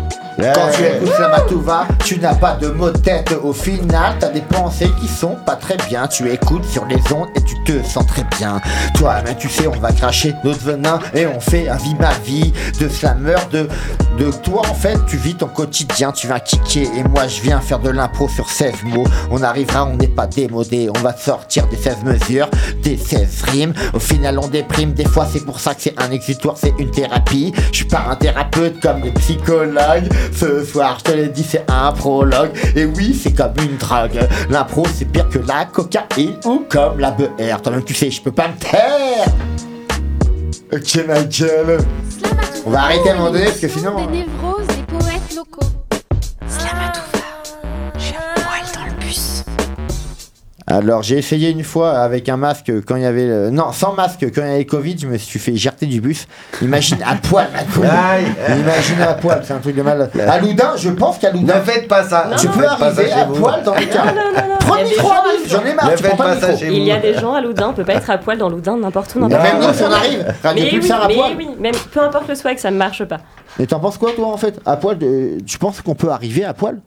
Quand 0.54 0.70
tu 0.72 0.82
écoutes 0.82 1.18
la 1.20 1.28
Matouva, 1.28 1.86
tu 2.04 2.18
n'as 2.18 2.34
pas 2.34 2.54
de 2.54 2.68
mots 2.68 2.90
de 2.90 2.98
tête. 2.98 3.32
Au 3.44 3.52
final, 3.52 4.14
t'as 4.18 4.30
des 4.30 4.40
pensées 4.40 4.90
qui 5.00 5.06
sont 5.06 5.36
pas 5.46 5.54
très 5.54 5.76
bien. 5.88 6.08
Tu 6.08 6.28
écoutes 6.30 6.64
sur 6.64 6.84
les 6.86 7.00
ondes 7.12 7.28
et 7.36 7.42
tu 7.42 7.62
te 7.62 7.82
sens 7.84 8.04
très 8.06 8.24
bien. 8.38 8.60
Toi, 8.94 9.16
mais 9.24 9.36
tu 9.36 9.48
sais, 9.48 9.68
on 9.68 9.78
va 9.78 9.92
cracher 9.92 10.34
notre 10.42 10.60
venin 10.60 10.98
et 11.14 11.26
on 11.26 11.38
fait 11.38 11.68
un 11.68 11.76
vie 11.76 11.94
ma 11.94 12.12
vie 12.24 12.52
de 12.80 12.88
slammer. 12.88 13.36
De, 13.52 13.68
de 14.18 14.30
toi, 14.42 14.62
en 14.68 14.74
fait, 14.74 14.98
tu 15.06 15.16
vis 15.16 15.34
ton 15.34 15.46
quotidien. 15.46 16.10
Tu 16.10 16.26
viens 16.26 16.40
kicker 16.40 16.88
et 16.96 17.04
moi, 17.04 17.28
je 17.28 17.40
viens 17.40 17.60
faire 17.60 17.78
de 17.78 17.90
l'impro 17.90 18.28
sur 18.28 18.50
16 18.50 18.82
mots. 18.84 19.04
On 19.30 19.42
arrivera, 19.42 19.84
on 19.84 19.96
n'est 19.96 20.08
pas 20.08 20.26
démodé. 20.26 20.90
On 20.96 21.00
va 21.00 21.16
sortir 21.16 21.68
des 21.68 21.76
16 21.76 21.98
mesures, 22.04 22.48
des 22.82 22.96
16 22.96 23.42
rimes. 23.42 23.74
Au 23.94 24.00
final, 24.00 24.40
on 24.40 24.48
déprime. 24.48 24.92
Des 24.92 25.06
fois, 25.06 25.28
c'est 25.32 25.44
pour 25.44 25.60
ça 25.60 25.74
que 25.76 25.82
c'est 25.82 26.02
un 26.02 26.10
exutoire, 26.10 26.56
c'est 26.56 26.74
une 26.80 26.90
thérapie. 26.90 27.52
Je 27.70 27.76
suis 27.76 27.84
pas 27.84 28.06
un 28.10 28.16
thérapeute 28.16 28.80
comme 28.80 29.02
les 29.02 29.12
psychologues. 29.12 30.08
Ce 30.34 30.64
soir, 30.64 30.98
je 30.98 31.04
te 31.10 31.16
l'ai 31.16 31.28
dit, 31.28 31.44
c'est 31.48 31.64
un 31.70 31.92
prologue. 31.92 32.50
Et 32.74 32.84
oui, 32.84 33.18
c'est 33.20 33.32
comme 33.32 33.52
une 33.62 33.76
drogue. 33.76 34.18
L'impro, 34.50 34.84
c'est 34.92 35.04
pire 35.04 35.28
que 35.28 35.38
la 35.38 35.66
cocaïne 35.66 36.36
ou 36.44 36.64
comme 36.68 36.98
la 36.98 37.10
beurre. 37.10 37.62
Toi-même, 37.62 37.84
tu 37.84 37.94
sais, 37.94 38.10
je 38.10 38.20
peux 38.22 38.32
pas 38.32 38.48
me 38.48 38.58
taire. 38.58 39.26
Ok, 40.72 41.06
gueule. 41.28 41.78
On 42.64 42.70
va 42.70 42.82
arrêter 42.82 43.10
à 43.10 43.12
un 43.12 43.16
moment 43.16 43.30
donné 43.30 43.44
parce 43.44 43.58
que 43.58 43.68
sinon. 43.68 43.96
Alors 50.74 51.02
j'ai 51.02 51.18
essayé 51.18 51.50
une 51.50 51.64
fois 51.64 51.98
avec 51.98 52.30
un 52.30 52.38
masque 52.38 52.72
quand 52.86 52.96
il 52.96 53.02
y 53.02 53.04
avait 53.04 53.26
le- 53.26 53.50
non 53.50 53.72
sans 53.72 53.92
masque 53.92 54.24
quand 54.34 54.40
il 54.42 54.48
y 54.48 54.54
avait 54.54 54.64
Covid 54.64 54.96
je 54.98 55.06
me 55.06 55.18
suis 55.18 55.38
fait 55.38 55.54
jeter 55.54 55.84
du 55.84 56.00
bus 56.00 56.26
imagine 56.62 56.96
à 57.06 57.14
poil. 57.16 57.46
Aïe. 57.54 58.24
imagine 58.58 59.02
à 59.02 59.12
poil 59.14 59.42
c'est 59.44 59.52
un 59.52 59.58
truc 59.58 59.76
de 59.76 59.82
mal 59.82 60.08
à 60.26 60.38
Loudun 60.38 60.72
je 60.76 60.88
pense 60.88 61.18
qu'à 61.18 61.30
Loudun 61.30 61.56
Ne 61.58 61.60
faites 61.60 61.88
pas 61.88 62.04
ça. 62.04 62.30
tu 62.38 62.46
Ne 62.48 62.52
peux 62.52 62.66
arriver 62.66 63.08
ça 63.10 63.20
à 63.20 63.24
vous. 63.26 63.34
poil 63.34 63.62
dans 63.62 63.72
cas 63.74 64.04
Non, 64.06 64.12
non, 64.12 64.22
non, 64.34 64.48
non. 64.48 64.76
le 64.82 64.96
gens 64.96 65.10
à 65.10 65.22
Alice, 65.28 65.50
j'en 65.50 65.64
ai 65.64 65.74
marre 65.74 65.90
Ne 65.90 65.96
faites 65.96 66.16
pas 66.16 66.24
pas 66.24 66.40
ça 66.40 66.56
chez 66.56 66.68
vous. 66.68 66.72
Il 66.74 66.84
y 66.84 66.92
a 66.92 66.98
des 67.00 67.14
gens 67.14 67.34
à 67.34 67.40
Loudun, 67.42 67.68
on 67.68 67.72
peut 67.74 67.84
pas 67.84 67.94
être 67.94 68.08
à 68.10 68.16
poil 68.16 68.38
dans 68.38 68.48
Loudun 68.48 68.78
n'importe 68.78 69.14
où, 69.14 69.18
n'importe 69.20 69.42
même 69.42 69.58
nous 69.60 69.74
si 69.74 69.82
on 69.82 69.92
arrive 69.92 70.24
Mais 70.54 70.62
oui, 70.62 70.70
Pulsar 70.70 71.02
à 71.04 71.08
mais 71.08 71.14
poil 71.14 71.32
oui, 71.36 71.48
même 71.60 71.74
peu 71.92 72.00
importe 72.00 72.28
le 72.28 72.34
swag, 72.34 72.56
ça 72.56 72.70
ne 72.70 72.76
marche 72.78 73.04
pas. 73.04 73.18
et 73.60 73.66
t'en 73.66 73.78
penses 73.78 73.98
quoi 73.98 74.12
toi 74.16 74.28
en 74.28 74.38
fait 74.38 74.58
à 74.64 74.76
poil 74.76 74.96
de- 74.96 75.36
tu 75.46 75.58
penses 75.58 75.82
qu'on 75.82 75.94
peut 75.94 76.08
arriver 76.10 76.44
à 76.46 76.54
poil? 76.54 76.78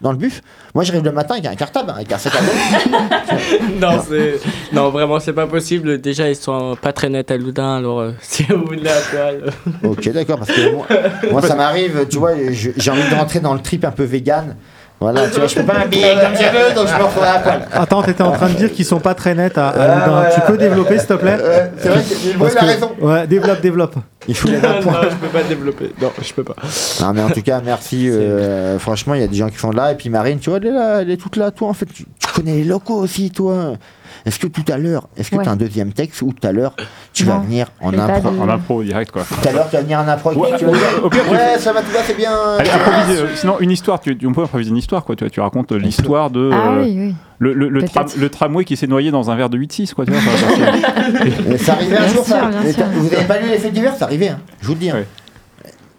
Dans 0.00 0.12
le 0.12 0.18
bus 0.18 0.40
moi 0.74 0.84
j'arrive 0.84 1.04
le 1.04 1.12
matin 1.12 1.34
avec 1.34 1.46
un 1.46 1.54
cartable 1.54 1.90
avec 1.90 2.10
un 2.12 2.18
sac 2.18 2.34
à 2.34 2.40
dos 2.40 3.00
non, 3.80 4.02
c'est... 4.08 4.40
non, 4.72 4.90
vraiment, 4.90 5.20
c'est 5.20 5.32
pas 5.32 5.46
possible. 5.46 6.00
Déjà, 6.00 6.28
ils 6.28 6.36
sont 6.36 6.76
pas 6.80 6.92
très 6.92 7.08
nets 7.08 7.30
à 7.30 7.36
Loudun, 7.36 7.76
alors 7.76 8.00
euh, 8.00 8.12
si 8.20 8.44
vous 8.44 8.64
voulez 8.64 8.88
à 8.88 9.00
poil. 9.10 9.42
euh. 9.44 9.88
Ok, 9.88 10.08
d'accord, 10.10 10.38
parce 10.38 10.50
que 10.52 10.72
moi, 10.74 10.86
moi, 11.30 11.42
ça 11.42 11.54
m'arrive, 11.54 12.06
tu 12.08 12.18
vois, 12.18 12.32
j'ai 12.50 12.90
envie 12.90 13.08
de 13.08 13.14
rentrer 13.14 13.40
dans 13.40 13.54
le 13.54 13.60
trip 13.60 13.84
un 13.84 13.90
peu 13.90 14.04
vegan. 14.04 14.56
Voilà, 15.00 15.28
tu 15.30 15.38
vois, 15.38 15.46
je 15.46 15.54
peux 15.54 15.62
pas 15.64 15.78
m'habiller 15.78 16.12
comme 16.14 16.34
je 16.34 16.42
veux, 16.68 16.74
donc 16.74 16.86
je 16.86 16.94
me 16.94 17.02
retrouve 17.04 17.22
à 17.24 17.38
poil. 17.38 17.66
Attends, 17.72 18.02
t'étais 18.02 18.22
en 18.22 18.32
train 18.32 18.48
de 18.50 18.54
dire 18.54 18.70
qu'ils 18.70 18.84
sont 18.84 19.00
pas 19.00 19.14
très 19.14 19.34
nets 19.34 19.56
à, 19.56 19.68
à 19.68 19.72
Ah, 19.72 19.94
Loudun. 19.94 20.10
voilà. 20.12 20.30
Tu 20.30 20.40
peux 20.42 20.58
développer, 20.58 20.98
s'il 20.98 21.06
te 21.08 21.14
plaît 21.14 21.38
Euh, 21.40 21.66
c'est 21.78 21.88
vrai 21.88 22.02
que 22.02 22.56
a 22.58 22.60
raison. 22.60 22.90
Ouais, 23.00 23.26
développe, 23.26 23.60
développe. 23.62 23.94
Il 24.28 24.36
faut 24.36 24.48
les 24.48 24.58
non, 24.60 24.80
points. 24.82 25.00
je 25.10 25.16
peux 25.16 25.28
pas 25.28 25.42
développer. 25.42 25.90
Non, 26.02 26.10
je 26.22 26.32
peux 26.34 26.44
pas. 26.44 26.56
Non, 27.00 27.12
mais 27.14 27.22
en 27.22 27.30
tout 27.30 27.40
cas, 27.40 27.62
merci. 27.64 28.10
euh, 28.10 28.78
franchement, 28.78 29.14
il 29.14 29.22
y 29.22 29.24
a 29.24 29.26
des 29.26 29.36
gens 29.36 29.48
qui 29.48 29.56
sont 29.56 29.70
là. 29.70 29.92
Et 29.92 29.94
puis 29.94 30.10
Marine, 30.10 30.38
tu 30.38 30.50
vois, 30.50 30.58
elle 30.58 30.66
est 30.66 30.70
là, 30.70 31.00
elle 31.00 31.10
est 31.10 31.16
toute 31.16 31.36
là. 31.36 31.50
Toi, 31.50 31.68
en 31.68 31.72
fait, 31.74 31.86
tu, 31.86 32.04
tu 32.04 32.32
connais 32.34 32.56
les 32.56 32.64
locaux 32.64 32.96
aussi, 32.98 33.30
toi. 33.30 33.72
Est-ce 34.26 34.38
que 34.38 34.46
tout 34.46 34.64
à 34.70 34.76
l'heure, 34.78 35.08
est-ce 35.16 35.30
que 35.30 35.36
Ouais. 35.36 35.42
tu 35.44 35.48
as 35.48 35.52
un 35.52 35.56
deuxième 35.56 35.92
texte 35.92 36.22
ou 36.22 36.32
tout 36.32 36.46
à 36.46 36.52
l'heure, 36.52 36.74
tu 37.12 37.24
vas 37.24 37.38
venir 37.38 37.68
en 37.80 37.92
impro 37.96 38.30
de- 38.30 38.38
En 38.38 38.48
impro 38.48 38.82
direct 38.82 39.10
quoi. 39.10 39.22
Tout 39.24 39.48
à 39.48 39.52
l'heure, 39.52 39.68
tu 39.70 39.76
vas 39.76 39.82
venir 39.82 39.98
en 40.00 40.08
impro 40.08 40.30
Ouais, 40.30 40.36
moi, 40.50 40.58
tu 40.58 40.64
vas 40.64 40.72
dire, 40.72 40.80
au 41.02 41.08
pire, 41.10 41.22
tu- 41.24 41.30
Ouais, 41.34 41.58
ça 41.58 41.72
va, 41.72 41.80
tout 41.82 41.90
va, 41.90 42.00
c'est 42.04 42.16
bien. 42.16 42.32
Allez, 42.58 42.70
euh, 43.18 43.26
sinon 43.36 43.58
une 43.60 43.70
histoire, 43.70 44.00
tu, 44.00 44.16
on 44.26 44.32
peut 44.32 44.42
improviser 44.42 44.70
une 44.70 44.76
histoire 44.76 45.04
quoi. 45.04 45.16
Tu, 45.16 45.24
vois, 45.24 45.30
tu 45.30 45.40
racontes 45.40 45.72
euh, 45.72 45.78
l'histoire 45.78 46.30
de 46.30 46.50
Ah 46.52 46.72
euh, 46.72 46.82
oui, 46.84 46.94
oui. 46.98 47.14
le, 47.38 47.52
le, 47.54 47.68
le, 47.68 47.80
Peut-être. 47.80 47.92
tram- 47.92 48.20
le 48.20 48.28
tramway 48.28 48.64
qui 48.64 48.76
s'est 48.76 48.86
noyé 48.86 49.10
dans 49.10 49.30
un 49.30 49.36
verre 49.36 49.50
de 49.50 49.58
8-6 49.58 49.94
quoi. 49.94 50.04
Tu 50.04 50.12
vois, 50.12 50.20
ça- 50.20 50.48
ça- 50.48 51.24
Mais 51.48 51.58
ça 51.58 51.72
arrivait 51.72 51.96
un 51.96 52.00
Bien 52.00 52.08
jour, 52.08 52.24
sûr, 52.24 52.34
ça. 52.36 52.50
sûr. 52.72 52.84
Vous 52.94 53.14
avez 53.14 53.24
pas 53.24 53.38
lu 53.38 53.48
l'effet 53.48 53.70
divers, 53.70 53.96
ça 53.96 54.04
arrivait, 54.04 54.28
hein. 54.28 54.38
Je 54.60 54.66
vous 54.66 54.74
le 54.74 54.78
dis. 54.80 54.90
hein. 54.90 54.94
Ouais. 54.96 55.06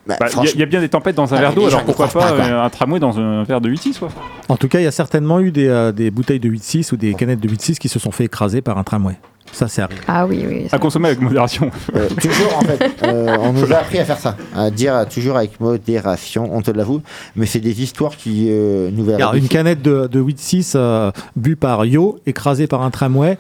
Bah, 0.08 0.16
Bah, 0.20 0.20
Il 0.20 0.22
y 0.22 0.26
a- 0.26 0.30
franchement- 0.32 0.52
il 0.56 0.60
y, 0.60 0.64
a 0.64 0.66
bien 0.66 0.80
des 0.82 0.90
tempêtes 0.90 1.16
dans 1.16 1.32
un 1.34 1.38
Ah, 1.38 1.42
verre 1.42 1.54
d'eau, 1.54 1.68
alors 1.68 1.84
pourquoi 1.84 2.08
pas, 2.08 2.32
euh, 2.32 2.64
un 2.64 2.70
tramway 2.72 3.00
dans 3.00 3.20
un 3.20 3.44
verre 3.44 3.62
de 3.62 3.70
8-6 3.70 4.00
quoi. 4.00 4.10
En 4.50 4.58
tout 4.58 4.68
cas, 4.68 4.80
il 4.80 4.84
y 4.84 4.88
a 4.88 4.92
certainement 4.92 5.40
eu 5.40 5.52
des, 5.52 5.68
euh, 5.68 5.92
des 5.92 6.10
bouteilles 6.10 6.40
de 6.40 6.50
8-6 6.50 6.92
ou 6.92 6.98
des 6.98 7.14
canettes 7.14 7.40
de 7.40 7.48
8-6 7.48 7.78
qui 7.78 7.88
se 7.88 8.00
sont 8.00 8.10
fait 8.12 8.26
écraser 8.26 8.62
par 8.62 8.78
un 8.80 8.84
tramway. 8.84 9.16
Ça, 9.54 9.68
c'est 9.68 9.82
arrivé. 9.82 10.02
Ah 10.08 10.26
oui, 10.26 10.46
oui. 10.48 10.68
ça- 10.70 10.78
À 10.78 10.80
consommer 10.80 11.08
avec 11.10 11.22
modération. 11.22 11.70
Euh, 11.96 12.08
toujours 12.10 12.58
en 12.58 12.62
fait, 12.62 12.90
euh, 13.04 13.36
on 13.42 13.52
nous 13.54 13.72
a 13.74 13.78
appris 13.78 14.00
à 14.00 14.06
faire 14.06 14.18
ça, 14.18 14.36
à 14.56 14.70
dire 14.72 15.06
toujours 15.14 15.36
avec 15.36 15.60
modération, 15.60 16.50
on 16.54 16.62
te 16.62 16.72
l'avoue, 16.72 17.02
mais 17.36 17.46
c'est 17.46 17.60
des 17.60 17.82
histoires 17.82 18.16
qui 18.16 18.48
euh, 18.50 18.90
nous 18.94 19.04
verraient. 19.04 19.22
Alors, 19.22 19.34
une 19.36 19.48
canette 19.50 19.82
de, 19.82 20.08
de 20.08 20.22
8-6 20.22 20.74
euh, 20.76 21.12
bu 21.36 21.56
par 21.58 21.86
Yo, 21.86 22.20
écrasée 22.26 22.68
par 22.68 22.82
un 22.82 22.90
tramway. 22.92 23.38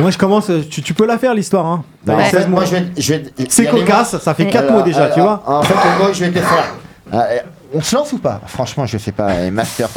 Moi, 0.00 0.10
je 0.10 0.18
commence. 0.18 0.50
Tu, 0.70 0.82
tu 0.82 0.92
peux 0.94 1.06
la 1.06 1.18
faire, 1.18 1.34
l'histoire. 1.34 1.66
Hein. 1.66 1.84
Bah, 2.04 2.14
en 2.14 2.16
T'as 2.16 2.24
fait, 2.24 2.36
16 2.38 2.46
moi 2.48 2.60
mois. 2.60 2.64
je 2.64 2.70
vais, 2.76 2.84
je 2.98 3.14
vais- 3.14 3.24
C'est 3.48 3.66
cocasse, 3.66 4.18
ça 4.18 4.34
fait 4.34 4.44
Et- 4.44 4.50
4 4.50 4.64
Alors, 4.64 4.78
mots 4.78 4.82
déjà, 4.84 5.08
tu 5.10 5.20
vois. 5.20 5.42
En 5.46 5.62
fait, 5.62 5.74
le 5.74 6.04
mot 6.04 6.12
je 6.12 6.24
vais 6.24 6.30
te 6.32 6.38
faire, 6.38 6.74
euh, 7.14 7.38
on 7.74 7.80
se 7.80 7.94
lance 7.94 8.12
ou 8.12 8.18
pas? 8.18 8.40
Franchement, 8.46 8.86
je 8.86 8.98
sais 8.98 9.12
pas. 9.12 9.40
Et 9.44 9.50
Master. 9.50 9.88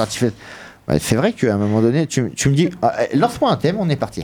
Ouais, 0.88 0.99
c'est 0.99 1.15
vrai 1.15 1.33
qu'à 1.33 1.55
un 1.55 1.57
moment 1.57 1.81
donné, 1.81 2.05
tu, 2.05 2.31
tu 2.35 2.49
me 2.49 2.55
dis, 2.55 2.69
lance-moi 3.15 3.49
un 3.51 3.55
thème, 3.55 3.77
on 3.79 3.89
est 3.89 3.95
parti. 3.95 4.23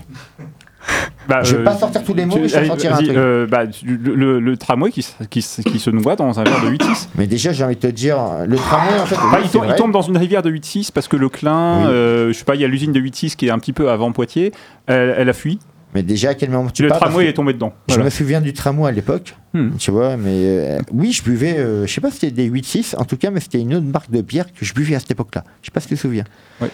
Bah, 1.27 1.41
Je 1.43 1.55
vais 1.55 1.61
euh, 1.61 1.63
pas 1.63 1.75
sortir 1.77 2.03
tous 2.03 2.13
les 2.13 2.25
mots, 2.25 2.37
mais 2.41 2.47
je 2.47 2.53
vais 2.53 2.57
allez, 2.59 2.67
sortir 2.67 2.93
un 2.93 2.97
truc. 2.97 3.09
euh, 3.09 3.45
bah, 3.47 3.63
le, 3.85 4.15
le- 4.15 4.39
le 4.39 4.57
tramway 4.57 4.91
qui, 4.91 5.03
se- 5.03 5.23
qui, 5.29 5.41
se- 5.41 5.61
qui 5.61 5.79
se 5.79 5.89
noie 5.89 6.15
dans 6.15 6.39
un 6.39 6.43
verre 6.43 6.61
de 6.63 6.69
8-6. 6.71 7.07
Mais 7.15 7.27
déjà, 7.27 7.51
j'ai 7.53 7.63
envie 7.63 7.75
de 7.75 7.79
te 7.81 7.87
dire, 7.87 8.17
le 8.47 8.55
tramway, 8.57 8.99
en 8.99 9.05
fait, 9.05 9.15
Bah, 9.15 9.21
oui, 9.33 9.39
il, 9.45 9.49
tombe, 9.51 9.63
il 9.63 9.67
vrai. 9.67 9.75
tombe 9.77 9.91
dans 9.91 10.01
une 10.01 10.17
rivière 10.17 10.41
de 10.41 10.49
8-6 10.51 10.91
parce 10.91 11.07
que 11.07 11.15
le 11.15 11.29
Clin, 11.29 11.81
Oui. 11.81 11.85
euh, 11.87 12.27
je 12.33 12.37
sais 12.37 12.43
pas, 12.45 12.55
il 12.55 12.61
y 12.61 12.65
a 12.65 12.67
l'usine 12.67 12.91
de 12.91 12.99
8-6 12.99 13.35
qui 13.35 13.47
est 13.47 13.51
un 13.51 13.59
petit 13.59 13.73
peu 13.73 13.89
avant 13.91 14.11
Poitiers, 14.11 14.51
elle, 14.87 15.15
elle 15.17 15.29
a 15.29 15.33
fui. 15.33 15.59
Mais 15.93 16.03
déjà, 16.03 16.29
à 16.29 16.33
quel 16.35 16.49
moment 16.49 16.69
tu 16.69 16.83
le 16.83 16.89
tramway 16.89 17.27
est 17.27 17.33
tombé 17.33 17.51
dedans. 17.51 17.73
Je 17.89 17.95
Voilà. 17.95 18.05
me 18.05 18.09
souviens 18.09 18.39
du 18.41 18.53
tramway 18.53 18.87
à 18.89 18.91
l'époque, 18.93 19.35
Hmm. 19.53 19.71
tu 19.77 19.91
vois, 19.91 20.15
mais 20.15 20.29
euh, 20.31 20.79
oui, 20.93 21.11
je 21.11 21.21
buvais, 21.21 21.57
euh, 21.57 21.85
je 21.85 21.91
sais 21.93 21.99
pas 21.99 22.09
si 22.09 22.19
c'était 22.19 22.31
des 22.31 22.49
8-6, 22.49 22.95
en 22.97 23.03
tout 23.03 23.17
cas, 23.17 23.29
mais 23.29 23.41
c'était 23.41 23.59
une 23.59 23.75
autre 23.75 23.85
marque 23.85 24.09
de 24.09 24.21
bière 24.21 24.45
que 24.57 24.63
je 24.63 24.73
buvais 24.73 24.95
à 24.95 24.99
cette 24.99 25.11
époque-là. 25.11 25.43
Je 25.61 25.65
sais 25.67 25.71
pas 25.73 25.81
si 25.81 25.89
tu 25.89 25.95
te 25.95 25.99
souviens. 25.99 26.23
Bah, 26.61 26.67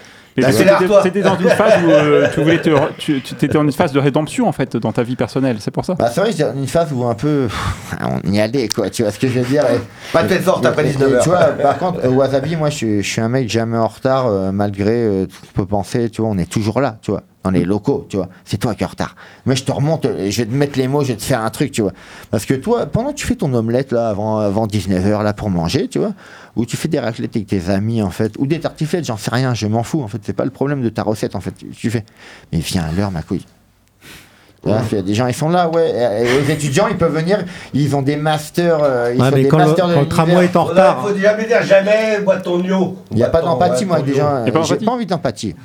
c'était- 0.52 0.66
l'art, 0.66 0.84
toi. 0.86 1.00
C'était 1.04 1.22
dans 1.22 1.38
une 1.38 1.50
phase 1.50 1.74
où 1.86 1.90
euh, 1.90 2.28
tu 2.34 2.42
voulais 2.42 2.62
te, 2.62 2.70
re- 2.70 2.90
tu, 2.98 3.22
tu 3.22 3.34
étais 3.46 3.58
en 3.58 3.64
une 3.64 3.72
phase 3.72 3.92
de 3.92 4.00
rédemption 4.00 4.48
en 4.48 4.52
fait 4.52 4.78
dans 4.78 4.92
ta 4.92 5.04
vie 5.04 5.16
personnelle, 5.16 5.58
c'est 5.60 5.72
pour 5.72 5.86
ça. 5.86 5.96
Bah, 5.96 6.10
c'est 6.14 6.22
vrai 6.22 6.32
j'étais 6.32 6.44
dans 6.44 6.54
une 6.56 6.68
phase 6.68 6.92
où 6.94 7.04
un 7.06 7.14
peu, 7.16 7.48
on 8.26 8.32
y 8.32 8.40
allait, 8.40 8.68
quoi, 8.68 8.90
tu 8.90 9.04
vois 9.04 9.12
ce 9.12 9.20
que 9.20 9.28
je 9.28 9.40
veux 9.40 9.46
dire. 9.46 9.64
et- 9.66 9.80
Pas 10.14 10.24
de 10.24 10.30
telle 10.30 10.44
sorte, 10.44 10.64
t'as 10.64 10.72
pas 10.72 10.84
et- 10.84 10.88
et 10.88 10.92
19 10.92 11.14
heures. 11.14 11.24
Tu 11.24 11.30
vois, 11.30 11.40
par 11.46 11.78
contre, 11.78 12.00
euh, 12.06 12.10
Wasabi, 12.10 12.56
moi, 12.56 12.70
je, 12.70 12.76
suis- 12.76 13.04
je 13.04 13.10
suis 13.10 13.22
un 13.22 13.30
mec 13.30 13.50
jamais 13.50 13.78
en 13.78 13.88
retard, 13.88 14.28
euh, 14.28 14.52
malgré 14.52 14.92
euh, 15.06 15.26
tout 15.26 15.36
ce 15.36 15.42
qu'on 15.54 15.62
peut 15.64 15.68
penser, 15.68 16.10
tu 16.10 16.22
vois, 16.22 16.30
on 16.32 16.38
est 16.38 16.50
toujours 16.50 16.82
là, 16.82 16.98
tu 17.02 17.12
vois, 17.12 17.24
dans 17.48 17.58
les 17.60 17.66
locaux, 17.66 18.06
tu 18.10 18.18
vois. 18.18 18.28
C'est 18.46 18.58
toi 18.58 18.76
qui 18.76 18.84
es 18.84 18.86
en 18.86 18.90
retard. 18.90 19.16
Mais 19.46 19.56
je 19.56 19.64
te 19.64 19.72
remonte, 19.72 20.06
je 20.06 20.38
vais 20.42 20.46
te 20.46 20.54
mettre 20.54 20.78
les 20.78 20.88
mots, 20.88 21.02
je 21.04 21.08
vais 21.10 21.16
te 21.16 21.24
faire 21.24 21.42
un 21.42 21.50
truc, 21.50 21.72
tu 21.72 21.82
vois. 21.82 21.94
Parce 22.30 22.46
que 22.46 22.54
toi, 22.54 22.86
pendant 22.86 23.12
que 23.12 23.16
tu 23.16 23.26
fais 23.26 23.36
ton 23.36 23.54
omelette, 23.54 23.92
là, 23.92 24.10
avant, 24.10 24.38
avant 24.40 24.68
19h, 24.68 25.24
là, 25.24 25.34
pour 25.34 25.50
manger, 25.50 25.88
tu 25.88 26.00
vois, 26.00 26.12
ou 26.56 26.66
tu 26.66 26.76
fais 26.76 26.88
des 26.90 27.00
raclettes 27.00 27.36
avec 27.36 27.48
tes 27.48 27.70
amis, 27.70 28.02
en 28.02 28.10
fait, 28.10 28.34
ou 28.38 28.46
des 28.48 28.60
tartiflettes, 28.60 29.06
j'en 29.06 29.18
sais 29.18 29.32
rien, 29.32 29.54
je 29.54 29.68
m'en 29.68 29.84
fous, 29.84 30.02
en 30.04 30.08
fait, 30.08 30.20
c'est 30.24 30.34
pas 30.36 30.46
le 30.46 30.52
problème 30.52 30.82
de 30.82 30.90
ta 30.90 31.04
recette, 31.04 31.36
en 31.36 31.40
fait, 31.40 31.52
tu, 31.58 31.68
tu 31.68 31.90
fais. 31.90 32.04
Mais 32.52 32.60
viens 32.60 32.84
à 32.84 32.92
l'heure, 32.92 33.12
ma 33.12 33.22
couille. 33.22 33.46
Là, 34.66 34.82
il 34.92 34.96
y 34.98 35.00
a 35.00 35.04
des 35.04 35.14
gens, 35.14 35.28
ils 35.28 35.34
sont 35.34 35.48
là, 35.48 35.70
ouais. 35.70 35.92
Et 36.26 36.42
les 36.42 36.52
étudiants, 36.52 36.88
ils 36.90 36.98
peuvent 36.98 37.16
venir, 37.16 37.46
ils 37.74 37.96
ont 37.96 38.02
des 38.02 38.18
masters. 38.18 38.80
euh, 38.84 39.14
ils 39.16 39.22
Ouais, 39.22 39.30
sont 39.30 39.36
mais 39.36 39.44
des 39.44 39.48
quand 39.48 39.60
le- 39.60 39.66
masters 39.66 39.88
de 39.88 39.94
quand 39.94 40.02
le 40.02 40.08
tramway 40.10 40.44
est 40.46 40.56
en 40.58 40.64
retard. 40.66 41.08
Faut 41.08 41.16
jamais 41.18 41.46
dire 41.48 41.62
jamais, 41.64 42.20
bois 42.26 42.38
ton 42.38 42.62
yo. 42.62 42.98
Il 43.12 43.18
n'y 43.18 43.24
a 43.24 43.30
pas 43.30 43.42
d'empathie, 43.42 43.84
ouais, 43.84 43.86
moi, 43.86 43.96
avec 43.98 44.08
des 44.14 44.16
gens. 44.20 44.44
J'ai 44.66 44.76
pas 44.86 44.92
envie 44.92 45.06
d'empathie. 45.06 45.56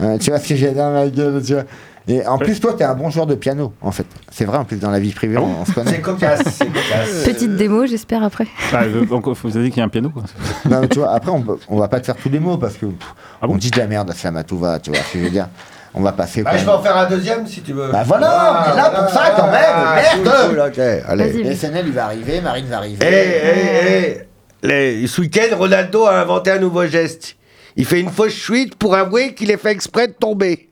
Euh, 0.00 0.18
tu 0.18 0.30
vois 0.30 0.38
ce 0.38 0.48
que 0.48 0.56
j'ai 0.56 0.72
dans 0.72 0.90
la 0.90 1.08
gueule, 1.08 1.42
tu 1.42 1.54
vois. 1.54 1.64
Et 2.08 2.24
en 2.24 2.38
plus, 2.38 2.60
toi, 2.60 2.72
t'es 2.78 2.84
un 2.84 2.94
bon 2.94 3.10
joueur 3.10 3.26
de 3.26 3.34
piano, 3.34 3.72
en 3.82 3.90
fait. 3.90 4.06
C'est 4.30 4.44
vrai, 4.44 4.58
en 4.58 4.64
plus, 4.64 4.76
dans 4.76 4.92
la 4.92 5.00
vie 5.00 5.12
privée, 5.12 5.38
on, 5.38 5.62
on 5.62 5.64
se 5.64 5.72
connaît. 5.72 5.90
C'est 5.90 6.00
cocasse, 6.00 6.42
c'est 6.44 6.66
cocasse. 6.66 7.24
Petite 7.24 7.56
démo, 7.56 7.84
j'espère 7.86 8.22
après. 8.22 8.46
Ah, 8.72 8.84
donc, 8.86 9.26
vous 9.26 9.56
avez 9.56 9.64
dit 9.64 9.70
qu'il 9.70 9.78
y 9.78 9.82
a 9.82 9.86
un 9.86 9.88
piano. 9.88 10.10
Quoi. 10.10 10.22
Non, 10.70 10.80
mais 10.82 10.88
tu 10.88 11.00
vois, 11.00 11.12
après, 11.12 11.32
on, 11.32 11.44
on 11.68 11.78
va 11.78 11.88
pas 11.88 11.98
te 11.98 12.06
faire 12.06 12.14
tous 12.16 12.28
les 12.28 12.38
mots 12.38 12.58
parce 12.58 12.74
que 12.74 12.86
pff, 12.86 13.14
Ah 13.42 13.46
bon 13.48 13.54
on 13.54 13.56
dit 13.56 13.70
de 13.70 13.78
la 13.78 13.86
merde 13.88 14.08
à 14.10 14.14
Slamatouva, 14.14 14.78
tu 14.78 14.90
vois 14.90 15.00
ce 15.00 15.12
que 15.14 15.18
je 15.18 15.24
veux 15.24 15.30
dire. 15.30 15.48
On 15.94 16.02
va 16.02 16.12
passer. 16.12 16.42
Bah, 16.42 16.50
je 16.52 16.58
vais 16.58 16.66
même. 16.66 16.74
en 16.74 16.82
faire 16.82 16.96
un 16.96 17.06
deuxième 17.06 17.46
si 17.46 17.62
tu 17.62 17.72
veux. 17.72 17.90
Bah 17.90 18.02
voilà, 18.06 18.66
on 18.68 18.72
est 18.72 18.76
là 18.76 18.90
pour 18.90 19.08
ça 19.08 19.32
quand 19.34 19.50
même, 19.50 19.94
merde. 19.94 20.22
cool, 20.22 20.50
cool, 20.50 20.60
ok, 20.68 20.78
allez. 21.08 21.54
SNL, 21.56 21.86
il 21.86 21.92
va 21.92 22.04
arriver, 22.04 22.40
Marine 22.42 22.66
va 22.66 22.76
arriver. 22.76 22.98
Eh, 23.02 24.22
eh, 24.62 25.00
eh. 25.02 25.06
Ce 25.06 25.20
week-end, 25.22 25.56
Ronaldo 25.56 26.04
a 26.04 26.20
inventé 26.20 26.50
un 26.50 26.58
nouveau 26.58 26.86
geste. 26.86 27.36
Il 27.76 27.84
fait 27.84 28.00
une 28.00 28.10
fausse 28.10 28.32
chute 28.32 28.74
pour 28.74 28.94
avouer 28.94 29.34
qu'il 29.34 29.50
est 29.50 29.56
fait 29.56 29.72
exprès 29.72 30.08
de 30.08 30.14
tomber. 30.14 30.70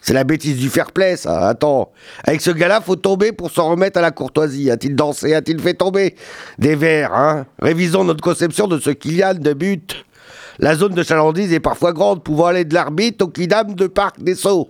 C'est 0.00 0.12
la 0.12 0.24
bêtise 0.24 0.58
du 0.58 0.68
fair 0.68 0.92
play, 0.92 1.16
ça. 1.16 1.48
Attends. 1.48 1.90
Avec 2.24 2.42
ce 2.42 2.50
gars-là, 2.50 2.82
faut 2.82 2.96
tomber 2.96 3.32
pour 3.32 3.50
s'en 3.50 3.70
remettre 3.70 3.98
à 3.98 4.02
la 4.02 4.10
courtoisie. 4.10 4.70
A-t-il 4.70 4.94
dansé 4.94 5.32
A-t-il 5.32 5.58
fait 5.58 5.72
tomber? 5.72 6.14
Des 6.58 6.76
verres, 6.76 7.14
hein 7.14 7.46
Révisons 7.58 8.04
notre 8.04 8.22
conception 8.22 8.68
de 8.68 8.78
ce 8.78 8.90
qu'il 8.90 9.16
y 9.16 9.22
a 9.22 9.32
de 9.32 9.52
but. 9.54 10.04
La 10.58 10.76
zone 10.76 10.92
de 10.92 11.02
chalandise 11.02 11.54
est 11.54 11.60
parfois 11.60 11.94
grande, 11.94 12.22
pouvant 12.22 12.46
aller 12.46 12.66
de 12.66 12.74
l'arbitre 12.74 13.24
au 13.24 13.28
kidam 13.28 13.74
de 13.74 13.86
Parc 13.86 14.22
des 14.22 14.34
Sceaux. 14.34 14.68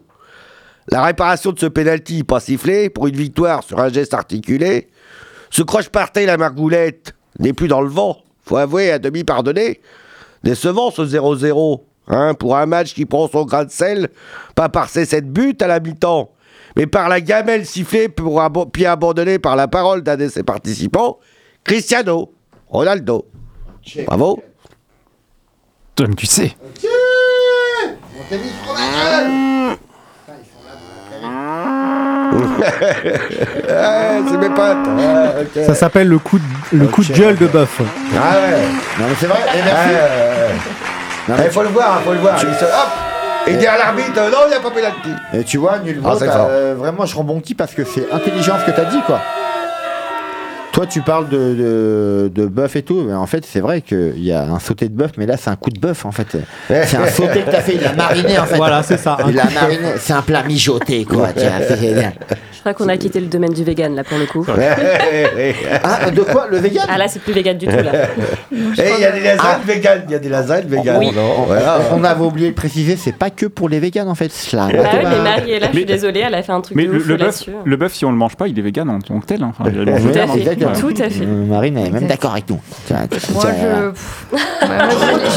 La 0.89 1.03
réparation 1.03 1.51
de 1.51 1.59
ce 1.59 1.67
pénalty 1.67 2.23
pas 2.23 2.39
sifflé 2.39 2.89
pour 2.89 3.09
une 3.09 3.17
victoire 3.17 3.65
sur 3.65 3.81
un 3.81 3.89
geste 3.89 4.15
articulé. 4.15 4.89
Ce 5.51 5.63
croche 5.63 5.89
partait 5.89 6.27
la 6.27 6.37
margoulette 6.37 7.15
n'est 7.41 7.53
plus 7.53 7.69
dans 7.69 7.81
le 7.81 7.89
vent. 7.89 8.19
Faut 8.45 8.57
avouer, 8.57 8.93
à 8.93 9.01
demi 9.01 9.25
pardonné. 9.25 9.81
Décevant 10.45 10.91
ce 10.91 11.03
0-0. 11.03 11.81
Hein, 12.07 12.35
pour 12.35 12.55
un 12.55 12.67
match 12.67 12.93
qui 12.93 13.07
prend 13.07 13.27
son 13.29 13.47
grain 13.47 13.65
de 13.65 13.71
sel, 13.71 14.11
pas 14.55 14.69
par 14.69 14.91
ses 14.91 15.07
7 15.07 15.33
buts 15.33 15.57
à 15.63 15.67
la 15.67 15.81
mi-temps, 15.81 16.31
mais 16.77 16.87
par 16.87 17.09
la 17.09 17.23
gamelle 17.23 17.65
sifflée 17.65 18.11
pour 18.11 18.43
abo- 18.43 18.67
puis 18.71 18.85
abandonnée 18.85 19.39
par 19.39 19.57
la 19.57 19.69
parole 19.69 20.03
d'un 20.03 20.19
de 20.19 20.29
ses 20.29 20.43
participants, 20.43 21.19
Cristiano 21.65 22.31
Ronaldo. 22.69 23.25
Bravo. 24.05 24.43
Toi, 25.97 26.09
mais 26.09 26.15
tu 26.15 26.27
sais. 26.27 26.55
Ouais, 32.33 34.23
c'est 34.31 34.37
mes 34.39 34.49
potes. 34.49 34.87
Ouais, 34.97 35.43
ok. 35.43 35.65
Ça 35.67 35.75
s'appelle 35.75 36.09
le 36.09 36.19
coup 36.19 36.39
de, 36.39 36.79
le 36.79 36.87
coup 36.87 37.03
de 37.05 37.13
gueule 37.13 37.37
de 37.37 37.47
bœuf. 37.47 37.81
Ah 37.81 38.37
ouais. 38.37 38.63
Non, 38.99 39.07
mais 39.09 39.15
c'est 39.19 39.27
vrai, 39.27 39.39
et 39.55 39.63
merci. 39.65 39.89
ouais. 39.91 40.55
Non, 41.29 41.35
mais 41.39 41.45
Eh, 41.47 41.51
faut 41.51 41.63
le 41.63 41.69
voir, 41.69 42.01
faut 42.05 42.13
le 42.13 42.19
voir. 42.19 42.35
Il 42.39 42.55
se- 42.55 42.65
hop 42.65 42.71
Il 43.47 43.59
dit 43.59 43.67
à 43.67 43.77
l'arbitre, 43.77 44.13
euh, 44.19 44.31
non, 44.31 44.39
il 44.47 44.51
n'y 44.51 44.55
a 44.55 44.61
pas 44.61 44.71
pénalty. 44.71 45.11
Et 45.35 45.45
tu 45.45 45.59
vois, 45.59 45.79
nul 45.79 46.01
Ah, 46.05 46.17
fort. 46.17 46.49
vraiment, 46.77 47.05
je 47.07 47.17
rebondis 47.17 47.55
parce 47.55 47.73
que 47.75 47.85
c'est 47.85 48.07
intelligent 48.13 48.55
ce 48.61 48.71
que 48.71 48.77
t'as 48.77 48.87
dit, 48.87 49.01
quoi. 49.07 49.21
Toi, 50.75 50.87
tu 50.87 51.03
parles 51.03 51.29
de, 51.29 51.55
de, 51.55 52.33
de 52.35 52.47
bœuf 52.47 52.75
et 52.75 52.83
tout, 52.83 53.03
mais 53.07 53.15
en 53.15 53.27
fait, 53.27 53.47
c'est 53.47 53.61
vrai 53.61 53.81
qu'il 53.81 54.19
y 54.25 54.33
a 54.33 54.43
un 54.43 54.59
sauté 54.59 54.89
de 54.89 54.95
bœuf, 54.95 55.13
mais 55.17 55.25
là, 55.25 55.37
c'est 55.37 55.49
un 55.51 55.55
coup 55.55 55.71
de 55.71 55.79
bœuf, 55.79 56.05
en 56.05 56.11
fait. 56.11 56.37
C'est 56.69 56.97
un 56.97 57.07
sauté 57.07 57.43
que 57.43 57.51
t'as 57.53 57.61
fait, 57.61 57.75
il 57.77 57.81
l'a 57.81 57.93
mariné, 57.93 58.37
en 58.41 58.45
fait. 58.45 58.57
Voilà, 58.57 58.83
c'est 58.83 58.97
ça, 58.97 59.17
un 59.25 59.29
Il 59.31 59.37
l'a 59.37 59.45
mariné, 59.51 59.91
c'est 59.99 60.13
un 60.15 60.23
plat 60.23 60.43
mijoté, 60.43 61.05
quoi. 61.05 61.29
tu 61.33 61.43
Je 61.45 62.59
crois 62.61 62.75
qu'on 62.75 62.89
a 62.89 62.97
quitté 62.97 63.21
le 63.21 63.27
domaine 63.27 63.53
du 63.53 63.63
vegan 63.63 63.95
là 63.95 64.03
pour 64.05 64.19
le 64.19 64.27
coup. 64.27 64.45
ah, 65.85 66.11
de 66.11 66.23
quoi 66.23 66.47
Le 66.51 66.57
vegan? 66.59 66.87
Ah 66.89 66.99
là, 66.99 67.07
c'est 67.07 67.21
plus 67.21 67.33
vegan 67.35 67.57
du 67.57 67.67
tout 67.67 67.77
là. 67.77 67.93
Eh, 68.53 68.57
il 68.97 69.01
y 69.01 69.05
a 69.05 69.13
des 69.13 69.21
lasagnes 69.21 69.63
véganes, 69.67 70.03
il 70.09 70.13
y 70.13 70.15
a 70.15 70.19
des 70.19 70.29
lasagnes. 70.29 70.65
Oui. 70.71 71.13
non, 71.15 71.45
voilà. 71.47 71.79
On 71.93 72.03
avait 72.03 72.25
oublié 72.25 72.49
de 72.51 72.55
préciser, 72.55 72.97
c'est 72.97 73.13
pas 73.17 73.31
que 73.31 73.47
pour 73.47 73.69
les 73.69 73.79
végans, 73.79 74.09
en 74.09 74.15
fait. 74.17 74.33
Cela. 74.33 74.67
Oui, 74.73 74.79
mais 75.05 75.21
Marie 75.23 75.53
est 75.53 75.61
là, 75.61 75.69
je 75.71 75.77
suis 75.77 75.85
désolée, 75.85 76.25
elle 76.27 76.35
a 76.35 76.43
fait 76.43 76.53
un 76.53 76.61
truc 76.63 76.77
Mais 76.77 76.87
de 76.87 76.93
le, 76.93 76.99
ouf 76.99 77.07
le 77.07 77.17
bœuf, 77.17 77.45
le 77.65 77.77
bœuf, 77.77 77.93
si 77.95 78.05
on 78.05 78.11
le 78.11 78.17
mange 78.17 78.35
pas, 78.35 78.49
il 78.49 78.59
est 78.59 78.63
vegan 78.63 78.89
en 78.91 78.99
tant 78.99 79.21
que 79.21 79.27
tel. 79.27 79.43
hein. 79.43 79.53
Enfin, 79.57 79.71
Tout 80.73 80.95
à 80.99 81.11
fait. 81.11 81.25
Euh, 81.25 81.47
Marine 81.47 81.79
est 81.79 81.91
même 81.91 82.07
d'accord 82.07 82.33
avec 82.33 82.49
nous. 82.51 82.61
Moi, 82.91 83.07
je, 83.13 83.91
pff, 83.91 84.27
ouais, 84.33 84.39
moi, 84.69 84.89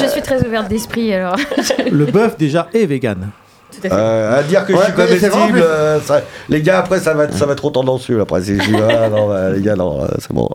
je, 0.02 0.06
je 0.06 0.10
suis 0.12 0.22
très 0.22 0.46
ouverte 0.46 0.68
d'esprit 0.70 1.13
alors. 1.13 1.36
Le 1.92 2.06
bœuf 2.06 2.38
déjà 2.38 2.68
est 2.74 2.86
vegan. 2.86 3.30
Euh, 3.86 4.40
à 4.40 4.44
dire 4.44 4.66
que 4.66 4.74
Ouais, 4.74 4.80
je 4.80 4.86
suis 4.86 4.94
comestible, 5.30 5.60
euh, 5.62 6.00
ça- 6.02 6.22
les 6.50 6.62
gars, 6.63 6.80
après, 6.80 7.00
ça 7.00 7.13
va, 7.13 7.26
être- 7.26 7.36
ça 7.38 7.46
va 7.46 7.52
être 7.52 7.60
trop 7.60 7.70
tendancieux. 7.70 8.20
Après, 8.22 8.42
si 8.42 8.56
je 8.58 8.63
dis, 8.63 8.76
ah, 8.76 9.08
non, 9.10 9.28
bah, 9.28 9.52
les 9.52 9.62
gars, 9.62 9.76
non, 9.76 10.04
euh, 10.04 10.08
c'est 10.18 10.34
bon. 10.34 10.50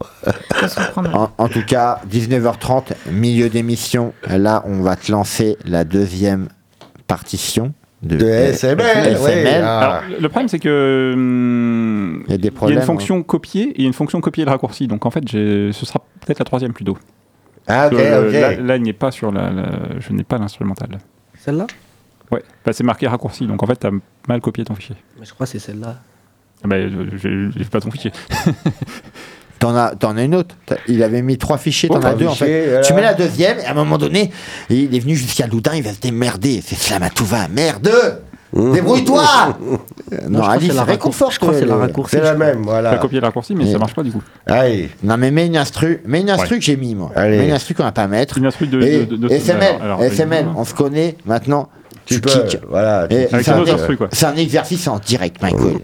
En 1.38 1.48
tout 1.48 1.64
cas, 1.64 2.00
19h30, 2.10 2.94
milieu 3.12 3.48
d'émission. 3.48 4.12
Là, 4.28 4.64
on 4.66 4.80
va 4.82 4.96
te 4.96 5.12
lancer 5.12 5.56
la 5.64 5.84
deuxième 5.84 6.48
partition 7.06 7.72
de, 8.02 8.16
De 8.16 8.24
SML. 8.52 9.62
Ah. 9.64 9.78
Alors, 9.78 10.02
le 10.20 10.28
problème, 10.28 10.48
c'est 10.48 10.58
que 10.58 11.12
hum, 11.14 12.24
Il 12.26 12.30
y 12.32 12.34
a 12.34 12.38
des 12.38 12.48
il 12.62 12.68
y 12.68 12.72
a 12.72 12.74
une 12.76 12.82
fonction 12.82 13.22
copier 13.22 13.68
et 13.70 13.74
il 13.78 13.82
y 13.82 13.84
a 13.84 13.88
une 13.88 13.92
fonction 13.92 14.20
copier 14.20 14.44
le 14.44 14.50
raccourci. 14.50 14.86
Donc 14.88 15.06
en 15.06 15.10
fait, 15.10 15.28
ce 15.28 15.70
sera 15.72 16.00
peut-être 16.20 16.38
la 16.38 16.44
troisième 16.44 16.72
plutôt. 16.72 16.98
Ah, 17.68 17.86
ok, 17.86 17.92
euh, 17.94 18.26
ok. 18.26 18.32
Là, 18.32 18.56
là, 18.56 18.76
il 18.76 18.82
n'est 18.82 18.92
pas 18.92 19.12
sur 19.12 19.30
la, 19.30 19.50
la- 19.50 20.00
je 20.00 20.12
n'ai 20.12 20.24
pas 20.24 20.36
l'instrumental. 20.38 20.98
Celle-là? 21.38 21.66
Ouais, 22.32 22.42
bah, 22.64 22.72
c'est 22.72 22.82
marqué 22.82 23.06
raccourci, 23.06 23.46
donc 23.46 23.62
en 23.62 23.66
fait, 23.66 23.78
tu 23.78 23.86
as 23.86 23.90
mal 24.26 24.40
copié 24.40 24.64
ton 24.64 24.74
fichier. 24.74 24.96
Mais 25.20 25.26
je 25.26 25.32
crois 25.32 25.46
que 25.46 25.52
c'est 25.52 25.58
celle-là. 25.60 25.98
Ah 26.64 26.68
Bah, 26.68 26.76
j'ai 27.16 27.64
pas 27.70 27.80
ton 27.80 27.90
fichier. 27.90 28.10
T'en 29.62 29.76
as, 29.76 29.94
t'en 29.94 30.16
as 30.16 30.24
une 30.24 30.34
autre. 30.34 30.56
T'as- 30.66 30.74
Il 30.88 31.04
avait 31.04 31.22
mis 31.22 31.38
trois 31.38 31.56
fichiers, 31.56 31.88
t'en 31.88 32.00
Oh, 32.02 32.06
as 32.06 32.14
deux 32.14 32.26
en 32.26 32.34
fait. 32.34 32.80
Tu 32.84 32.92
mets 32.94 33.00
la 33.02 33.14
deuxième, 33.14 33.60
et 33.60 33.64
à 33.64 33.70
un 33.70 33.74
moment 33.74 33.96
donné, 33.96 34.32
il 34.68 34.92
est 34.92 34.98
venu 34.98 35.14
jusqu'à 35.14 35.46
Loudun, 35.46 35.74
il 35.76 35.84
va 35.84 35.92
se 35.92 36.00
démerder. 36.00 36.60
C'est 36.66 36.74
Slamatouva, 36.74 37.46
merde 37.48 37.88
Débrouille-toi 38.52 39.22
Euh, 40.12 40.16
Non, 40.28 40.40
je 40.40 40.42
crois 40.42 40.52
Ali, 40.54 40.66
c'est 40.66 40.74
la 40.74 40.84
réconforte. 40.84 41.32
raccourci. 41.32 41.34
Je 41.34 41.38
crois 41.40 41.52
que 41.54 41.58
c'est 41.60 41.64
la 41.64 41.74
le- 41.74 41.80
raccourci. 41.80 42.16
C'est 42.16 42.22
la 42.22 42.34
même, 42.34 42.58
Tu 42.58 42.62
voilà. 42.64 42.90
as 42.90 42.96
copié 42.98 43.18
le 43.20 43.24
raccourci, 43.26 43.54
mais 43.54 43.66
Et- 43.66 43.72
ça 43.72 43.78
marche 43.78 43.94
pas 43.94 44.02
du 44.02 44.10
coup. 44.12 44.20
Allez. 44.46 44.90
Non, 45.02 45.16
mais 45.16 45.30
mets 45.30 45.46
une 45.46 45.56
instru, 45.56 46.02
mets 46.04 46.20
une 46.20 46.28
instru 46.28 46.54
Ouais. 46.54 46.58
que 46.58 46.64
j'ai 46.64 46.76
mis, 46.76 46.94
moi. 46.94 47.12
Allez. 47.16 47.38
Mets 47.38 47.46
une 47.46 47.52
instru 47.54 47.72
qu'on 47.74 47.84
va 47.84 47.92
pas 47.92 48.06
mettre. 48.08 48.36
Une 48.36 48.44
instru 48.44 48.66
de, 48.66 48.82
Et 48.82 49.06
de, 49.06 49.16
de- 49.16 49.28
de- 49.28 49.32
SML, 49.32 49.76
alors, 49.80 50.00
alors, 50.00 50.02
SML, 50.02 50.44
euh, 50.44 50.52
on 50.56 50.64
se 50.66 50.74
connaît 50.74 51.16
maintenant. 51.24 51.70
Tu, 52.04 52.16
Tu 52.16 52.20
peux, 52.20 52.28
kicks. 52.30 52.58
voilà. 52.68 53.06
c'est 54.10 54.26
un 54.26 54.34
exercice 54.36 54.86
en 54.88 54.98
direct, 54.98 55.40
Michael. 55.40 55.78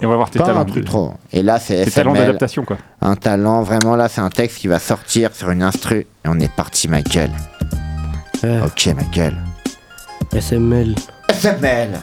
Et 0.00 0.06
on 0.06 0.10
va 0.10 0.16
voir 0.16 0.30
tes 0.30 0.38
Pas 0.38 0.44
un 0.44 0.48
talents. 0.48 0.64
truc 0.64 0.84
de- 0.84 0.88
trop. 0.88 1.14
Et 1.32 1.42
là, 1.42 1.58
c'est 1.58 1.84
Tes 1.84 1.90
talents 1.90 2.12
SML. 2.14 2.26
d'adaptation, 2.26 2.64
quoi. 2.64 2.76
Un 3.00 3.16
talent, 3.16 3.62
vraiment 3.62 3.96
là, 3.96 4.08
c'est 4.08 4.20
un 4.20 4.30
texte 4.30 4.58
qui 4.58 4.68
va 4.68 4.78
sortir 4.78 5.34
sur 5.34 5.50
une 5.50 5.62
instru. 5.62 5.98
Et 6.24 6.28
on 6.28 6.38
est 6.38 6.52
parti, 6.54 6.86
Michael. 6.88 7.30
Ouais. 8.44 8.60
Ok, 8.64 8.86
Michael. 8.94 9.36
SML. 10.32 10.94
SML 11.30 11.98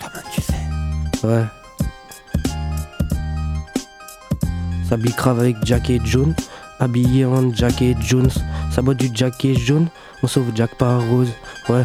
Toi-même, 0.00 0.24
tu 0.34 0.40
sais. 0.42 1.26
Ouais. 1.26 1.44
S'habille 4.88 5.12
grave 5.12 5.38
avec 5.38 5.56
jacket 5.64 6.04
jaune. 6.04 6.34
Habillé 6.80 7.24
en 7.26 7.52
jacket 7.54 7.96
Jones. 8.00 8.30
Ça 8.72 8.82
boit 8.82 8.94
du 8.94 9.08
jacket 9.14 9.56
jaune. 9.58 9.88
On 10.22 10.26
sauve 10.26 10.50
Jack 10.54 10.74
par 10.76 11.00
rose. 11.08 11.30
Ouais. 11.68 11.84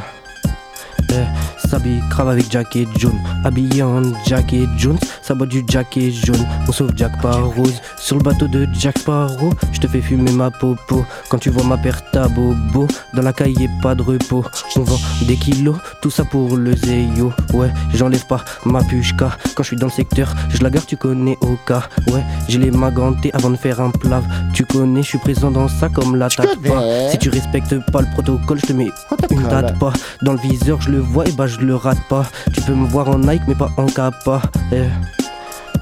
S'habille 1.58 2.02
grave 2.10 2.30
avec 2.30 2.52
jacket 2.52 2.88
jaune. 2.98 3.20
Habillé 3.44 3.84
en 3.84 4.02
jacket 4.26 4.70
Jones. 4.78 4.98
Ça 5.22 5.34
boit 5.34 5.48
du 5.48 5.64
jacket 5.68 6.14
jaune. 6.14 6.46
On 6.68 6.72
sauve 6.72 6.92
Jack 6.96 7.20
par 7.22 7.44
rose. 7.46 7.82
Sur 7.98 8.18
le 8.18 8.24
bateau 8.24 8.48
de 8.48 8.68
Jack 8.74 9.00
Sparrow. 9.00 9.54
Je 9.72 9.80
te 9.80 9.88
fais 9.88 10.02
fumer 10.02 10.32
ma 10.32 10.52
popo. 10.52 11.06
Quand 11.30 11.38
tu 11.38 11.50
vois 11.50 11.64
ma 11.64 11.78
perte 11.78 12.16
à 12.16 12.28
bobo. 12.28 12.88
Dans 13.14 13.22
la 13.22 13.34
caille, 13.34 13.70
pas 13.82 13.96
de 13.96 14.04
repos. 14.04 14.44
On 14.76 14.82
vend 14.82 15.00
des 15.28 15.36
kilos. 15.36 15.78
Tout 16.02 16.12
ça 16.12 16.24
pour 16.24 16.56
le 16.56 16.76
zéyo. 16.76 17.34
Ouais, 17.54 17.72
j'enlève 17.94 18.26
pas 18.28 18.44
ma 18.66 18.84
pushka. 18.84 19.32
Quand 19.56 19.64
je 19.64 19.68
suis 19.70 19.78
dans 19.78 19.88
le 19.88 19.92
secteur, 19.92 20.34
je 20.50 20.62
la 20.62 20.70
garde, 20.70 20.86
tu 20.86 20.98
connais 20.98 21.38
au 21.42 21.58
cas. 21.66 21.84
Ouais, 22.08 22.24
j'ai 22.48 22.60
les 22.60 22.72
mains 22.72 22.92
gantées 22.92 23.32
avant 23.34 23.50
de 23.50 23.56
faire 23.56 23.82
un 23.82 23.90
plat. 23.90 24.22
Tu 24.54 24.66
connais, 24.66 25.02
je 25.02 25.10
suis 25.10 25.18
présent 25.18 25.52
dans 25.52 25.68
ça 25.68 25.90
comme 25.90 26.16
la 26.16 26.30
tape 26.30 26.56
pas. 26.68 27.10
Si 27.10 27.18
tu 27.18 27.30
respectes 27.30 27.76
pas 27.92 28.02
le 28.02 28.08
protocole, 28.12 28.60
je 28.60 28.68
te 28.68 28.74
mets 28.74 28.92
une 29.32 29.44
date 29.44 29.80
pas. 29.80 29.94
Dans 30.22 30.34
le 30.34 30.40
viseur, 30.40 30.82
je 30.82 30.92
le 30.92 31.05
vois 31.06 31.28
et 31.28 31.32
bah 31.32 31.48
je 31.48 31.60
le 31.60 31.76
rate 31.76 32.02
pas. 32.10 32.26
Tu 32.54 32.62
peux 32.62 32.74
me 32.74 32.88
voir 32.88 33.10
en 33.10 33.20
Nike 33.20 33.44
mais 33.48 33.56
pas 33.56 33.70
en 33.78 33.86
Kappa. 33.88 34.42
Eh. 34.72 34.84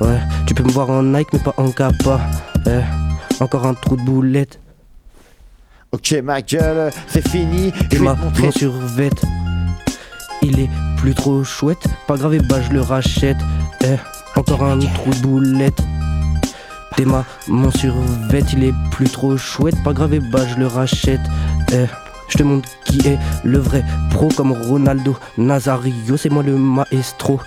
Ouais, 0.04 0.20
tu 0.48 0.54
peux 0.54 0.64
me 0.64 0.72
voir 0.72 0.90
en 0.90 1.04
Nike 1.04 1.30
mais 1.34 1.40
pas 1.40 1.54
en 1.58 1.70
Kappa. 1.72 2.20
Eh. 2.68 2.82
Encore 3.42 3.66
un 3.66 3.74
trou 3.74 3.96
de 3.98 4.02
boulette. 4.04 4.60
Ok, 5.92 6.16
Michael, 6.24 6.92
c'est 7.08 7.28
fini. 7.28 7.72
Et 7.92 8.00
ma, 8.00 8.16
mon 8.40 8.52
survêt 8.52 9.12
Il 10.42 10.60
est 10.60 10.70
plus 10.98 11.14
trop 11.14 11.44
chouette 11.44 11.86
Pas 12.08 12.16
grave 12.18 12.34
et 12.34 12.40
bah 12.40 12.62
je 12.62 12.74
le 12.74 12.82
rachète 12.82 13.38
Eh, 13.84 13.98
Encore 14.36 14.64
un 14.64 14.80
trou 14.80 15.12
de 15.12 15.20
boulette 15.22 15.78
T'es 16.96 17.06
ma, 17.06 17.24
mon 17.48 17.70
survêt 17.70 18.42
Il 18.54 18.64
est 18.64 18.74
plus 18.92 19.08
trop 19.10 19.38
chouette 19.38 19.76
Pas 19.84 19.94
grave 19.94 20.14
et 20.16 20.20
bah 20.20 20.40
je 20.48 20.56
le 20.60 20.66
rachète 20.68 21.22
Eh, 21.72 21.86
Je 22.34 22.40
te 22.40 22.44
montre 22.44 22.68
qui 22.86 23.08
est 23.08 23.20
le 23.44 23.60
vrai 23.60 23.84
pro 24.10 24.28
comme 24.30 24.54
Ronaldo 24.54 25.16
Nazario, 25.38 26.18
c'est 26.18 26.30
moi 26.30 26.42
le 26.42 26.58
maestro. 26.58 27.40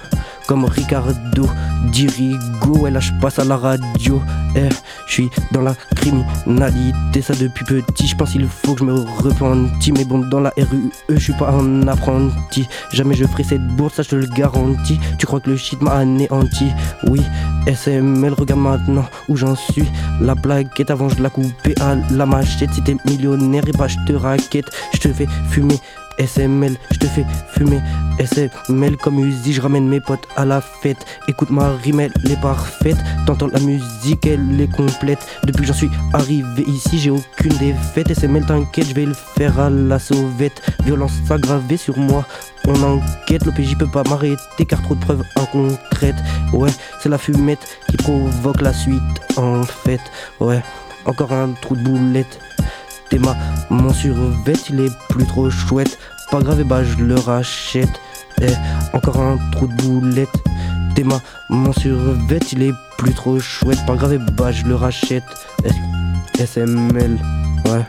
Comme 0.46 0.64
Ricardo 0.64 1.48
Dirigo, 1.90 2.78
ouais 2.78 2.90
là 2.90 3.00
je 3.00 3.10
passe 3.20 3.38
à 3.38 3.44
la 3.44 3.56
radio. 3.56 4.22
Eh, 4.54 4.68
je 5.06 5.12
suis 5.12 5.30
dans 5.52 5.60
la 5.60 5.74
criminalité, 5.96 7.20
ça 7.20 7.34
depuis 7.34 7.64
petit. 7.64 8.06
Je 8.06 8.16
pense 8.16 8.30
qu'il 8.30 8.46
faut 8.46 8.74
que 8.74 8.80
je 8.80 8.84
me 8.84 8.94
repentis. 8.94 9.92
Mais 9.92 10.04
bon, 10.04 10.20
dans 10.20 10.40
la 10.40 10.50
RUE, 10.56 10.90
je 11.08 11.18
suis 11.18 11.32
pas 11.34 11.50
un 11.50 11.88
apprenti. 11.88 12.68
Jamais 12.92 13.14
je 13.14 13.24
ferai 13.24 13.42
cette 13.42 13.66
bourse, 13.76 13.94
ça 13.94 14.02
je 14.02 14.10
te 14.10 14.16
le 14.16 14.26
garantis. 14.26 15.00
Tu 15.18 15.26
crois 15.26 15.40
que 15.40 15.50
le 15.50 15.56
shit 15.56 15.80
m'a 15.82 15.92
anéanti? 15.92 16.70
Oui, 17.08 17.20
SML, 17.66 18.32
regarde 18.32 18.60
maintenant 18.60 19.06
où 19.28 19.36
j'en 19.36 19.56
suis. 19.56 19.84
La 20.20 20.36
plaquette 20.36 20.90
avant 20.90 21.08
je 21.08 21.22
la 21.22 21.30
coupais 21.30 21.74
à 21.80 21.96
la 22.12 22.24
machette. 22.24 22.72
Si 22.72 22.82
t'es 22.82 22.96
millionnaire, 23.04 23.64
et 23.66 23.72
bah 23.72 23.88
je 23.88 23.96
te 24.06 24.12
raquette. 24.12 24.70
Je 24.94 25.00
te 25.00 25.12
fais 25.12 25.26
fumer. 25.50 25.80
SML, 26.18 26.76
je 26.90 26.98
te 26.98 27.06
fais 27.06 27.24
fumer. 27.50 27.80
SML 28.18 28.96
comme 28.96 29.18
Uzi, 29.18 29.52
je 29.52 29.60
ramène 29.60 29.88
mes 29.88 30.00
potes 30.00 30.26
à 30.36 30.44
la 30.44 30.60
fête. 30.60 31.04
Écoute 31.28 31.50
ma 31.50 31.70
rime, 31.76 32.00
elle 32.00 32.12
est 32.30 32.40
parfaite. 32.40 32.96
T'entends 33.26 33.48
la 33.48 33.60
musique, 33.60 34.26
elle 34.26 34.60
est 34.60 34.72
complète. 34.72 35.18
Depuis 35.44 35.62
que 35.62 35.66
j'en 35.66 35.74
suis 35.74 35.90
arrivé 36.12 36.64
ici, 36.66 36.98
j'ai 36.98 37.10
aucune 37.10 37.56
défaite. 37.58 38.10
SML, 38.10 38.46
t'inquiète, 38.46 38.88
je 38.88 38.94
vais 38.94 39.06
le 39.06 39.14
faire 39.14 39.58
à 39.58 39.70
la 39.70 39.98
sauvette. 39.98 40.62
Violence 40.84 41.12
aggravée 41.30 41.76
sur 41.76 41.98
moi. 41.98 42.24
On 42.66 42.82
enquête, 42.82 43.44
l'OPJ 43.44 43.76
peut 43.78 43.86
pas 43.86 44.02
m'arrêter 44.04 44.64
car 44.66 44.82
trop 44.82 44.94
de 44.94 45.00
preuves 45.00 45.22
inconcrètes. 45.36 46.16
Ouais, 46.52 46.70
c'est 47.00 47.08
la 47.08 47.18
fumette 47.18 47.78
qui 47.88 47.96
provoque 47.96 48.60
la 48.60 48.72
suite 48.72 49.02
en 49.36 49.62
fait. 49.62 50.00
Ouais, 50.40 50.62
encore 51.04 51.32
un 51.32 51.50
trou 51.52 51.76
de 51.76 51.82
boulette. 51.82 52.40
T'es 53.10 53.18
ma 53.18 53.36
mon 53.70 53.92
survêt, 53.92 54.54
il 54.70 54.80
est 54.80 54.92
plus 55.08 55.26
trop 55.26 55.50
chouette. 55.50 55.98
Pas 56.30 56.40
grave, 56.40 56.60
et 56.60 56.64
bah 56.64 56.82
je 56.82 56.96
le 56.96 57.14
rachète. 57.14 58.00
Eh, 58.42 58.52
encore 58.92 59.20
un 59.20 59.38
trou 59.52 59.66
de 59.68 59.74
boulette. 59.82 60.28
T'es 60.94 61.04
ma 61.04 61.20
mon 61.48 61.72
survêt, 61.72 62.40
il 62.52 62.62
est 62.62 62.74
plus 62.98 63.14
trop 63.14 63.38
chouette. 63.38 63.78
Pas 63.86 63.94
grave, 63.94 64.14
et 64.14 64.18
bah 64.18 64.52
je 64.52 64.64
le 64.66 64.74
rachète. 64.74 65.24
Eh, 65.64 66.42
SML, 66.42 67.18
ouais. 67.66 67.86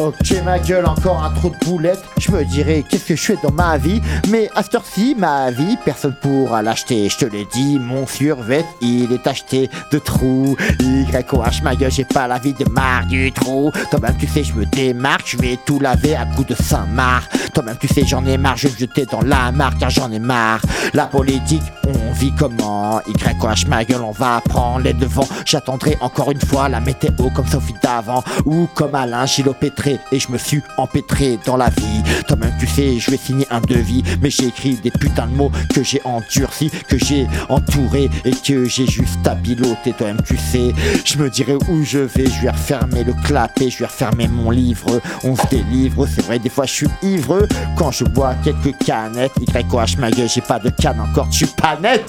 Ok 0.00 0.32
ma 0.46 0.58
gueule, 0.58 0.86
encore 0.86 1.22
un 1.22 1.28
trou 1.28 1.50
de 1.50 1.62
boulette. 1.66 2.02
Je 2.18 2.30
me 2.30 2.42
dirais 2.42 2.82
qu'est-ce 2.88 3.04
que 3.04 3.16
je 3.16 3.20
fais 3.20 3.38
dans 3.42 3.52
ma 3.52 3.76
vie? 3.76 4.00
Mais 4.30 4.48
à 4.54 4.62
cette 4.62 4.76
heure-ci, 4.76 5.14
ma 5.18 5.50
vie, 5.50 5.76
personne 5.84 6.14
pourra 6.22 6.62
l'acheter. 6.62 7.10
Je 7.10 7.18
te 7.18 7.24
l'ai 7.26 7.46
dit, 7.52 7.78
mon 7.78 8.06
survêt, 8.06 8.64
il 8.80 9.12
est 9.12 9.26
acheté 9.26 9.68
de 9.92 9.98
trous. 9.98 10.56
YOH 10.80 11.62
ma 11.62 11.76
gueule, 11.76 11.92
j'ai 11.92 12.06
pas 12.06 12.26
la 12.26 12.38
vie 12.38 12.54
de 12.54 12.66
Marc 12.70 13.08
du 13.08 13.30
trou. 13.30 13.70
Toi-même 13.90 14.16
tu 14.18 14.26
sais, 14.26 14.42
je 14.42 14.54
me 14.54 14.64
démarque, 14.64 15.26
je 15.26 15.36
vais 15.36 15.58
tout 15.66 15.78
laver 15.78 16.16
à 16.16 16.24
coups 16.24 16.48
de 16.48 16.54
Saint-Marc. 16.54 17.52
Toi-même 17.52 17.76
tu 17.78 17.86
sais, 17.86 18.06
j'en 18.06 18.24
ai 18.24 18.38
marre, 18.38 18.56
je 18.56 18.68
vais 18.68 18.72
me 18.72 18.78
jeter 18.78 19.04
dans 19.04 19.20
la 19.20 19.52
marque 19.52 19.80
car 19.80 19.90
j'en 19.90 20.10
ai 20.10 20.18
marre. 20.18 20.62
La 20.94 21.08
politique, 21.08 21.62
on 21.86 22.12
vit 22.12 22.32
comment? 22.38 23.02
YOH 23.06 23.68
ma 23.68 23.84
gueule, 23.84 24.00
on 24.00 24.12
va 24.12 24.40
prendre 24.48 24.80
les 24.80 24.94
devants. 24.94 25.28
J'attendrai 25.44 25.98
encore 26.00 26.30
une 26.30 26.40
fois 26.40 26.70
la 26.70 26.80
météo 26.80 27.28
comme 27.34 27.46
Sophie 27.46 27.74
d'avant 27.82 28.24
ou 28.46 28.66
comme 28.74 28.94
Alain 28.94 29.26
Gilopétré 29.26 29.89
et 30.12 30.18
je 30.18 30.30
me 30.30 30.38
suis 30.38 30.62
empêtré 30.76 31.38
dans 31.46 31.56
la 31.56 31.70
vie. 31.70 32.02
Toi-même 32.28 32.52
tu 32.58 32.66
sais, 32.66 32.98
je 32.98 33.10
vais 33.10 33.16
signer 33.16 33.46
un 33.50 33.60
devis, 33.60 34.02
mais 34.20 34.30
j'ai 34.30 34.46
écrit 34.46 34.74
des 34.74 34.90
putains 34.90 35.26
de 35.26 35.34
mots 35.34 35.50
que 35.74 35.82
j'ai 35.82 36.00
endurcis, 36.04 36.70
que 36.88 36.98
j'ai 36.98 37.26
entouré 37.48 38.08
et 38.24 38.32
que 38.32 38.64
j'ai 38.66 38.86
juste 38.86 39.26
à 39.26 39.34
piloter. 39.34 39.92
Toi-même 39.92 40.22
tu 40.24 40.36
sais, 40.36 40.72
je 41.04 41.18
me 41.18 41.30
dirai 41.30 41.54
où 41.68 41.82
je 41.82 41.98
vais, 41.98 42.26
je 42.26 42.42
vais 42.42 42.50
refermer 42.50 43.04
le 43.04 43.14
clapet, 43.24 43.70
je 43.70 43.78
vais 43.78 43.86
refermer 43.86 44.28
mon 44.28 44.50
livre. 44.50 45.00
On 45.24 45.36
se 45.36 45.46
délivre, 45.48 46.06
c'est 46.06 46.24
vrai, 46.24 46.38
des 46.38 46.50
fois 46.50 46.66
je 46.66 46.72
suis 46.72 46.88
ivre 47.02 47.46
quand 47.76 47.90
je 47.90 48.04
bois 48.04 48.34
quelques 48.44 48.76
canettes. 48.84 49.32
YOH 49.38 49.98
ma 49.98 50.10
gueule, 50.10 50.28
j'ai 50.28 50.40
pas 50.40 50.58
de 50.58 50.70
canne 50.70 51.00
encore, 51.00 51.26
je 51.30 51.38
suis 51.38 51.46
pas 51.46 51.78
net. 51.80 52.04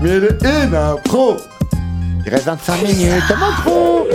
Mais 0.00 0.18
le 0.18 0.38
une 0.42 0.96
pro. 1.04 1.36
Il 2.24 2.30
reste 2.30 2.46
25 2.46 2.82
minutes, 2.82 3.22
comment 3.28 3.52
trop 3.62 4.06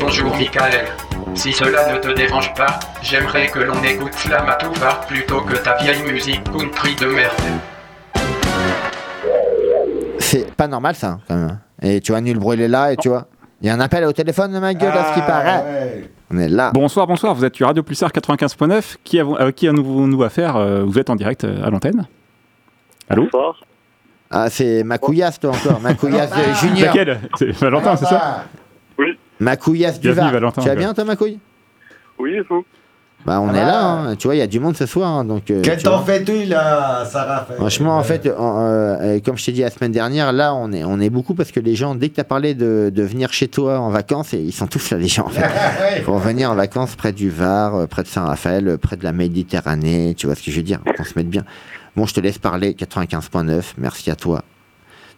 Bonjour 0.00 0.34
Michael. 0.36 0.86
Si 1.34 1.52
cela 1.52 1.92
ne 1.92 1.98
te 1.98 2.08
dérange 2.14 2.54
pas, 2.54 2.78
j'aimerais 3.02 3.48
que 3.48 3.58
l'on 3.58 3.82
écoute 3.82 4.14
Slamatouva 4.14 5.00
plutôt 5.08 5.40
que 5.40 5.56
ta 5.56 5.76
vieille 5.76 6.02
musique 6.02 6.42
country 6.44 6.94
de 6.94 7.06
merde. 7.06 7.32
C'est 10.18 10.54
pas 10.54 10.68
normal 10.68 10.94
ça, 10.94 11.18
quand 11.28 11.36
même. 11.36 11.58
Et 11.82 12.00
tu 12.00 12.12
vois, 12.12 12.20
nul 12.20 12.38
bruit, 12.38 12.56
il 12.56 12.62
est 12.62 12.68
là, 12.68 12.92
et 12.92 12.96
tu 12.96 13.08
vois. 13.08 13.26
Il 13.60 13.66
y 13.66 13.70
a 13.70 13.74
un 13.74 13.80
appel 13.80 14.04
au 14.04 14.12
téléphone 14.12 14.52
de 14.52 14.58
ma 14.58 14.74
gueule, 14.74 14.92
à 14.96 15.10
ce 15.10 15.14
qui 15.14 15.20
paraît. 15.20 16.04
On 16.32 16.38
est 16.38 16.48
là. 16.48 16.70
Bonsoir, 16.72 17.06
bonsoir, 17.06 17.34
vous 17.34 17.44
êtes 17.44 17.56
sur 17.56 17.66
Radio 17.66 17.82
Pulsar 17.82 18.10
95.9. 18.10 18.96
Qui 19.02 19.20
a, 19.20 19.24
euh, 19.24 19.50
qui 19.50 19.68
a 19.68 19.72
nous, 19.72 20.22
affaire 20.22 20.56
euh, 20.56 20.84
Vous 20.84 20.98
êtes 20.98 21.10
en 21.10 21.16
direct 21.16 21.44
euh, 21.44 21.64
à 21.64 21.70
l'antenne 21.70 22.06
Allô 23.08 23.28
Ah, 24.30 24.48
c'est 24.50 24.82
ma 24.84 24.98
couillasse, 24.98 25.40
toi 25.40 25.50
encore. 25.50 25.80
Ma 25.82 25.94
couillasse 25.94 26.32
euh, 26.32 26.54
junior. 26.54 26.86
Laquelle? 26.86 27.20
C'est 27.38 27.50
Valentin, 27.50 27.96
c'est 27.96 28.06
ça? 28.06 28.44
Oui. 28.46 28.63
Ma 29.40 29.56
couillasse 29.56 30.00
du 30.00 30.08
Bienvenue, 30.08 30.24
Var. 30.24 30.32
Valentin. 30.32 30.62
Tu 30.62 30.68
vas 30.68 30.74
bien, 30.74 30.94
toi, 30.94 31.04
ma 31.04 31.16
couille 31.16 31.38
Oui, 32.18 32.34
et 32.34 32.40
vous? 32.48 32.64
Bah, 33.26 33.40
on 33.40 33.54
est 33.54 33.64
là, 33.64 33.82
hein. 33.86 34.16
tu 34.16 34.26
vois, 34.28 34.34
il 34.34 34.38
y 34.38 34.42
a 34.42 34.46
du 34.46 34.60
monde 34.60 34.76
ce 34.76 34.84
soir. 34.84 35.08
hein, 35.08 35.24
donc, 35.24 35.50
euh, 35.50 35.62
Qu'est-ce 35.62 35.76
tu 35.78 35.84
que 35.84 35.88
t'en 35.88 35.96
vois. 36.02 36.04
fais, 36.14 36.22
tu, 36.24 36.44
là, 36.44 37.06
Sarah? 37.06 37.46
Franchement, 37.56 37.96
en 37.96 38.02
fait, 38.02 38.26
euh, 38.26 38.34
euh, 38.38 39.20
comme 39.24 39.38
je 39.38 39.46
t'ai 39.46 39.52
dit 39.52 39.62
la 39.62 39.70
semaine 39.70 39.92
dernière, 39.92 40.30
là, 40.30 40.54
on 40.54 40.70
est, 40.72 40.84
on 40.84 41.00
est 41.00 41.08
beaucoup 41.08 41.34
parce 41.34 41.50
que 41.50 41.58
les 41.58 41.74
gens, 41.74 41.94
dès 41.94 42.10
que 42.10 42.16
tu 42.16 42.20
as 42.20 42.24
parlé 42.24 42.52
de, 42.54 42.92
de 42.94 43.02
venir 43.02 43.32
chez 43.32 43.48
toi 43.48 43.78
en 43.78 43.88
vacances, 43.88 44.34
et 44.34 44.38
ils 44.40 44.52
sont 44.52 44.66
tous 44.66 44.90
là, 44.90 44.98
les 44.98 45.08
gens, 45.08 45.24
en 45.24 45.30
fait. 45.30 46.02
Pour 46.04 46.18
venir 46.18 46.50
en 46.50 46.54
vacances 46.54 46.96
près 46.96 47.12
du 47.12 47.30
Var, 47.30 47.74
euh, 47.74 47.86
près 47.86 48.02
de 48.02 48.08
Saint-Raphaël, 48.08 48.68
euh, 48.68 48.76
près 48.76 48.96
de 48.98 49.04
la 49.04 49.12
Méditerranée, 49.12 50.14
tu 50.18 50.26
vois 50.26 50.34
ce 50.34 50.42
que 50.42 50.50
je 50.50 50.56
veux 50.56 50.62
dire 50.62 50.80
Qu'on 50.94 51.04
se 51.04 51.14
mette 51.16 51.30
bien. 51.30 51.44
Bon, 51.96 52.04
je 52.04 52.12
te 52.12 52.20
laisse 52.20 52.38
parler, 52.38 52.74
95.9, 52.74 53.62
merci 53.78 54.10
à 54.10 54.16
toi. 54.16 54.42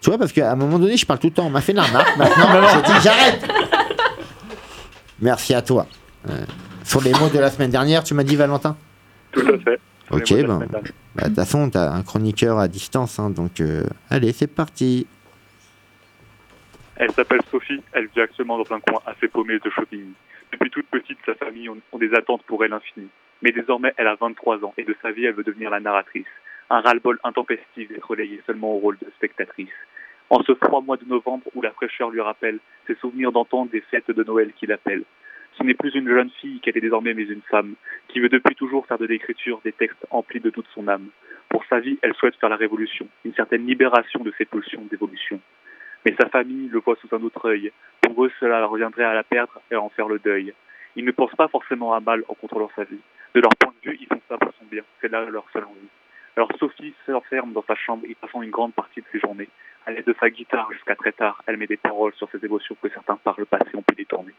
Tu 0.01 0.11
vois, 0.11 0.19
parce 0.19 0.31
qu'à 0.31 0.53
un 0.53 0.57
moment 0.57 0.79
donné, 0.79 0.97
je 0.97 1.07
parle 1.07 1.19
tout 1.19 1.29
le 1.29 1.33
temps, 1.33 1.47
on 1.47 1.51
m'a 1.51 1.63
fait 1.63 1.73
la 1.73 1.83
remarque, 1.83 2.17
maintenant, 2.19 2.69
je 2.69 2.93
dis 2.93 3.01
j'arrête 3.03 3.41
Merci 5.21 5.55
à 5.55 5.63
toi. 5.63 5.87
Euh, 6.29 6.45
sur 6.85 7.01
les 7.03 7.13
mots 7.13 7.29
de 7.33 7.39
la 7.39 7.51
semaine 7.51 7.71
dernière, 7.71 8.05
tu 8.05 8.15
m'as 8.15 8.25
dit, 8.25 8.37
Valentin 8.37 8.77
Tout 9.33 9.41
à 9.41 9.59
fait. 9.59 9.81
Ok, 10.11 10.33
de 10.33 10.43
ben, 10.43 10.59
dernière. 10.59 10.93
bah, 11.15 11.23
de 11.23 11.29
toute 11.29 11.35
façon, 11.37 11.69
t'as 11.71 11.91
un 11.91 12.03
chroniqueur 12.03 12.59
à 12.59 12.69
distance, 12.69 13.19
hein, 13.19 13.31
donc 13.31 13.61
euh, 13.61 13.85
allez, 14.09 14.33
c'est 14.33 14.47
parti. 14.47 15.07
Elle 16.97 17.11
s'appelle 17.13 17.41
Sophie, 17.51 17.83
elle 17.93 18.07
vit 18.15 18.21
actuellement 18.21 18.57
dans 18.57 18.75
un 18.75 18.81
coin 18.81 19.01
assez 19.05 19.29
paumé 19.29 19.59
de 19.59 19.71
Chauvigny. 19.71 20.15
Depuis 20.53 20.71
toute 20.71 20.87
petite, 20.87 21.19
sa 21.27 21.35
famille 21.35 21.69
ont, 21.69 21.77
ont 21.93 21.99
des 21.99 22.15
attentes 22.15 22.43
pour 22.47 22.65
elle 22.65 22.73
infinies. 22.73 23.09
Mais 23.43 23.53
désormais, 23.53 23.93
elle 23.97 24.07
a 24.07 24.15
23 24.15 24.65
ans 24.65 24.73
et 24.79 24.85
de 24.85 24.97
sa 25.03 25.11
vie, 25.11 25.25
elle 25.25 25.35
veut 25.35 25.45
devenir 25.45 25.71
la 25.71 25.81
narratrice. 25.81 26.27
Un 26.71 26.81
ras-le-bol 26.81 27.19
intempestif 27.25 27.89
d'être 27.89 28.09
relayée 28.09 28.41
seulement 28.47 28.75
au 28.75 28.79
rôle 28.79 28.97
de 28.99 29.07
spectatrice. 29.17 29.69
En 30.29 30.43
ce 30.43 30.55
froid 30.55 30.81
mois 30.81 30.97
de 30.97 31.05
novembre 31.05 31.47
où 31.55 31.63
la 31.63 31.71
fraîcheur 31.71 32.11
lui 32.11 32.21
rappelle 32.21 32.59
ses 32.87 32.97
souvenirs 32.97 33.31
d'entendre 33.31 33.71
des 33.71 33.81
fêtes 33.81 34.11
de 34.11 34.25
Noël 34.25 34.53
qui 34.59 34.67
l'appellent. 34.67 35.05
Ce 35.57 35.63
n'est 35.63 35.75
plus 35.75 35.95
une 35.95 36.09
jeune 36.09 36.31
fille 36.41 36.61
qu'elle 36.61 36.77
est 36.77 36.81
désormais, 36.81 37.15
mais 37.15 37.23
une 37.23 37.43
femme, 37.43 37.75
qui 38.09 38.21
veut 38.21 38.29
depuis 38.29 38.55
toujours 38.55 38.87
faire 38.87 38.99
de 38.99 39.07
l'écriture 39.07 39.61
des 39.65 39.73
textes 39.73 40.05
emplis 40.11 40.41
de 40.41 40.51
toute 40.51 40.67
son 40.75 40.89
âme. 40.89 41.09
Pour 41.49 41.65
sa 41.67 41.79
vie, 41.79 41.99
elle 42.03 42.15
souhaite 42.15 42.35
faire 42.37 42.51
la 42.51 42.57
révolution, 42.57 43.09
une 43.25 43.35
certaine 43.35 43.67
libération 43.67 44.21
de 44.21 44.33
ses 44.37 44.45
pulsions 44.45 44.85
d'évolution. 44.91 45.41
Mais 46.05 46.15
sa 46.21 46.29
famille 46.29 46.69
le 46.69 46.81
voit 46.81 46.97
sous 46.97 47.15
un 47.15 47.23
autre 47.23 47.49
œil. 47.49 47.73
Pour 48.03 48.25
eux, 48.25 48.33
cela 48.39 48.67
reviendrait 48.67 49.05
à 49.05 49.15
la 49.15 49.23
perdre 49.23 49.61
et 49.71 49.75
à 49.77 49.81
en 49.81 49.89
faire 49.91 50.09
le 50.09 50.19
deuil. 50.19 50.53
Ils 50.97 51.05
ne 51.05 51.13
pensent 51.13 51.37
pas 51.37 51.49
forcément 51.49 51.95
à 51.95 52.01
mal 52.01 52.25
en 52.29 52.35
contrôlant 52.35 52.71
sa 52.75 52.85
vie. 52.85 53.01
De 53.35 53.41
leur 53.41 53.55
point 53.57 53.73
de 53.83 53.91
vue, 53.91 53.99
ils 54.01 54.07
font 54.07 54.21
ça 54.29 54.39
pour 54.39 54.53
son 54.59 54.65
bien. 54.67 54.83
C'est 55.01 55.11
là 55.11 55.25
leur 55.25 55.47
seule 55.53 55.65
envie. 55.65 55.89
Alors 56.37 56.51
Sophie 56.59 56.93
s'enferme 57.07 57.55
dans 57.55 57.65
sa 57.67 57.75
chambre 57.75 58.05
y 58.07 58.15
passant 58.15 58.43
une 58.43 58.51
grande 58.51 58.75
partie 58.75 59.01
de 59.01 59.07
ses 59.11 59.19
journées. 59.19 59.49
À 59.87 59.91
l'aide 59.91 60.05
de 60.05 60.15
sa 60.21 60.29
guitare 60.29 60.71
jusqu'à 60.71 60.95
très 60.95 61.13
tard, 61.13 61.43
elle 61.47 61.57
met 61.57 61.67
des 61.67 61.79
paroles 61.79 62.13
sur 62.13 62.29
ses 62.31 62.45
émotions 62.45 62.77
que 62.83 62.91
certains 62.91 63.17
par 63.17 63.41
le 63.41 63.47
passé 63.47 63.71
ont 63.75 63.83
pu 63.83 63.95
détourner. 63.95 64.35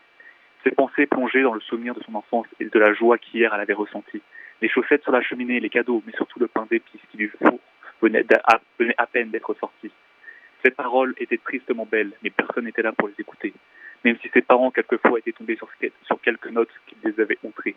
Ses 0.63 0.69
pensées 0.69 1.07
plongées 1.07 1.41
dans 1.41 1.55
le 1.55 1.59
souvenir 1.59 1.95
de 1.95 2.03
son 2.03 2.13
enfance 2.13 2.45
et 2.59 2.65
de 2.65 2.79
la 2.79 2.93
joie 2.93 3.17
qu'hier 3.17 3.51
elle 3.51 3.61
avait 3.61 3.73
ressentie. 3.73 4.21
Les 4.61 4.69
chaussettes 4.69 5.01
sur 5.01 5.11
la 5.11 5.23
cheminée, 5.23 5.59
les 5.59 5.71
cadeaux, 5.71 6.03
mais 6.05 6.13
surtout 6.13 6.39
le 6.39 6.47
pain 6.47 6.67
d'épices 6.69 7.01
qui 7.09 7.17
du 7.17 7.29
four 7.29 7.59
venait, 7.99 8.25
à, 8.43 9.07
peine 9.07 9.31
d'être 9.31 9.55
sorti. 9.55 9.89
Ces 10.63 10.69
paroles 10.69 11.15
étaient 11.17 11.37
tristement 11.37 11.87
belles, 11.89 12.11
mais 12.21 12.29
personne 12.29 12.65
n'était 12.65 12.83
là 12.83 12.91
pour 12.91 13.07
les 13.07 13.15
écouter. 13.17 13.53
Même 14.05 14.17
si 14.21 14.29
ses 14.31 14.43
parents 14.43 14.69
quelquefois 14.69 15.17
étaient 15.17 15.31
tombés 15.31 15.57
sur, 15.57 16.21
quelques 16.21 16.51
notes 16.51 16.69
qui 16.85 16.95
les 17.03 17.19
avaient 17.19 17.39
outrés. 17.41 17.75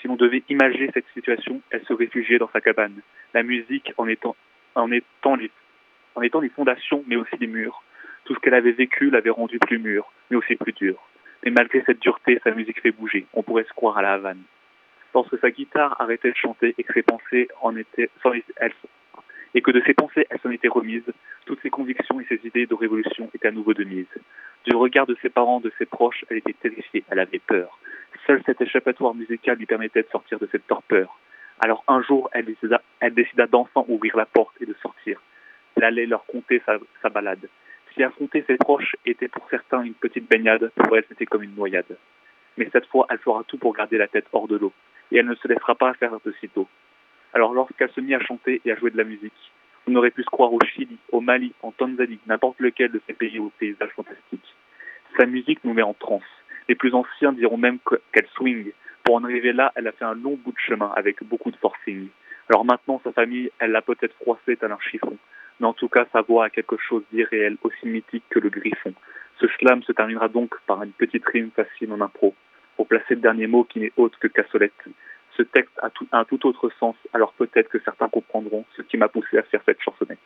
Si 0.00 0.08
l'on 0.08 0.16
devait 0.16 0.42
imaginer 0.48 0.90
cette 0.94 1.08
situation, 1.14 1.60
elle 1.70 1.84
se 1.84 1.92
réfugiait 1.92 2.38
dans 2.38 2.50
sa 2.52 2.60
cabane. 2.60 3.00
La 3.34 3.42
musique 3.42 3.92
en 3.98 4.08
étant, 4.08 4.34
en 4.74 4.90
étant, 4.90 5.36
les, 5.36 5.50
fondations, 6.50 7.04
mais 7.06 7.16
aussi 7.16 7.36
les 7.38 7.46
murs. 7.46 7.82
Tout 8.24 8.34
ce 8.34 8.40
qu'elle 8.40 8.54
avait 8.54 8.72
vécu 8.72 9.10
l'avait 9.10 9.30
rendu 9.30 9.58
plus 9.58 9.78
mûr, 9.78 10.10
mais 10.30 10.36
aussi 10.36 10.56
plus 10.56 10.72
dur. 10.72 10.96
Mais 11.44 11.50
malgré 11.50 11.82
cette 11.84 12.00
dureté, 12.00 12.40
sa 12.44 12.52
musique 12.52 12.80
fait 12.80 12.92
bouger. 12.92 13.26
On 13.34 13.42
pourrait 13.42 13.64
se 13.64 13.72
croire 13.72 13.98
à 13.98 14.02
la 14.02 14.14
Havane. 14.14 14.42
Lorsque 15.14 15.38
sa 15.38 15.50
guitare 15.50 16.00
arrêtait 16.00 16.30
de 16.30 16.36
chanter 16.36 16.74
et 16.78 16.84
que 16.84 16.92
ses 16.92 17.02
pensées 17.02 17.48
en 17.60 17.76
étaient, 17.76 18.10
et 19.54 19.62
que 19.62 19.70
de 19.70 19.82
ses 19.86 19.94
pensées 19.94 20.26
elle 20.30 20.38
s'en 20.40 20.50
était 20.50 20.68
remise, 20.68 21.04
toutes 21.46 21.60
ses 21.62 21.70
convictions 21.70 22.20
et 22.20 22.26
ses 22.26 22.40
idées 22.46 22.66
de 22.66 22.74
révolution 22.74 23.30
étaient 23.34 23.48
à 23.48 23.52
nouveau 23.52 23.74
de 23.74 23.84
mise. 23.84 24.06
Du 24.64 24.76
regard 24.76 25.06
de 25.06 25.16
ses 25.22 25.30
parents, 25.30 25.60
de 25.60 25.72
ses 25.78 25.86
proches, 25.86 26.24
elle 26.28 26.38
était 26.38 26.52
terrifiée, 26.52 27.04
elle 27.10 27.18
avait 27.18 27.38
peur. 27.38 27.78
Seul 28.26 28.42
cet 28.44 28.60
échappatoire 28.60 29.14
musical 29.14 29.56
lui 29.58 29.66
permettait 29.66 30.02
de 30.02 30.08
sortir 30.08 30.38
de 30.38 30.48
cette 30.52 30.66
torpeur. 30.66 31.18
Alors 31.58 31.84
un 31.88 32.02
jour, 32.02 32.30
elle 32.32 32.44
décida, 32.44 32.82
elle 33.00 33.14
d'enfin 33.50 33.84
ouvrir 33.88 34.16
la 34.16 34.26
porte 34.26 34.54
et 34.60 34.66
de 34.66 34.74
sortir. 34.82 35.20
Elle 35.76 35.84
allait 35.84 36.06
leur 36.06 36.24
conter 36.26 36.62
sa, 36.66 37.08
balade. 37.08 37.48
Si 37.94 38.02
affronter 38.02 38.44
ses 38.46 38.56
proches 38.56 38.96
était 39.04 39.28
pour 39.28 39.48
certains 39.50 39.82
une 39.82 39.94
petite 39.94 40.28
baignade, 40.28 40.70
pour 40.76 40.96
elle 40.96 41.04
c'était 41.08 41.26
comme 41.26 41.42
une 41.42 41.54
noyade. 41.54 41.96
Mais 42.56 42.68
cette 42.72 42.86
fois, 42.86 43.06
elle 43.10 43.18
fera 43.18 43.44
tout 43.44 43.58
pour 43.58 43.74
garder 43.74 43.98
la 43.98 44.08
tête 44.08 44.26
hors 44.32 44.48
de 44.48 44.56
l'eau. 44.56 44.72
Et 45.12 45.18
elle 45.18 45.26
ne 45.26 45.34
se 45.34 45.48
laissera 45.48 45.74
pas 45.74 45.94
faire 45.94 46.12
de 46.24 46.32
sitôt. 46.40 46.68
Alors 47.32 47.54
lorsqu'elle 47.54 47.90
se 47.90 48.00
mit 48.00 48.14
à 48.14 48.20
chanter 48.20 48.60
et 48.64 48.72
à 48.72 48.76
jouer 48.76 48.90
de 48.90 48.96
la 48.96 49.04
musique, 49.04 49.32
on 49.86 49.94
aurait 49.94 50.10
pu 50.10 50.22
se 50.22 50.30
croire 50.30 50.52
au 50.52 50.58
Chili, 50.64 50.98
au 51.12 51.20
Mali, 51.20 51.52
en 51.62 51.72
Tanzanie, 51.72 52.18
n'importe 52.26 52.60
lequel 52.60 52.90
de 52.90 53.00
ces 53.06 53.14
pays 53.14 53.38
aux 53.38 53.52
paysages 53.58 53.92
fantastiques. 53.94 54.54
Sa 55.16 55.26
musique 55.26 55.62
nous 55.64 55.72
met 55.72 55.82
en 55.82 55.94
transe. 55.94 56.22
Les 56.68 56.74
plus 56.74 56.94
anciens 56.94 57.32
diront 57.32 57.56
même 57.56 57.78
que- 57.84 58.00
qu'elle 58.12 58.28
swing. 58.34 58.72
Pour 59.04 59.16
en 59.16 59.24
arriver 59.24 59.52
là, 59.52 59.72
elle 59.74 59.88
a 59.88 59.92
fait 59.92 60.04
un 60.04 60.14
long 60.14 60.38
bout 60.42 60.52
de 60.52 60.58
chemin 60.58 60.92
avec 60.96 61.22
beaucoup 61.24 61.50
de 61.50 61.56
forcing. 61.56 62.08
Alors 62.48 62.64
maintenant, 62.64 63.00
sa 63.04 63.12
famille, 63.12 63.50
elle 63.58 63.70
l'a 63.70 63.82
peut-être 63.82 64.14
froissée 64.14 64.56
tel 64.56 64.72
un 64.72 64.78
chiffon. 64.80 65.16
Mais 65.58 65.66
en 65.66 65.72
tout 65.72 65.88
cas, 65.88 66.06
sa 66.12 66.22
voix 66.22 66.46
a 66.46 66.50
quelque 66.50 66.76
chose 66.76 67.02
d'irréel, 67.12 67.56
aussi 67.62 67.86
mythique 67.86 68.24
que 68.30 68.38
le 68.38 68.50
griffon. 68.50 68.94
Ce 69.40 69.46
slam 69.58 69.82
se 69.82 69.92
terminera 69.92 70.28
donc 70.28 70.54
par 70.66 70.82
une 70.82 70.92
petite 70.92 71.26
rime 71.26 71.50
facile 71.50 71.92
en 71.92 72.00
impro, 72.00 72.34
pour 72.76 72.86
placer 72.86 73.14
le 73.14 73.20
dernier 73.20 73.46
mot 73.46 73.64
qui 73.64 73.80
n'est 73.80 73.92
autre 73.96 74.18
que 74.18 74.28
cassolette. 74.28 74.72
Texte 75.42 75.78
a 75.82 75.90
tout- 75.90 76.08
un 76.12 76.24
tout 76.24 76.46
autre 76.46 76.70
sens, 76.78 76.96
alors 77.12 77.32
peut-être 77.34 77.68
que 77.68 77.78
certains 77.84 78.08
comprendront 78.08 78.64
ce 78.76 78.82
qui 78.82 78.96
m'a 78.96 79.08
poussé 79.08 79.38
à 79.38 79.42
faire 79.42 79.60
cette 79.66 79.80
chansonnette. 79.82 80.18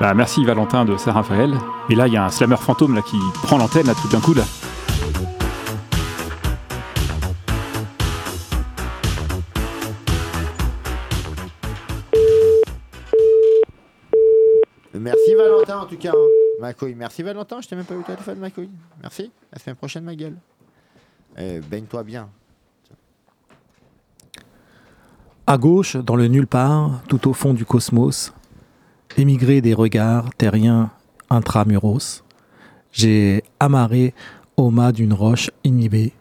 Bah, 0.00 0.12
merci 0.14 0.44
Valentin 0.44 0.84
de 0.84 0.96
Saint-Raphaël. 0.96 1.54
Et 1.88 1.94
là, 1.94 2.06
il 2.08 2.12
y 2.12 2.16
a 2.16 2.24
un 2.24 2.28
slammer 2.30 2.56
fantôme 2.56 2.94
là, 2.94 3.02
qui 3.02 3.16
prend 3.42 3.58
l'antenne 3.58 3.86
tout 4.02 4.08
d'un 4.08 4.20
coup. 4.20 4.34
Là. 4.34 4.42
Valentin 15.74 15.86
en 15.86 15.86
tout 15.86 15.96
cas. 15.96 16.10
hein. 16.12 16.60
Ma 16.60 16.72
couille. 16.72 16.94
Merci 16.94 17.22
Valentin, 17.22 17.60
je 17.60 17.68
t'ai 17.68 17.76
même 17.76 17.84
pas 17.84 17.94
eu 17.94 17.98
au 17.98 18.02
téléphone, 18.02 18.38
ma 18.38 18.50
couille. 18.50 18.70
Merci. 19.02 19.30
La 19.52 19.58
semaine 19.58 19.76
prochaine, 19.76 20.04
ma 20.04 20.14
gueule. 20.14 20.36
Euh, 21.38 21.60
Baigne-toi 21.68 22.02
bien. 22.04 22.28
À 25.46 25.58
gauche, 25.58 25.96
dans 25.96 26.16
le 26.16 26.28
nulle 26.28 26.46
part, 26.46 27.02
tout 27.08 27.28
au 27.28 27.32
fond 27.34 27.52
du 27.52 27.66
cosmos, 27.66 28.32
émigré 29.16 29.60
des 29.60 29.74
regards 29.74 30.32
terriens 30.34 30.90
intramuros, 31.28 32.22
j'ai 32.92 33.42
amarré 33.60 34.14
au 34.56 34.70
mât 34.70 34.92
d'une 34.92 35.12
roche 35.12 35.50
inhibée, 35.64 36.12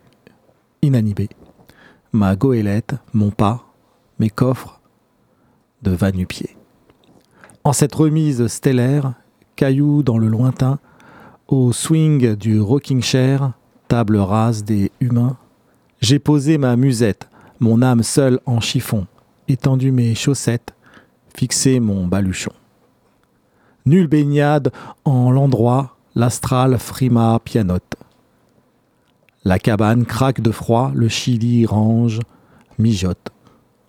inanimée, 0.81 1.29
ma 2.11 2.35
goélette, 2.35 2.95
mon 3.13 3.29
pas, 3.31 3.63
mes 4.19 4.29
coffres 4.29 4.81
de 5.83 5.91
va-nu-pied. 5.91 6.57
En 7.63 7.71
cette 7.71 7.95
remise 7.95 8.47
stellaire, 8.47 9.13
cailloux 9.55 10.03
dans 10.03 10.17
le 10.17 10.27
lointain, 10.27 10.79
au 11.47 11.71
swing 11.71 12.35
du 12.35 12.59
rocking 12.59 13.01
chair, 13.01 13.51
table 13.87 14.17
rase 14.17 14.63
des 14.63 14.91
humains, 14.99 15.37
j'ai 16.01 16.19
posé 16.19 16.57
ma 16.57 16.75
musette, 16.75 17.29
mon 17.59 17.81
âme 17.81 18.03
seule 18.03 18.39
en 18.45 18.59
chiffon, 18.59 19.07
étendu 19.47 19.91
mes 19.91 20.15
chaussettes, 20.15 20.73
fixé 21.35 21.79
mon 21.79 22.07
baluchon. 22.07 22.51
Nulle 23.85 24.07
baignade 24.07 24.71
en 25.05 25.31
l'endroit, 25.31 25.97
l'astral 26.15 26.77
frima 26.79 27.39
pianote. 27.43 27.95
La 29.43 29.59
cabane 29.59 30.05
craque 30.05 30.41
de 30.41 30.51
froid, 30.51 30.91
le 30.95 31.09
chili 31.09 31.65
range, 31.65 32.19
mijote. 32.79 33.29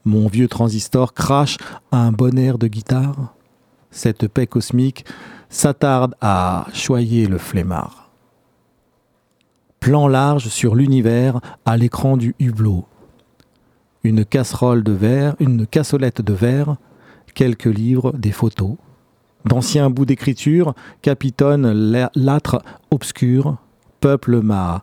Mon 0.05 0.27
vieux 0.27 0.49
transistor 0.49 1.15
crache 1.15 1.57
un 1.93 2.13
bon 2.13 2.37
air 2.39 2.59
de 2.59 2.67
guitare. 2.67 3.35
Cette 3.91 4.29
paix 4.29 4.47
cosmique 4.47 5.05
s'attarde 5.55 6.17
à 6.21 6.67
choyer 6.73 7.27
le 7.27 7.39
flemmard. 7.39 8.11
Plan 9.79 10.09
large 10.09 10.49
sur 10.49 10.75
l'univers 10.75 11.41
à 11.65 11.77
l'écran 11.77 12.17
du 12.17 12.35
hublot. 12.41 12.87
Une 14.03 14.25
casserole 14.25 14.83
de 14.83 14.93
verre, 14.93 15.37
une 15.39 15.67
cassolette 15.67 16.21
de 16.21 16.33
verre, 16.33 16.77
quelques 17.35 17.67
livres, 17.67 18.13
des 18.19 18.33
photos. 18.33 18.77
D'anciens 19.45 19.91
bouts 19.91 20.07
d'écriture 20.07 20.75
capitonnent 21.03 22.11
l'âtre 22.15 22.63
obscur, 22.91 23.57
peuple 24.01 24.41
ma 24.41 24.83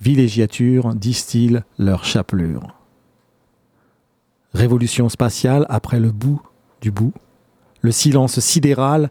villégiature, 0.00 0.94
distille 0.94 1.62
leur 1.78 2.04
chapelure. 2.04 2.74
Révolution 4.52 5.08
spatiale 5.08 5.64
après 5.68 6.00
le 6.00 6.10
bout 6.10 6.42
du 6.80 6.90
bout, 6.90 7.12
le 7.82 7.92
silence 7.92 8.40
sidéral 8.40 9.10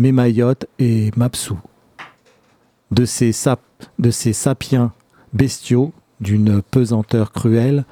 m'émaillote 0.00 0.66
et 0.78 1.10
m'absout. 1.16 1.60
De 2.90 3.04
ces, 3.04 3.32
sap- 3.32 3.60
de 3.98 4.10
ces 4.10 4.32
sapiens 4.32 4.92
bestiaux 5.32 5.92
d'une 6.20 6.62
pesanteur 6.62 7.30
cruelle 7.32 7.84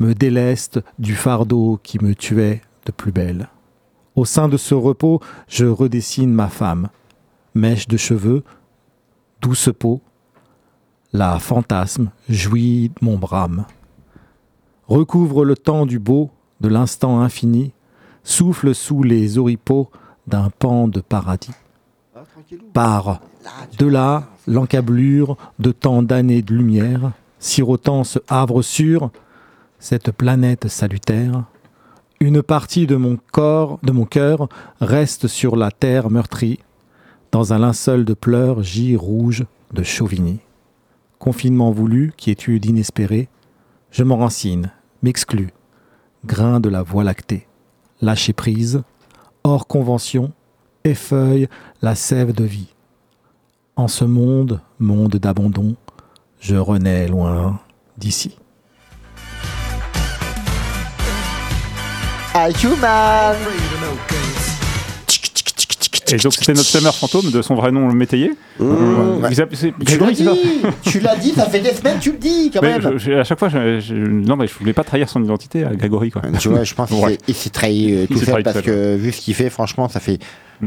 me 0.00 0.14
déleste 0.14 0.80
du 0.98 1.14
fardeau 1.14 1.78
qui 1.82 2.02
me 2.02 2.14
tuait 2.14 2.62
de 2.86 2.92
plus 2.92 3.12
belle. 3.12 3.48
Au 4.16 4.24
sein 4.24 4.48
de 4.48 4.56
ce 4.56 4.74
repos, 4.74 5.20
je 5.48 5.66
redessine 5.66 6.32
ma 6.32 6.48
femme. 6.48 6.88
Mèche 7.54 7.86
de 7.88 7.96
cheveux, 7.98 8.42
douce 9.42 9.68
peau, 9.78 10.00
la 11.12 11.38
fantasme 11.38 12.10
jouit 12.28 12.90
mon 13.02 13.18
brame. 13.18 13.66
Recouvre 14.88 15.44
le 15.44 15.56
temps 15.56 15.84
du 15.84 15.98
beau, 15.98 16.30
de 16.60 16.68
l'instant 16.68 17.20
infini, 17.20 17.72
souffle 18.24 18.74
sous 18.74 19.02
les 19.02 19.36
oripeaux 19.38 19.90
d'un 20.30 20.50
pan 20.50 20.88
de 20.88 21.00
paradis. 21.00 21.50
Par 22.72 23.20
de 23.78 23.86
là 23.86 24.28
l'encablure 24.46 25.36
de 25.58 25.72
tant 25.72 26.02
d'années 26.02 26.42
de 26.42 26.54
lumière, 26.54 27.12
sirotant 27.38 28.04
ce 28.04 28.18
havre 28.28 28.62
sûr, 28.62 29.10
cette 29.78 30.12
planète 30.12 30.68
salutaire, 30.68 31.44
une 32.20 32.42
partie 32.42 32.86
de 32.86 32.96
mon 32.96 33.18
corps, 33.32 33.78
de 33.82 33.92
mon 33.92 34.04
cœur, 34.04 34.48
reste 34.80 35.26
sur 35.26 35.56
la 35.56 35.70
terre 35.70 36.10
meurtrie, 36.10 36.58
dans 37.32 37.52
un 37.52 37.58
linceul 37.58 38.04
de 38.04 38.14
pleurs 38.14 38.62
gis 38.62 38.96
rouge 38.96 39.46
de 39.72 39.82
Chauvigny. 39.82 40.40
Confinement 41.18 41.70
voulu, 41.70 42.12
quiétude 42.16 42.66
inespérée, 42.66 43.28
je 43.90 44.04
m'enracine, 44.04 44.70
m'exclus, 45.02 45.50
grain 46.24 46.60
de 46.60 46.68
la 46.68 46.82
voie 46.82 47.04
lactée, 47.04 47.46
lâcher 48.00 48.32
prise, 48.32 48.82
hors 49.44 49.66
convention, 49.66 50.32
effeuille 50.84 51.48
la 51.82 51.94
sève 51.94 52.32
de 52.32 52.44
vie. 52.44 52.74
En 53.76 53.88
ce 53.88 54.04
monde, 54.04 54.60
monde 54.78 55.16
d'abandon, 55.16 55.74
je 56.40 56.56
renais 56.56 57.08
loin 57.08 57.60
d'ici. 57.96 58.36
Et 66.12 66.16
donc 66.16 66.32
c'était 66.34 66.52
notre 66.52 66.66
slammer 66.68 66.90
fantôme 66.92 67.30
de 67.30 67.42
son 67.42 67.54
vrai 67.54 67.70
nom, 67.72 67.88
le 67.88 67.94
métayer. 67.94 68.32
Euh, 68.60 69.22
appelez- 69.22 69.56
c'est- 69.56 69.72
Tu 69.86 69.98
l'as 69.98 70.10
dit 70.12 70.28
Tu 70.82 71.00
l'as 71.00 71.16
dit, 71.16 71.30
ça 71.30 71.46
fait 71.48 71.60
des 71.60 71.72
semaines, 71.72 71.98
tu 72.00 72.12
le 72.12 72.18
dis 72.18 72.50
quand 72.52 72.60
Mais 72.62 72.78
même 72.78 72.92
je- 72.94 72.98
je- 72.98 73.12
à 73.12 73.24
chaque 73.24 73.38
fois, 73.38 73.48
je, 73.48 73.80
je- 73.80 73.94
non, 73.94 74.36
mais 74.36 74.46
je 74.46 74.54
voulais 74.58 74.72
pas 74.72 74.84
trahir 74.84 75.08
son 75.08 75.22
identité 75.22 75.64
à 75.64 75.74
Grégory. 75.74 76.10
Quoi. 76.10 76.22
Tu 76.38 76.48
vois, 76.48 76.64
je 76.64 76.74
pense 76.74 76.90
qu'il 77.24 77.34
s'est- 77.34 77.50
trahi 77.50 77.94
euh, 77.94 78.06
tout 78.06 78.18
seul 78.18 78.42
parce 78.42 78.60
que 78.62 78.96
vu 78.96 79.12
ce 79.12 79.20
qu'il 79.20 79.34
fait, 79.34 79.50
franchement, 79.50 79.88
ça 79.88 80.00
fait. 80.00 80.18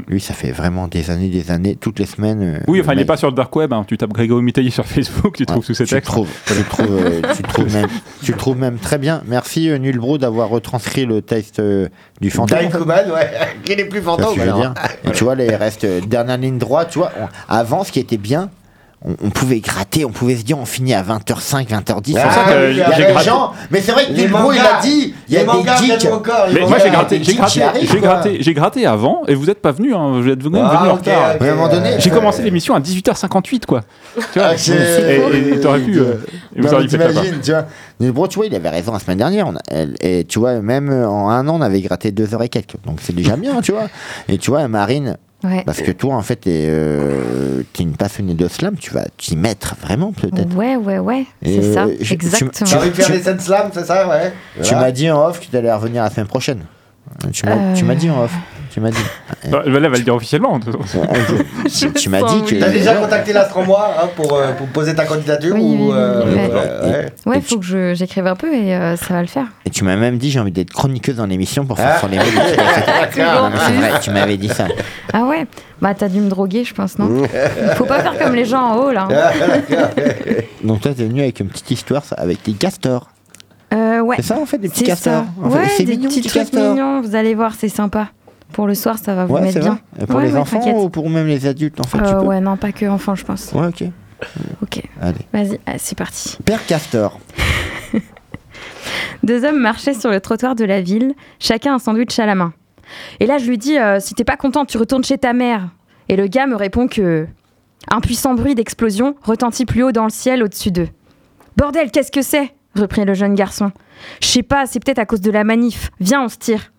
Lui, 0.07 0.19
ça 0.19 0.33
fait 0.33 0.51
vraiment 0.51 0.87
des 0.87 1.11
années, 1.11 1.29
des 1.29 1.51
années, 1.51 1.75
toutes 1.75 1.99
les 1.99 2.05
semaines. 2.05 2.41
euh, 2.41 2.59
Oui, 2.67 2.81
enfin, 2.81 2.93
il 2.93 2.97
n'est 2.97 3.05
pas 3.05 3.17
sur 3.17 3.29
le 3.29 3.35
dark 3.35 3.55
web. 3.55 3.71
hein. 3.73 3.83
Tu 3.87 3.97
tapes 3.97 4.11
Grégory 4.13 4.41
Métayer 4.41 4.69
sur 4.71 4.85
Facebook, 4.85 5.35
tu 5.37 5.45
trouves 5.45 5.65
tous 5.65 5.73
ces 5.73 5.85
tu 5.85 5.93
textes. 5.95 6.07
trouves, 6.11 6.29
tu 6.47 6.53
le 6.55 6.63
trouves, 6.63 6.99
euh, 6.99 7.21
tu 7.35 7.43
le 7.43 7.47
trouves 7.47 7.73
même, 7.73 7.87
tu 8.23 8.31
le 8.31 8.37
trouves 8.37 8.57
même 8.57 8.77
très 8.77 8.97
bien. 8.97 9.21
Merci 9.27 9.69
euh, 9.69 9.77
Nulbro 9.77 10.17
d'avoir 10.17 10.49
retranscrit 10.49 11.05
le 11.05 11.21
texte 11.21 11.59
euh, 11.59 11.89
du 12.21 12.29
fantôme. 12.31 12.69
Kuman, 12.69 13.11
ouais, 13.13 13.31
qui 13.65 13.75
n'est 13.75 13.85
plus 13.85 13.99
Tu 13.99 14.05
fantôme 14.05 14.39
alors. 14.39 14.59
dire 14.59 14.73
Et 15.05 15.11
tu 15.11 15.23
vois, 15.23 15.35
les 15.35 15.55
restes 15.55 15.83
euh, 15.83 16.01
dernière 16.01 16.37
ligne 16.37 16.57
droite, 16.57 16.89
tu 16.91 16.97
vois, 16.99 17.11
on- 17.21 17.27
avant, 17.47 17.83
ce 17.83 17.91
qui 17.91 17.99
était 17.99 18.17
bien, 18.17 18.49
on, 19.05 19.15
on 19.23 19.29
pouvait 19.29 19.59
gratter, 19.59 20.05
on 20.05 20.09
pouvait 20.11 20.35
se 20.35 20.43
dire 20.43 20.57
on 20.57 20.65
finit 20.65 20.93
à 20.93 21.03
20h05, 21.03 21.67
20h10. 21.67 22.13
C'est 22.13 22.21
pour 22.21 22.31
ça 22.31 22.43
Ah, 22.47 22.51
que 22.53 22.71
il 22.71 22.77
y 22.77 22.81
a 22.81 22.91
j'ai 22.91 23.05
des 23.05 23.11
gratté. 23.11 23.25
gens, 23.29 23.51
mais 23.69 23.81
c'est 23.81 23.91
vrai 23.91 24.05
que 24.05 24.11
Les 24.11 24.15
Dilbro, 24.23 24.51
il 24.53 24.57
l'a 24.57 24.79
dit, 24.81 25.13
il 25.27 25.33
y 25.33 25.37
a 25.37 25.43
des 25.43 25.87
geeks. 25.87 26.07
Mais 26.53 26.61
moi 26.67 26.77
j'ai 26.81 26.89
gratté, 26.89 27.23
j'ai 27.23 27.33
gratté, 27.35 27.61
j'ai 27.81 27.99
gratté, 27.99 28.37
j'ai 28.41 28.53
gratté 28.53 28.85
avant 28.85 29.21
et 29.27 29.35
vous 29.35 29.45
n'êtes 29.45 29.61
pas 29.61 29.71
venu, 29.71 29.93
hein, 29.93 30.19
vous 30.21 30.29
êtes 30.29 30.41
venu, 30.41 30.57
Ah, 30.61 30.77
venu 30.79 30.89
en 30.91 30.95
retard. 30.95 31.35
J'ai 31.99 32.11
euh, 32.11 32.13
commencé 32.13 32.41
l'émission 32.43 32.75
à 32.75 32.79
18h58 32.79 33.65
quoi. 33.65 33.81
Tu 34.15 34.21
vois, 34.39 34.49
Ah, 34.51 34.57
c'est- 34.57 34.73
et 34.73 35.53
et 35.55 35.59
t'aurais 35.59 35.79
pu. 35.81 35.99
euh, 35.99 36.15
vous 36.55 36.73
auriez 36.73 36.87
t'imagines, 36.87 37.39
tu 37.43 37.51
vois. 37.51 37.65
Mais 37.99 38.11
bon, 38.11 38.27
tu 38.27 38.37
vois, 38.37 38.45
il 38.45 38.55
avait 38.55 38.69
raison 38.69 38.93
la 38.93 38.99
semaine 38.99 39.17
dernière. 39.17 39.47
A- 39.47 39.51
et 40.01 40.23
tu 40.25 40.39
vois, 40.39 40.61
même 40.61 40.91
en 40.91 41.29
un 41.29 41.47
an, 41.47 41.55
on 41.57 41.61
avait 41.61 41.81
gratté 41.81 42.11
deux 42.11 42.33
heures 42.33 42.43
et 42.43 42.49
quelques. 42.49 42.75
Donc 42.85 42.99
c'est 43.01 43.15
déjà 43.15 43.35
bien, 43.35 43.61
tu 43.61 43.71
vois. 43.71 43.87
Et 44.29 44.37
tu 44.37 44.49
vois, 44.51 44.67
Marine, 44.67 45.17
Ouais. 45.43 45.63
parce 45.65 45.81
que 45.81 45.91
toi, 45.91 46.15
en 46.15 46.21
fait, 46.21 46.37
t'es 46.37 46.67
euh, 46.69 47.63
t'es 47.73 47.83
une 47.83 47.95
passionnée 47.97 48.33
de 48.33 48.47
slam, 48.47 48.75
tu 48.77 48.91
vas 48.91 49.05
t'y 49.17 49.35
mettre 49.35 49.75
vraiment, 49.81 50.11
peut-être. 50.13 50.55
Ouais, 50.55 50.75
ouais, 50.77 50.99
ouais, 50.99 51.25
c'est 51.43 51.73
ça, 51.73 51.83
euh, 51.85 51.95
je- 51.99 52.05
tu- 52.05 52.13
exactement. 52.13 52.69
Faire 52.69 53.05
Tu- 53.07 53.11
des 53.11 53.21
scènes 53.23 53.39
slam, 53.39 53.69
c'est 53.73 53.85
ça, 53.85 54.07
ouais 54.07 54.31
Tu 54.55 54.61
Voilà. 54.69 54.79
m'as 54.79 54.91
dit 54.91 55.11
en 55.11 55.27
off 55.27 55.39
que 55.39 55.45
tu 55.49 55.57
allais 55.57 55.73
revenir 55.73 56.03
la 56.03 56.09
semaine 56.09 56.27
prochaine. 56.27 56.63
Tu 57.31 57.45
m'as 57.45 57.51
Euh. 57.55 57.73
tu 57.75 57.85
m'as 57.85 57.95
dit 57.95 58.09
en 58.09 58.23
off. 58.23 58.33
Tu 58.71 58.79
m'as 58.79 58.89
dit. 58.89 58.97
Non, 59.51 59.59
Là, 59.65 59.65
elle 59.65 59.73
va 59.73 59.97
le 59.97 59.99
dire 59.99 60.15
officiellement. 60.15 60.59
tu 61.69 61.91
tu 61.93 62.09
m'as 62.09 62.23
dit 62.23 62.41
que. 62.43 62.55
T'as 62.59 62.69
déjà 62.69 62.95
contacté 62.95 63.31
l'Astre 63.31 63.57
en 63.59 63.63
moi 63.63 63.93
hein, 64.01 64.07
pour, 64.15 64.33
euh, 64.33 64.51
pour 64.53 64.65
poser 64.67 64.95
ta 64.95 65.05
candidature 65.05 65.53
Oui, 65.55 65.61
ou 65.61 65.93
euh, 65.93 66.23
oui, 66.25 66.31
oui. 66.33 66.39
ouais, 66.39 66.89
ouais. 66.91 67.35
Ouais, 67.35 67.41
faut 67.41 67.59
que 67.59 67.65
je- 67.65 67.93
j'écrive 67.93 68.25
un 68.25 68.35
peu 68.35 68.51
et 68.53 68.73
euh, 68.75 68.95
ça 68.97 69.13
va 69.13 69.21
le 69.21 69.27
faire. 69.27 69.45
Et 69.65 69.69
tu 69.69 69.83
m'as 69.83 69.95
même 69.95 70.17
dit 70.17 70.31
j'ai 70.31 70.39
envie 70.39 70.51
d'être 70.51 70.71
chroniqueuse 70.73 71.17
dans 71.17 71.27
l'émission 71.27 71.65
pour 71.65 71.77
faire 71.77 71.93
Ah. 71.95 71.99
sur 71.99 72.07
les 72.07 72.17
mots. 72.17 72.23
Tu 74.01 74.09
m'avais 74.11 74.37
dit 74.37 74.49
ça. 74.49 74.65
Ah 75.13 75.25
ouais? 75.25 75.45
Bah 75.81 75.93
t'as 75.93 76.07
dû 76.09 76.19
me 76.19 76.29
droguer, 76.29 76.63
je 76.63 76.73
pense, 76.73 76.97
non? 76.97 77.23
Faut 77.75 77.85
pas 77.85 77.99
faire 78.01 78.17
comme 78.17 78.33
les 78.35 78.45
gens 78.45 78.61
en 78.61 78.75
haut, 78.77 78.91
là. 78.91 79.07
Donc 80.63 80.81
toi 80.81 80.91
t'es 80.95 81.03
venu 81.03 81.21
avec 81.21 81.39
une 81.39 81.47
petite 81.47 81.71
histoire 81.71 82.03
ça, 82.05 82.15
avec 82.17 82.43
des 82.45 82.53
castors. 82.53 83.07
Euh, 83.73 83.99
ouais. 84.01 84.17
C'est 84.17 84.23
ça 84.23 84.39
en 84.39 84.45
fait 84.45 84.57
des 84.57 84.69
petits 84.69 84.83
castors. 84.83 85.25
ça. 85.25 85.25
En 85.43 85.49
fait, 85.49 85.57
Ouais, 85.57 85.67
c'est 85.77 85.83
des 85.83 85.97
mignon, 85.97 86.09
petits 86.09 86.19
petits 86.21 86.29
trucs 86.29 86.43
castors. 86.51 86.73
mignons, 86.73 87.01
vous 87.01 87.15
allez 87.15 87.33
voir, 87.35 87.53
c'est 87.55 87.69
sympa. 87.69 88.09
Pour 88.51 88.67
le 88.67 88.75
soir, 88.75 88.99
ça 88.99 89.15
va 89.15 89.25
vous 89.25 89.33
Ouais, 89.33 89.41
mettre 89.41 89.59
bien. 89.59 89.79
Et 89.99 90.05
Pour 90.05 90.17
Ouais, 90.17 90.27
les 90.27 90.35
enfants 90.35 90.61
ou 90.83 90.89
pour 90.89 91.09
même 91.09 91.25
les 91.27 91.47
adultes 91.47 91.79
en 91.79 91.83
fait 91.83 91.97
tu 91.97 92.03
Euh, 92.03 92.19
peux 92.19 92.25
ouais, 92.27 92.39
non, 92.39 92.55
pas 92.55 92.71
que 92.71 92.85
enfants, 92.85 93.15
je 93.15 93.25
pense. 93.25 93.51
Ouais, 93.53 93.65
ok. 93.67 93.83
Ok. 94.61 94.83
Allez. 95.01 95.17
Vas-y, 95.33 95.59
ah, 95.65 95.73
c'est 95.77 95.97
parti. 95.97 96.37
Père 96.45 96.63
Castor. 96.65 97.19
Deux 99.23 99.43
hommes 99.45 99.59
marchaient 99.59 99.93
sur 99.93 100.09
le 100.11 100.19
trottoir 100.19 100.55
de 100.55 100.65
la 100.65 100.81
ville, 100.81 101.13
chacun 101.39 101.75
un 101.75 101.79
sandwich 101.79 102.17
à 102.19 102.25
la 102.25 102.35
main. 102.35 102.53
Et 103.19 103.25
là, 103.25 103.37
je 103.37 103.45
lui 103.47 103.57
dis 103.57 103.77
euh, 103.77 103.99
Si 103.99 104.13
t'es 104.13 104.23
pas 104.23 104.37
content, 104.37 104.65
tu 104.65 104.77
retournes 104.77 105.03
chez 105.03 105.17
ta 105.17 105.33
mère. 105.33 105.69
Et 106.09 106.15
le 106.15 106.27
gars 106.27 106.45
me 106.47 106.55
répond 106.55 106.87
que. 106.87 107.27
Un 107.91 107.99
puissant 107.99 108.33
bruit 108.33 108.55
d'explosion 108.55 109.15
retentit 109.23 109.65
plus 109.65 109.83
haut 109.83 109.91
dans 109.91 110.05
le 110.05 110.09
ciel 110.09 110.41
au-dessus 110.41 110.71
d'eux. 110.71 110.87
Bordel, 111.57 111.91
qu'est-ce 111.91 112.11
que 112.13 112.21
c'est? 112.21 112.53
Reprit 112.75 113.05
le 113.05 113.13
jeune 113.13 113.35
garçon. 113.35 113.71
Je 114.21 114.27
sais 114.27 114.43
pas, 114.43 114.65
c'est 114.65 114.83
peut-être 114.83 114.99
à 114.99 115.05
cause 115.05 115.21
de 115.21 115.31
la 115.31 115.43
manif. 115.43 115.91
Viens, 115.99 116.23
on 116.23 116.29
se 116.29 116.37
tire. 116.37 116.71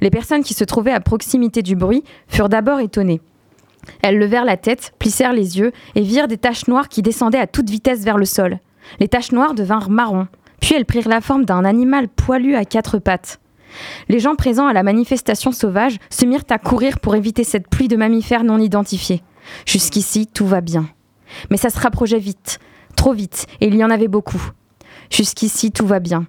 Les 0.00 0.10
personnes 0.10 0.44
qui 0.44 0.54
se 0.54 0.64
trouvaient 0.64 0.92
à 0.92 1.00
proximité 1.00 1.62
du 1.62 1.76
bruit 1.76 2.04
furent 2.28 2.48
d'abord 2.48 2.80
étonnées. 2.80 3.20
Elles 4.02 4.18
levèrent 4.18 4.44
la 4.44 4.56
tête, 4.56 4.92
plissèrent 4.98 5.32
les 5.32 5.58
yeux 5.58 5.72
et 5.94 6.02
virent 6.02 6.28
des 6.28 6.38
taches 6.38 6.68
noires 6.68 6.88
qui 6.88 7.02
descendaient 7.02 7.38
à 7.38 7.46
toute 7.46 7.70
vitesse 7.70 8.04
vers 8.04 8.18
le 8.18 8.24
sol. 8.24 8.58
Les 9.00 9.08
taches 9.08 9.32
noires 9.32 9.54
devinrent 9.54 9.90
marron, 9.90 10.28
puis 10.60 10.74
elles 10.74 10.84
prirent 10.84 11.08
la 11.08 11.20
forme 11.20 11.44
d'un 11.44 11.64
animal 11.64 12.08
poilu 12.08 12.54
à 12.54 12.64
quatre 12.64 12.98
pattes. 12.98 13.40
Les 14.08 14.20
gens 14.20 14.36
présents 14.36 14.66
à 14.66 14.72
la 14.72 14.82
manifestation 14.82 15.50
sauvage 15.50 15.98
se 16.10 16.26
mirent 16.26 16.44
à 16.50 16.58
courir 16.58 17.00
pour 17.00 17.16
éviter 17.16 17.42
cette 17.42 17.68
pluie 17.68 17.88
de 17.88 17.96
mammifères 17.96 18.44
non 18.44 18.58
identifiés. 18.58 19.22
Jusqu'ici, 19.66 20.26
tout 20.26 20.46
va 20.46 20.60
bien. 20.60 20.86
Mais 21.50 21.56
ça 21.56 21.70
se 21.70 21.80
rapprochait 21.80 22.18
vite, 22.18 22.58
trop 22.96 23.14
vite, 23.14 23.46
et 23.60 23.66
il 23.66 23.74
y 23.74 23.84
en 23.84 23.90
avait 23.90 24.08
beaucoup. 24.08 24.42
Jusqu'ici, 25.12 25.70
tout 25.72 25.86
va 25.86 26.00
bien. 26.00 26.26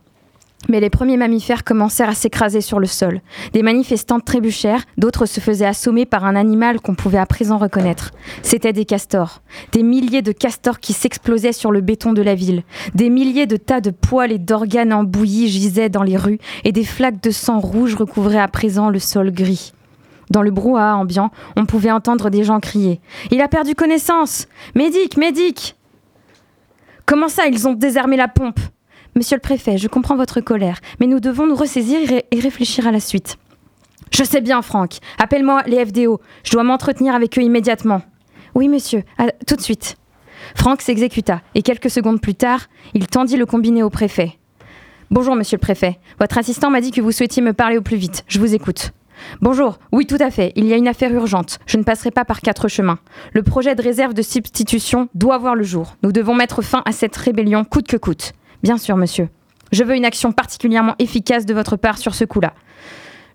Mais 0.69 0.79
les 0.79 0.89
premiers 0.89 1.17
mammifères 1.17 1.63
commencèrent 1.63 2.09
à 2.09 2.15
s'écraser 2.15 2.61
sur 2.61 2.79
le 2.79 2.85
sol. 2.85 3.21
Des 3.53 3.63
manifestants 3.63 4.19
trébuchèrent, 4.19 4.83
d'autres 4.97 5.25
se 5.25 5.39
faisaient 5.39 5.65
assommer 5.65 6.05
par 6.05 6.25
un 6.25 6.35
animal 6.35 6.79
qu'on 6.79 6.95
pouvait 6.95 7.17
à 7.17 7.25
présent 7.25 7.57
reconnaître. 7.57 8.11
C'étaient 8.41 8.73
des 8.73 8.85
castors. 8.85 9.41
Des 9.71 9.83
milliers 9.83 10.21
de 10.21 10.31
castors 10.33 10.79
qui 10.79 10.93
s'explosaient 10.93 11.53
sur 11.53 11.71
le 11.71 11.81
béton 11.81 12.13
de 12.13 12.21
la 12.21 12.35
ville. 12.35 12.63
Des 12.93 13.09
milliers 13.09 13.47
de 13.47 13.57
tas 13.57 13.81
de 13.81 13.91
poils 13.91 14.31
et 14.31 14.37
d'organes 14.37 14.93
en 14.93 15.03
bouillie 15.03 15.47
gisaient 15.47 15.89
dans 15.89 16.03
les 16.03 16.17
rues, 16.17 16.39
et 16.65 16.71
des 16.71 16.85
flaques 16.85 17.21
de 17.21 17.31
sang 17.31 17.59
rouge 17.59 17.95
recouvraient 17.95 18.37
à 18.37 18.47
présent 18.47 18.89
le 18.89 18.99
sol 18.99 19.31
gris. 19.31 19.73
Dans 20.29 20.41
le 20.41 20.51
brouhaha 20.51 20.95
ambiant, 20.95 21.31
on 21.55 21.65
pouvait 21.65 21.91
entendre 21.91 22.29
des 22.29 22.43
gens 22.43 22.59
crier 22.59 23.01
Il 23.31 23.41
a 23.41 23.47
perdu 23.47 23.75
connaissance 23.75 24.47
Médic, 24.75 25.17
médic 25.17 25.75
Comment 27.05 27.27
ça, 27.27 27.47
ils 27.47 27.67
ont 27.67 27.73
désarmé 27.73 28.17
la 28.17 28.27
pompe? 28.27 28.59
Monsieur 29.15 29.35
le 29.35 29.41
préfet, 29.41 29.77
je 29.77 29.87
comprends 29.87 30.15
votre 30.15 30.41
colère, 30.41 30.79
mais 30.99 31.05
nous 31.07 31.19
devons 31.19 31.45
nous 31.45 31.55
ressaisir 31.55 31.99
et, 32.01 32.05
ré- 32.05 32.25
et 32.31 32.39
réfléchir 32.39 32.87
à 32.87 32.91
la 32.91 32.99
suite. 32.99 33.37
Je 34.11 34.23
sais 34.23 34.41
bien, 34.41 34.61
Franck. 34.61 34.97
Appelle-moi 35.19 35.63
les 35.67 35.85
FDO. 35.85 36.19
Je 36.43 36.51
dois 36.51 36.63
m'entretenir 36.63 37.13
avec 37.13 37.37
eux 37.37 37.41
immédiatement. 37.41 38.01
Oui, 38.55 38.67
monsieur. 38.69 39.03
À- 39.17 39.31
tout 39.45 39.55
de 39.55 39.61
suite. 39.61 39.97
Franck 40.55 40.81
s'exécuta, 40.81 41.41
et 41.55 41.61
quelques 41.61 41.89
secondes 41.89 42.21
plus 42.21 42.35
tard, 42.35 42.67
il 42.93 43.07
tendit 43.07 43.37
le 43.37 43.45
combiné 43.45 43.81
au 43.81 43.89
préfet. 43.89 44.37
Bonjour, 45.09 45.35
monsieur 45.35 45.57
le 45.57 45.61
préfet. 45.61 45.99
Votre 46.19 46.37
assistant 46.37 46.69
m'a 46.69 46.81
dit 46.81 46.91
que 46.91 47.01
vous 47.01 47.11
souhaitiez 47.11 47.41
me 47.41 47.53
parler 47.53 47.77
au 47.77 47.81
plus 47.81 47.97
vite. 47.97 48.23
Je 48.27 48.39
vous 48.39 48.53
écoute. 48.55 48.91
Bonjour, 49.41 49.79
oui 49.91 50.05
tout 50.05 50.17
à 50.19 50.31
fait, 50.31 50.53
il 50.55 50.65
y 50.65 50.73
a 50.73 50.77
une 50.77 50.87
affaire 50.87 51.13
urgente. 51.13 51.59
Je 51.65 51.77
ne 51.77 51.83
passerai 51.83 52.11
pas 52.11 52.25
par 52.25 52.41
quatre 52.41 52.67
chemins. 52.67 52.99
Le 53.33 53.43
projet 53.43 53.75
de 53.75 53.81
réserve 53.81 54.13
de 54.13 54.21
substitution 54.21 55.09
doit 55.15 55.37
voir 55.37 55.55
le 55.55 55.63
jour. 55.63 55.95
Nous 56.03 56.11
devons 56.11 56.35
mettre 56.35 56.61
fin 56.61 56.81
à 56.85 56.91
cette 56.91 57.15
rébellion 57.15 57.63
coûte 57.63 57.87
que 57.87 57.97
coûte. 57.97 58.33
Bien 58.63 58.77
sûr, 58.77 58.97
monsieur. 58.97 59.29
Je 59.71 59.83
veux 59.83 59.95
une 59.95 60.05
action 60.05 60.31
particulièrement 60.31 60.95
efficace 60.99 61.45
de 61.45 61.53
votre 61.53 61.75
part 61.75 61.97
sur 61.97 62.15
ce 62.15 62.25
coup-là. 62.25 62.53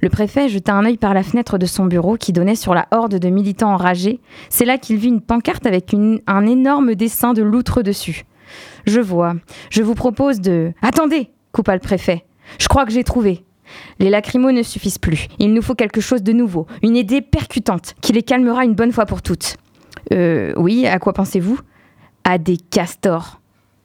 Le 0.01 0.09
préfet 0.09 0.49
jeta 0.49 0.75
un 0.75 0.85
œil 0.85 0.97
par 0.97 1.13
la 1.13 1.25
fenêtre 1.25 1.59
de 1.59 1.67
son 1.67 1.87
bureau 1.87 2.17
qui 2.17 2.33
donnait 2.33 2.55
sur 2.55 2.75
la 2.75 2.87
horde 2.93 3.17
de 3.17 3.29
militants 3.29 3.73
enragés. 3.73 4.21
C'est 4.49 4.65
là 4.65 4.79
qu'il 4.79 4.97
vit 4.97 5.09
une 5.09 5.21
pancarte 5.21 5.67
avec 5.67 5.93
un 6.27 6.47
énorme 6.47 6.95
dessin 6.95 7.33
de 7.33 7.43
loutre 7.43 7.83
dessus. 7.83 8.25
Je 8.87 9.01
vois. 9.01 9.35
Je 9.71 9.83
vous 9.83 9.95
propose 9.95 10.41
de. 10.41 10.73
Attendez 10.83 11.31
coupa 11.51 11.75
le 11.75 11.81
préfet. 11.81 12.25
Je 12.61 12.69
crois 12.69 12.87
que 12.87 12.93
j'ai 12.93 13.03
trouvé. 13.03 13.45
Les 13.99 14.11
lacrymos 14.11 14.53
ne 14.53 14.63
suffisent 14.63 14.99
plus. 14.99 15.29
Il 15.39 15.53
nous 15.55 15.63
faut 15.63 15.75
quelque 15.75 16.01
chose 16.01 16.23
de 16.23 16.33
nouveau, 16.33 16.67
une 16.83 16.97
idée 16.97 17.21
percutante 17.21 17.95
qui 18.01 18.13
les 18.13 18.23
calmera 18.23 18.65
une 18.65 18.75
bonne 18.75 18.93
fois 18.93 19.07
pour 19.07 19.23
toutes. 19.23 19.57
Euh, 20.13 20.53
oui, 20.57 20.87
à 20.87 20.99
quoi 20.99 21.13
pensez-vous? 21.13 21.59
À 22.25 22.39
des 22.39 22.57
castors. 22.57 23.41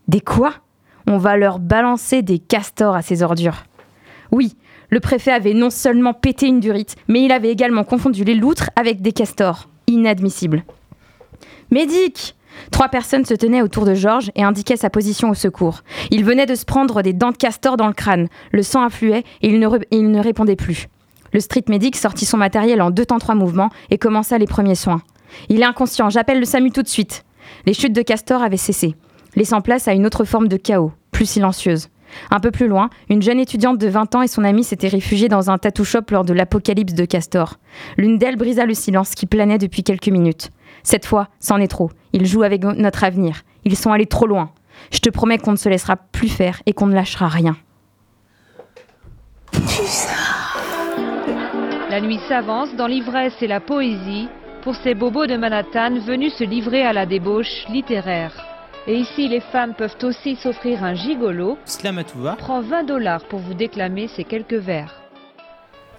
Des 0.07 0.21
quoi? 0.21 0.53
On 1.07 1.17
va 1.17 1.37
leur 1.37 1.59
balancer 1.59 2.21
des 2.21 2.39
castors 2.39 2.95
à 2.95 3.01
ces 3.01 3.23
ordures. 3.23 3.63
Oui, 4.31 4.55
le 4.89 4.99
préfet 4.99 5.31
avait 5.31 5.53
non 5.53 5.69
seulement 5.69 6.13
pété 6.13 6.47
une 6.47 6.59
durite, 6.59 6.95
mais 7.07 7.23
il 7.23 7.31
avait 7.31 7.51
également 7.51 7.83
confondu 7.83 8.23
les 8.23 8.35
loutres 8.35 8.69
avec 8.75 9.01
des 9.01 9.11
castors. 9.11 9.69
Inadmissible. 9.87 10.63
Médic 11.71 12.35
Trois 12.71 12.89
personnes 12.89 13.25
se 13.25 13.33
tenaient 13.33 13.61
autour 13.61 13.85
de 13.85 13.93
Georges 13.93 14.31
et 14.35 14.43
indiquaient 14.43 14.77
sa 14.77 14.89
position 14.89 15.29
au 15.29 15.33
secours. 15.33 15.81
Il 16.11 16.23
venait 16.23 16.45
de 16.45 16.55
se 16.55 16.65
prendre 16.65 17.01
des 17.01 17.13
dents 17.13 17.31
de 17.31 17.37
castor 17.37 17.77
dans 17.77 17.87
le 17.87 17.93
crâne. 17.93 18.27
Le 18.51 18.63
sang 18.63 18.83
affluait 18.83 19.23
et 19.41 19.49
il 19.49 19.59
ne, 19.59 20.19
répondait 20.19 20.55
plus. 20.55 20.87
Le 21.31 21.39
street 21.39 21.65
medic 21.67 21.95
sortit 21.95 22.25
son 22.25 22.37
matériel 22.37 22.81
en 22.81 22.91
deux 22.91 23.05
temps 23.05 23.19
trois 23.19 23.35
mouvements 23.35 23.69
et 23.89 23.97
commença 23.97 24.37
les 24.37 24.47
premiers 24.47 24.75
soins. 24.75 25.01
Il 25.49 25.61
est 25.61 25.65
inconscient, 25.65 26.09
j'appelle 26.09 26.39
le 26.39 26.45
SAMU 26.45 26.71
tout 26.71 26.83
de 26.83 26.87
suite. 26.87 27.25
Les 27.65 27.73
chutes 27.73 27.93
de 27.93 28.01
castor 28.01 28.43
avaient 28.43 28.57
cessé, 28.57 28.95
laissant 29.35 29.61
place 29.61 29.87
à 29.87 29.93
une 29.93 30.05
autre 30.05 30.25
forme 30.25 30.47
de 30.47 30.57
chaos, 30.57 30.91
plus 31.11 31.25
silencieuse. 31.25 31.89
Un 32.31 32.39
peu 32.39 32.51
plus 32.51 32.67
loin, 32.67 32.89
une 33.09 33.21
jeune 33.21 33.39
étudiante 33.39 33.77
de 33.77 33.87
20 33.87 34.15
ans 34.15 34.21
et 34.21 34.27
son 34.27 34.43
amie 34.43 34.63
s'étaient 34.63 34.87
réfugiées 34.87 35.29
dans 35.29 35.49
un 35.49 35.57
tattoo 35.57 35.83
shop 35.83 36.03
lors 36.11 36.25
de 36.25 36.33
l'apocalypse 36.33 36.93
de 36.93 37.05
Castor. 37.05 37.55
L'une 37.97 38.17
d'elles 38.17 38.35
brisa 38.35 38.65
le 38.65 38.73
silence 38.73 39.15
qui 39.15 39.25
planait 39.25 39.57
depuis 39.57 39.83
quelques 39.83 40.09
minutes. 40.09 40.49
Cette 40.83 41.05
fois, 41.05 41.29
c'en 41.39 41.57
est 41.57 41.67
trop. 41.67 41.89
Ils 42.13 42.25
jouent 42.25 42.43
avec 42.43 42.63
notre 42.63 43.03
avenir. 43.03 43.43
Ils 43.65 43.77
sont 43.77 43.91
allés 43.91 44.05
trop 44.05 44.27
loin. 44.27 44.51
Je 44.91 44.99
te 44.99 45.09
promets 45.09 45.37
qu'on 45.37 45.51
ne 45.51 45.57
se 45.57 45.69
laissera 45.69 45.95
plus 45.95 46.29
faire 46.29 46.61
et 46.65 46.73
qu'on 46.73 46.87
ne 46.87 46.95
lâchera 46.95 47.27
rien. 47.27 47.55
La 51.89 52.01
nuit 52.01 52.19
s'avance 52.27 52.75
dans 52.75 52.87
l'ivresse 52.87 53.35
et 53.41 53.47
la 53.47 53.59
poésie 53.59 54.27
pour 54.63 54.75
ces 54.75 54.95
bobos 54.95 55.27
de 55.27 55.37
Manhattan 55.37 55.99
venus 55.99 56.33
se 56.33 56.43
livrer 56.43 56.83
à 56.83 56.93
la 56.93 57.05
débauche 57.05 57.65
littéraire. 57.69 58.52
Et 58.87 58.95
ici, 58.95 59.29
les 59.29 59.39
femmes 59.39 59.73
peuvent 59.77 59.95
aussi 60.03 60.35
s'offrir 60.35 60.83
un 60.83 60.93
gigolo. 60.93 61.57
Slamatouva. 61.65 62.35
Prends 62.37 62.61
20 62.61 62.83
dollars 62.83 63.21
pour 63.29 63.39
vous 63.39 63.53
déclamer 63.53 64.09
ces 64.15 64.23
quelques 64.25 64.53
vers. 64.53 64.93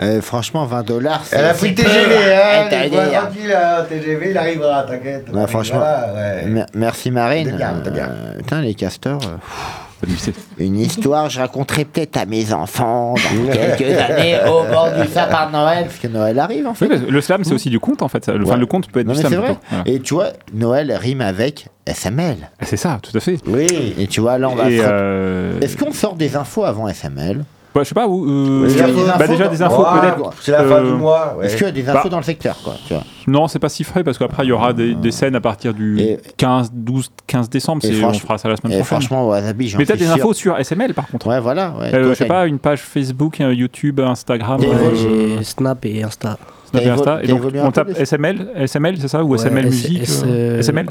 Euh, 0.03 0.21
franchement, 0.21 0.65
20 0.67 0.83
dollars. 0.83 1.23
Elle 1.33 1.45
a 1.47 1.55
pris 1.55 1.71
le 1.71 1.77
TGV, 1.77 2.35
hein. 2.35 2.69
Laisse-moi 2.69 3.07
tranquille, 3.07 3.53
hein, 3.57 3.85
TGV, 3.89 4.31
il 4.31 4.39
arrivera, 4.39 4.83
t'inquiète. 4.83 5.29
Ouais, 5.33 5.47
franchement, 5.47 5.79
Voilà, 5.79 6.13
ouais. 6.15 6.47
mer- 6.47 6.67
merci 6.75 7.11
Marine. 7.13 7.57
Bien. 7.57 7.75
Euh, 7.87 8.37
putain, 8.39 8.61
les 8.61 8.75
castors. 8.75 9.21
euh. 9.25 9.37
Une 10.59 10.79
histoire, 10.79 11.29
je 11.31 11.39
raconterai 11.41 11.85
peut-être 11.85 12.17
à 12.17 12.27
mes 12.27 12.53
enfants 12.53 13.15
dans 13.15 13.53
quelques 13.53 13.99
années 13.99 14.39
au 14.47 14.65
bord 14.73 14.91
du 15.01 15.09
sapin 15.09 15.47
de 15.47 15.53
Noël, 15.53 15.85
parce 15.87 15.99
que 15.99 16.09
Noël 16.09 16.39
arrive 16.39 16.67
en 16.67 16.75
fait. 16.75 16.87
Oui, 16.87 16.99
le 17.09 17.21
slam, 17.21 17.45
c'est 17.45 17.55
aussi 17.55 17.71
du 17.71 17.81
conte 17.81 18.03
en 18.03 18.09
fait. 18.09 18.29
Enfin, 18.29 18.39
Ouais. 18.39 18.57
le 18.57 18.67
conte 18.67 18.89
peut 18.91 19.01
être 19.01 19.07
Non, 19.07 19.13
du 19.15 19.21
slam. 19.21 19.31
c'est 19.33 19.39
vrai. 19.39 19.57
Voilà. 19.71 19.85
Et 19.87 20.01
tu 20.01 20.15
vois, 20.15 20.29
Noël 20.53 20.93
rime 20.93 21.21
avec 21.21 21.67
SML. 21.87 22.37
C'est 22.63 22.77
ça, 22.77 22.99
tout 23.03 23.17
à 23.17 23.21
fait. 23.21 23.39
Oui. 23.47 23.95
Et 23.99 24.07
tu 24.07 24.21
vois, 24.21 24.39
là, 24.39 24.49
on 24.49 24.55
va. 24.55 24.65
Euh, 24.67 25.61
Est-ce 25.61 25.77
qu'on 25.77 25.93
sort 25.93 26.15
des 26.15 26.37
infos 26.37 26.65
avant 26.65 26.89
SML 26.89 27.45
bah, 27.75 27.81
je 27.83 27.89
sais 27.89 27.95
pas 27.95 28.07
où. 28.07 28.25
euh, 28.25 28.67
Est-ce 28.67 28.75
qu'il 28.77 28.81
y 28.81 28.85
a 28.85 28.93
des 28.93 28.93
bah, 29.05 29.15
infos 29.17 29.27
déjà 29.33 29.45
dans- 29.47 29.51
des 29.51 29.63
infos 29.63 29.85
peut-être. 29.85 30.31
C'est 30.41 30.53
la 30.53 30.65
fin 30.65 30.81
du 30.83 30.89
euh, 30.89 30.95
mois, 30.97 31.37
ouais. 31.39 31.47
Est-ce 31.47 31.57
qu'il 31.57 31.67
y 31.67 31.69
a 31.69 31.73
des 31.73 31.89
infos 31.89 32.05
bah, 32.05 32.09
dans 32.11 32.17
le 32.19 32.23
secteur, 32.23 32.57
quoi 32.63 32.75
tu 32.87 32.95
vois? 32.95 33.03
Non, 33.27 33.49
c'est 33.49 33.59
pas 33.59 33.69
si 33.69 33.85
frais 33.85 34.05
parce 34.05 34.19
qu'après 34.19 34.45
il 34.45 34.49
y 34.49 34.53
aura 34.53 34.73
des, 34.73 34.95
des 34.95 35.11
scènes 35.11 35.35
à 35.35 35.41
partir 35.41 35.75
du 35.75 36.17
15, 36.37 36.71
12, 36.73 37.11
15 37.27 37.51
décembre. 37.51 37.83
On 37.85 38.13
fera 38.13 38.39
ça 38.39 38.49
la 38.49 38.57
semaine 38.57 38.73
et 38.73 38.77
prochaine. 38.81 38.85
franchement, 39.01 39.29
Wasabi, 39.29 39.69
j'en 39.69 39.79
Mais 39.79 39.87
peut-être 39.87 39.99
des 39.99 40.09
infos 40.11 40.35
sur 40.35 40.59
SML 40.59 40.95
par 40.95 41.09
contre. 41.09 41.27
Ouais, 41.27 41.41
voilà. 41.41 41.75
Ouais. 41.79 41.95
Euh, 41.95 42.11
je 42.11 42.15
sais 42.15 42.27
pas, 42.27 42.47
une 42.47 42.59
page 42.59 42.81
Facebook, 42.83 43.41
un 43.41 43.51
YouTube, 43.53 44.01
Instagram. 44.01 44.61
Ouais, 44.61 44.69
euh, 44.69 45.37
j'ai 45.39 45.45
Snap 45.45 45.85
et 45.87 46.03
Insta. 46.03 46.37
Snap 46.71 46.83
et 46.83 46.89
Insta. 46.91 47.23
Et 47.23 47.27
donc 47.29 47.43
on 47.55 47.71
tape 47.71 47.99
SML, 47.99 48.49
SML 48.67 48.97
c'est 49.01 49.09
ça 49.09 49.25
Ou 49.25 49.37
SML 49.37 49.65
musique 49.67 50.05
SML 50.05 50.87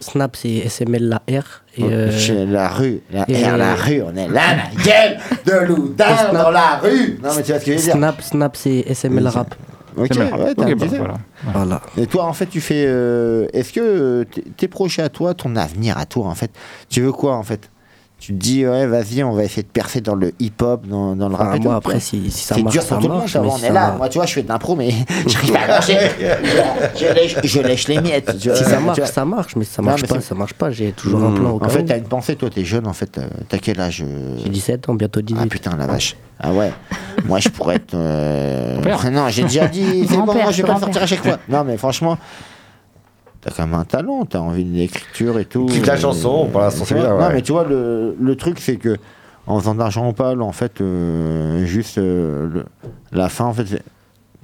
Snap, 0.00 0.34
c'est 0.36 0.48
SML 0.66 1.08
la 1.08 1.16
R. 1.28 1.44
Et, 1.76 1.82
Ouais, 1.84 1.92
euh, 1.92 2.10
chez 2.18 2.46
la 2.46 2.68
rue, 2.68 3.00
la 3.12 3.24
et- 3.28 3.44
R, 3.44 3.56
la 3.56 3.74
rue, 3.74 4.02
on 4.02 4.16
est 4.16 4.28
là, 4.28 4.40
la 4.56 4.82
gueule 4.82 5.18
de 5.44 5.94
Snap- 5.96 6.32
dans 6.34 6.50
la 6.50 6.76
rue. 6.82 7.18
Non, 7.22 7.30
mais 7.36 7.42
tu 7.42 7.52
vois 7.52 7.60
ce 7.60 7.64
que 7.66 7.72
je 7.72 7.76
veux 7.76 7.82
dire 7.84 7.92
Snap, 7.94 8.22
Snap, 8.22 8.56
c'est 8.56 8.84
SML 8.88 9.24
Oui, 9.24 9.30
rap. 9.30 9.54
Ok, 9.96 10.10
ouais, 10.16 10.54
bah, 10.56 10.86
voilà. 10.96 11.14
Voilà. 11.52 11.80
Et 11.98 12.06
toi, 12.06 12.24
en 12.24 12.32
fait, 12.32 12.46
tu 12.46 12.60
fais. 12.60 12.84
euh, 12.86 13.46
Est-ce 13.52 13.72
que 13.72 13.80
euh, 13.80 14.24
tes- 14.24 14.42
tes 14.42 14.68
projets 14.68 15.02
à 15.02 15.08
toi, 15.08 15.34
ton 15.34 15.54
avenir 15.56 15.98
à 15.98 16.06
toi, 16.06 16.26
en 16.26 16.34
fait, 16.34 16.50
tu 16.88 17.00
veux 17.02 17.12
quoi, 17.12 17.36
en 17.36 17.42
fait? 17.42 17.68
Tu 18.20 18.34
te 18.34 18.38
dis, 18.38 18.66
ouais, 18.66 18.86
vas-y, 18.86 19.24
on 19.24 19.32
va 19.32 19.44
essayer 19.44 19.62
de 19.62 19.68
percer 19.68 20.02
dans 20.02 20.14
le 20.14 20.34
hip-hop, 20.40 20.86
dans, 20.86 21.16
dans 21.16 21.30
le 21.30 21.34
rap. 21.34 21.56
Et 21.56 21.58
moi, 21.58 21.72
tout, 21.72 21.78
après, 21.78 22.00
si- 22.00 22.30
si 22.30 22.44
ça 22.44 22.54
C'est 22.54 22.62
marche, 22.62 22.74
dur 22.74 22.82
pour 22.82 22.88
ça 22.90 22.96
tout 22.96 23.02
le 23.04 23.08
monde, 23.08 23.18
marche, 23.20 23.36
on 23.36 23.64
est 23.64 23.72
là. 23.72 23.90
va- 23.92 23.96
Moi, 23.96 24.08
tu 24.10 24.18
vois, 24.18 24.26
je 24.26 24.34
fais 24.34 24.42
de 24.42 24.48
l'impro, 24.48 24.76
mais 24.76 24.90
j'arrive 25.26 25.52
pas 25.52 25.60
à 25.60 25.66
marcher. 25.68 25.98
Je, 26.98 27.14
lèche, 27.14 27.36
je 27.42 27.60
lèche 27.60 27.88
les 27.88 27.98
miettes. 27.98 28.36
tu 28.38 28.48
vois. 28.48 28.58
Si 28.58 28.64
ça 28.64 28.78
marche, 28.78 28.98
vois. 28.98 29.06
ça 29.06 29.24
marche, 29.24 29.56
mais 29.56 29.64
si 29.64 29.72
ça 29.72 29.80
Non, 29.82 29.88
marche 29.88 30.02
mais 30.02 30.08
pas, 30.08 30.20
ça 30.20 30.34
marche 30.34 30.52
pas. 30.52 30.70
J'ai 30.70 30.92
toujours 30.92 31.22
un 31.24 31.30
Mmh. 31.30 31.34
plan 31.34 31.50
au 31.52 31.64
En 31.64 31.68
fait, 31.70 31.82
t'as 31.84 31.96
une 31.96 32.04
pensée, 32.04 32.36
toi, 32.36 32.50
t'es 32.50 32.64
jeune, 32.64 32.86
en 32.86 32.92
fait. 32.92 33.16
euh, 33.16 33.26
T'as 33.48 33.56
quel 33.56 33.80
âge 33.80 34.04
euh 34.06 34.36
J'ai 34.42 34.50
17 34.50 34.90
ans, 34.90 34.94
bientôt 34.94 35.22
18. 35.22 35.40
Ah 35.42 35.46
putain, 35.46 35.76
la 35.78 35.86
vache. 35.86 36.14
Ah 36.38 36.52
ouais. 36.52 36.72
Moi, 37.24 37.38
je 37.40 37.48
pourrais 37.48 37.76
être. 37.76 37.94
euh. 37.94 38.76
Non, 39.10 39.28
j'ai 39.30 39.44
déjà 39.44 39.66
dit, 39.66 40.06
c'est 40.06 40.16
bon, 40.16 40.26
moi, 40.26 40.50
je 40.50 40.60
vais 40.60 40.68
pas 40.68 40.78
sortir 40.78 41.02
à 41.02 41.06
chaque 41.06 41.22
fois. 41.22 41.38
Non, 41.48 41.64
mais 41.64 41.78
franchement. 41.78 42.18
T'as 43.42 43.50
quand 43.50 43.66
même 43.66 43.74
un 43.78 43.84
talent, 43.84 44.24
t'as 44.26 44.40
envie 44.40 44.64
d'écriture 44.64 45.38
et 45.38 45.46
tout. 45.46 45.66
Quitte 45.66 45.86
la 45.86 45.96
chanson, 45.96 46.46
pour 46.52 46.60
l'instant, 46.60 46.84
c'est 46.84 46.94
bien, 46.94 47.08
Non, 47.08 47.18
ouais. 47.18 47.32
mais 47.32 47.42
tu 47.42 47.52
vois, 47.52 47.64
le, 47.64 48.14
le 48.20 48.36
truc, 48.36 48.58
c'est 48.60 48.76
que 48.76 48.96
en 49.46 49.58
faisant 49.58 49.74
de 49.74 49.78
l'argent 49.78 50.08
ou 50.08 50.12
pas, 50.12 50.34
là, 50.34 50.44
en 50.44 50.52
fait, 50.52 50.80
euh, 50.80 51.64
juste 51.64 51.96
euh, 51.98 52.48
le- 52.52 52.64
la 53.12 53.28
fin, 53.30 53.46
en 53.46 53.54
fait, 53.54 53.64
c'est 53.66 53.82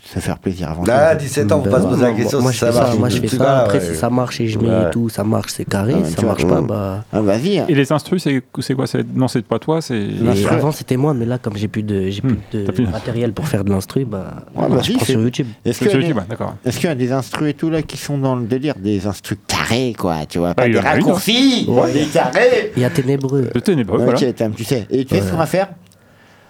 se 0.04 0.18
faire 0.20 0.38
plaisir 0.38 0.70
avant 0.70 0.84
Là, 0.84 1.16
tout. 1.16 1.22
17 1.22 1.52
ans, 1.52 1.62
faut 1.62 1.70
pas 1.70 1.80
se 1.80 1.86
poser 1.86 2.02
la 2.02 2.12
question 2.12 2.40
moi, 2.42 2.52
si 2.52 2.58
ça 2.58 2.70
fais 2.70 2.78
marche. 2.78 2.90
ça, 2.92 2.96
moi, 2.98 3.08
je 3.08 3.20
fais 3.20 3.28
ça. 3.28 3.58
Après, 3.60 3.78
ouais. 3.78 3.84
si 3.84 3.94
ça 3.96 4.10
marche 4.10 4.40
et 4.40 4.46
je 4.46 4.58
mets 4.58 4.68
Ouais. 4.68 4.90
tout, 4.92 5.08
ça 5.08 5.24
marche, 5.24 5.52
c'est 5.54 5.64
carré. 5.64 5.94
Ah, 5.96 6.04
si 6.04 6.10
tu 6.14 6.16
ça 6.16 6.20
vois, 6.22 6.30
marche 6.32 6.46
pas, 6.46 6.60
bah. 6.60 7.04
Ah, 7.12 7.20
vas-y. 7.20 7.64
Et 7.68 7.74
les 7.74 7.90
instrus, 7.92 8.22
c'est 8.22 8.42
c'est 8.60 8.74
quoi 8.74 8.84
Non, 9.14 9.26
c'est 9.28 9.42
pas 9.44 9.58
toi, 9.58 9.80
c'est. 9.80 9.98
Et 9.98 10.46
avant 10.48 10.70
c'était 10.72 10.96
moi, 10.96 11.14
mais 11.14 11.24
là 11.24 11.38
comme 11.38 11.56
j'ai 11.56 11.68
plus 11.68 11.82
de, 11.82 12.08
j'ai 12.10 12.20
plus 12.20 12.38
de 12.52 12.70
plus- 12.70 12.86
matériel 12.86 13.32
pour 13.32 13.48
faire 13.48 13.64
de 13.64 13.70
l'instru, 13.70 14.04
bah, 14.04 14.44
Ouais, 14.54 14.66
je 14.82 14.92
prends 14.92 15.04
sur 15.04 15.20
YouTube. 15.20 15.46
Est-ce 15.64 15.78
qu'il 15.80 15.88
y, 15.88 16.86
a 16.88 16.94
des- 16.94 17.12
instrus 17.12 17.50
et 17.50 17.54
tout 17.54 17.70
là 17.70 17.82
qui 17.82 17.96
sont 17.96 18.18
dans 18.18 18.36
le 18.36 18.44
délire 18.46 18.74
Des 18.78 19.06
instrus 19.06 19.38
carrés, 19.46 19.94
quoi, 19.98 20.26
tu 20.28 20.38
vois, 20.38 20.54
pas 20.54 20.64
Ah, 20.64 20.66
il 20.66 20.70
y 20.70 20.72
des 20.74 20.78
hein. 20.78 20.90
raccourcis, 20.90 21.66
des 21.92 22.04
carrés 22.06 22.72
Il 22.76 22.82
y 22.82 22.84
a 22.84 22.90
ténébreux. 22.90 23.48
Le 23.54 23.60
ténébreux, 23.60 23.98
voilà. 23.98 24.18
Tu 24.18 24.64
sais. 24.64 24.86
Et 24.90 25.04
tu 25.04 25.14
sais 25.14 25.22
ce 25.22 25.30
qu'on 25.30 25.36
va 25.36 25.46
faire? 25.46 25.68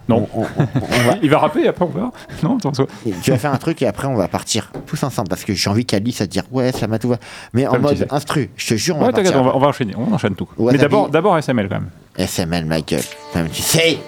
Non. 0.09 0.28
On- 0.34 0.42
on- 0.42 0.46
on 0.59 1.09
va- 1.11 1.16
Il 1.22 1.30
va 1.30 1.38
rapper 1.38 1.62
et 1.64 1.68
après 1.68 1.84
on 1.84 1.88
verra. 1.88 2.12
Non, 2.42 2.59
attends, 2.59 2.70
tu 2.72 3.30
vas 3.30 3.38
faire 3.38 3.52
un 3.52 3.57
truc 3.57 3.82
et 3.82 3.86
après 3.86 4.07
on 4.07 4.14
va 4.14 4.28
partir 4.28 4.70
tous 4.86 5.02
ensemble 5.02 5.28
parce 5.28 5.44
que 5.44 5.52
j'ai 5.52 5.68
envie 5.68 5.84
qu'Alice 5.84 6.20
à 6.20 6.26
dire 6.26 6.44
ouais 6.52 6.70
ça 6.72 6.86
m'a 6.86 6.98
tout 6.98 7.09
va 7.09 7.16
mais 7.52 7.66
en 7.66 7.78
mode 7.80 8.07
instru 8.11 8.50
je 8.57 8.68
te 8.68 8.74
jure 8.74 8.96
on 8.96 9.00
Ouais, 9.00 9.07
va 9.07 9.12
t'inquiète, 9.12 9.32
partir 9.32 9.42
on 9.42 9.50
va, 9.50 9.57
on 9.57 9.61
va 9.61 9.66
enchaîner, 9.68 9.94
on 9.96 10.12
enchaîne 10.14 10.34
tout. 10.36 10.48
Ouais, 10.59 10.72
Mais 10.72 10.78
d'abord, 10.78 11.09
d'abord 11.09 11.36
SML 11.38 11.68
quand 11.68 11.80
même. 11.80 11.90
SML 12.16 12.64
ma 12.66 12.80
gueule 12.80 13.02
Tam, 13.32 13.48
tu 13.48 13.62
sais 13.62 13.98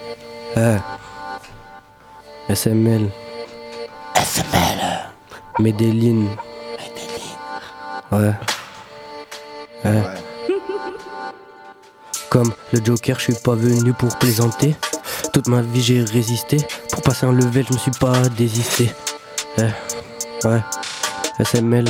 Euh, 0.57 0.76
SML. 2.49 3.09
SML. 4.14 5.09
Medellin. 5.59 6.26
Ouais. 8.12 8.32
Ouais. 9.84 10.03
Comme 12.30 12.53
le 12.72 12.80
Joker, 12.84 13.18
je 13.18 13.24
suis 13.32 13.34
pas 13.42 13.55
venu 13.55 13.92
pour 13.92 14.16
plaisanter. 14.18 14.74
Toute 15.33 15.49
ma 15.49 15.62
vie 15.62 15.83
j'ai 15.83 16.03
résisté. 16.03 16.59
Pour 16.91 17.03
passer 17.03 17.26
un 17.26 17.33
level, 17.33 17.66
je 17.68 17.74
me 17.74 17.79
suis 17.79 17.91
pas 17.93 18.29
désisté. 18.37 18.91
Ouais. 19.57 19.72
Ouais. 20.45 20.61
SML. 21.41 21.85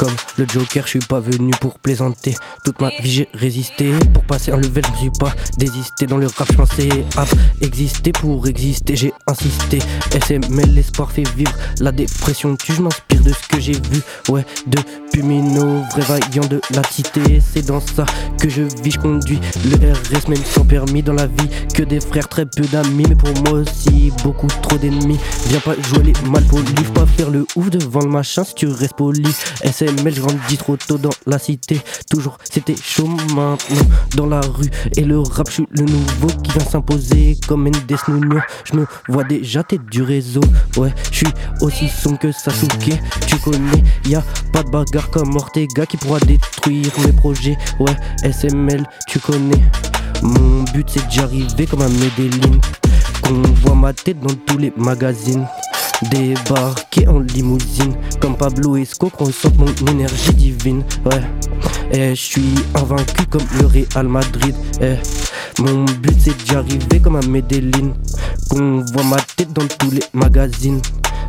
Comme 0.00 0.16
le 0.38 0.46
Joker, 0.48 0.84
je 0.86 0.92
suis 0.92 0.98
pas 0.98 1.20
venu 1.20 1.50
pour 1.60 1.78
plaisanter. 1.78 2.34
Toute 2.64 2.80
ma 2.80 2.88
vie 2.88 3.10
j'ai 3.10 3.28
résisté. 3.34 3.92
Pour 4.14 4.24
passer 4.24 4.50
un 4.50 4.56
level, 4.56 4.82
je 4.94 4.98
suis 4.98 5.10
pas 5.10 5.34
désisté. 5.58 6.06
Dans 6.06 6.16
le 6.16 6.26
rap, 6.26 6.48
je 6.50 6.56
pensais 6.56 6.88
exister 7.60 8.12
pour 8.12 8.48
exister. 8.48 8.96
J'ai 8.96 9.12
insisté. 9.26 9.78
SML, 10.26 10.72
l'espoir 10.72 11.12
fait 11.12 11.28
vivre. 11.36 11.52
La 11.80 11.92
dépression 11.92 12.56
tue, 12.56 12.72
je 12.72 12.80
m'inspire 12.80 13.20
de 13.20 13.30
ce 13.30 13.46
que 13.46 13.60
j'ai 13.60 13.74
vu. 13.74 14.00
Ouais, 14.30 14.46
depuis 14.66 15.22
Mino, 15.22 15.82
vrai 15.94 16.20
vaillant 16.20 16.48
de 16.48 16.62
la 16.70 16.82
cité. 16.84 17.42
C'est 17.52 17.66
dans 17.66 17.80
ça 17.80 18.06
que 18.40 18.48
je 18.48 18.62
vis, 18.82 18.92
je 18.92 19.00
conduis 19.00 19.38
le 19.66 19.92
RS, 19.92 20.28
même 20.28 20.42
sans 20.46 20.64
permis 20.64 21.02
dans 21.02 21.12
la 21.12 21.26
vie. 21.26 21.50
Que 21.74 21.82
des 21.82 22.00
frères, 22.00 22.26
très 22.26 22.46
peu 22.46 22.64
d'amis. 22.72 23.04
Mais 23.06 23.16
pour 23.16 23.34
moi 23.42 23.60
aussi, 23.60 24.10
beaucoup 24.24 24.48
trop 24.62 24.78
d'ennemis. 24.78 25.18
Viens 25.48 25.60
pas 25.60 25.74
jouer 25.82 26.04
les 26.04 26.30
mal 26.30 26.44
polis, 26.44 26.72
faut 26.86 26.92
pas 26.94 27.06
faire 27.06 27.28
le 27.28 27.44
ouf 27.54 27.68
devant 27.68 28.00
le 28.00 28.08
machin 28.10 28.44
si 28.44 28.54
tu 28.54 28.66
restes 28.66 28.94
poli. 28.94 29.28
SML, 29.90 30.14
je 30.14 30.20
grandis 30.20 30.56
trop 30.56 30.76
tôt 30.76 30.98
dans 30.98 31.10
la 31.26 31.38
cité. 31.38 31.80
Toujours, 32.08 32.38
c'était 32.50 32.76
chaud 32.80 33.08
maintenant 33.34 33.86
dans 34.16 34.26
la 34.26 34.40
rue. 34.40 34.70
Et 34.96 35.02
le 35.02 35.18
rap, 35.18 35.48
je 35.48 35.54
suis 35.54 35.66
le 35.70 35.84
nouveau 35.84 36.28
qui 36.42 36.52
vient 36.52 36.64
s'imposer 36.64 37.36
comme 37.48 37.64
Mendes 37.64 37.98
Nuno. 38.08 38.38
Je 38.64 38.76
me 38.76 38.86
vois 39.08 39.24
déjà 39.24 39.62
tête 39.62 39.84
du 39.86 40.02
réseau. 40.02 40.40
Ouais, 40.76 40.94
je 41.10 41.18
suis 41.18 41.34
aussi 41.60 41.88
sombre 41.88 42.18
que 42.18 42.32
Sasuke. 42.32 43.00
Tu 43.26 43.36
connais, 43.38 43.82
y 44.06 44.14
a 44.14 44.22
pas 44.52 44.62
de 44.62 44.70
bagarre 44.70 45.10
comme 45.10 45.34
Ortega 45.36 45.86
qui 45.86 45.96
pourra 45.96 46.20
détruire 46.20 46.92
mes 47.04 47.12
projets. 47.12 47.56
Ouais, 47.78 47.96
SML, 48.22 48.86
tu 49.08 49.18
connais. 49.18 49.62
Mon 50.22 50.64
but 50.72 50.88
c'est 50.88 51.06
d'y 51.08 51.20
arriver 51.20 51.66
comme 51.66 51.82
un 51.82 51.88
Medellin. 51.88 52.58
Qu'on 53.22 53.42
voit 53.64 53.74
ma 53.74 53.92
tête 53.92 54.20
dans 54.20 54.34
tous 54.46 54.58
les 54.58 54.72
magazines. 54.76 55.46
Débarquer 56.10 57.06
en 57.08 57.18
limousine 57.20 57.94
Comme 58.20 58.36
Pablo 58.36 58.76
Esco 58.76 59.10
sente 59.18 59.58
mon 59.58 59.86
énergie 59.92 60.32
divine 60.34 60.82
Ouais. 61.04 61.22
Et 61.92 62.14
je 62.14 62.20
suis 62.20 62.54
invaincu 62.74 63.26
comme 63.28 63.42
le 63.60 63.66
Real 63.66 64.08
Madrid 64.08 64.54
Eh, 64.80 64.96
Mon 65.60 65.84
but 65.84 66.16
c'est 66.18 66.36
d'y 66.44 66.54
arriver 66.54 67.00
comme 67.02 67.16
un 67.16 67.26
Medellin 67.26 67.92
Qu'on 68.48 68.82
voit 68.92 69.04
ma 69.04 69.16
tête 69.36 69.52
dans 69.52 69.66
tous 69.78 69.90
les 69.90 70.02
magazines. 70.14 70.80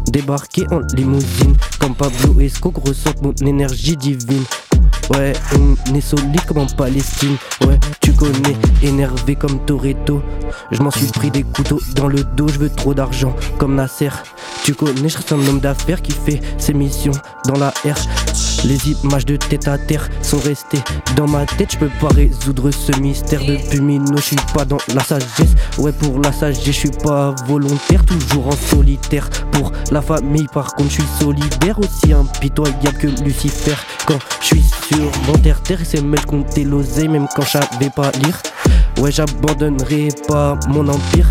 Débarquer 0.08 0.66
en 0.72 0.80
limousine 0.96 1.56
Comme 1.80 1.96
Pablo 1.96 2.40
Esco 2.40 2.72
ressente 2.86 3.22
mon 3.22 3.34
énergie 3.46 3.98
divine 3.98 4.44
Ouais, 5.12 5.34
on 5.58 5.96
est 5.96 6.00
solide 6.02 6.40
comme 6.48 6.60
en 6.60 6.68
Palestine. 6.68 7.36
Ouais, 7.68 7.78
connais, 8.22 8.56
énervé 8.84 9.36
comme 9.36 9.66
Toretto. 9.66 10.22
Je 10.70 10.84
m'en 10.84 10.92
suis 10.92 11.08
pris 11.08 11.32
des 11.32 11.42
couteaux 11.42 11.82
dans 11.96 12.08
le 12.08 12.24
dos, 12.24 12.48
je 12.48 12.60
veux 12.60 12.70
trop 12.70 12.94
d'argent 12.94 13.36
comme 13.58 13.74
Nasser. 13.74 14.12
Tu 14.64 14.76
connais, 14.76 15.10
je 15.10 15.18
reste 15.18 15.32
un 15.32 15.48
homme 15.48 15.60
d'affaires 15.60 16.04
qui 16.04 16.12
fait 16.12 16.40
ses 16.60 16.76
missions 16.76 17.14
dans 17.48 17.58
la 17.58 17.70
R. 17.84 17.98
Les 18.66 18.92
images 18.92 19.26
de 19.26 19.36
tête 19.36 19.68
à 19.68 19.78
terre 19.78 20.08
sont 20.22 20.40
restées 20.40 20.82
dans 21.16 21.28
ma 21.28 21.46
tête, 21.46 21.74
je 21.74 21.78
peux 21.78 21.92
pas 22.00 22.08
résoudre 22.08 22.72
ce 22.72 22.98
mystère. 23.00 23.42
Depuis 23.42 23.82
Mino, 23.82 24.18
je 24.18 24.22
suis 24.22 24.36
pas 24.54 24.66
dans 24.66 24.78
la 24.94 25.04
sagesse. 25.04 25.56
Ouais, 25.78 25.92
pour 25.92 26.20
la 26.20 26.32
sagesse, 26.32 26.64
je 26.66 26.72
suis 26.72 26.92
pas 27.04 27.36
volontaire, 27.48 28.06
toujours 28.06 28.48
en 28.48 28.52
solitaire. 28.52 29.30
Pour 29.52 29.72
la 29.92 30.02
famille, 30.02 30.48
par 30.54 30.74
contre, 30.74 30.90
je 30.90 31.02
suis 31.02 31.10
solidaire, 31.20 31.80
aussi 31.80 32.14
impitoyable 32.14 32.98
que 32.98 33.08
Lucifer. 33.24 33.76
Quand 34.06 34.20
je 34.40 34.46
suis 34.46 34.64
sur 34.88 35.12
mon 35.28 35.38
terre-terre, 35.38 35.80
c'est 35.84 36.02
me 36.02 36.18
compter 36.26 36.64
l'oseille, 36.64 37.08
même 37.08 37.28
quand 37.36 37.44
je 37.44 37.90
pas 37.90 38.12
lire. 38.24 38.42
Ouais, 38.98 39.12
j'abandonnerai 39.12 40.10
pas 40.28 40.58
mon 40.70 40.88
empire. 40.88 41.28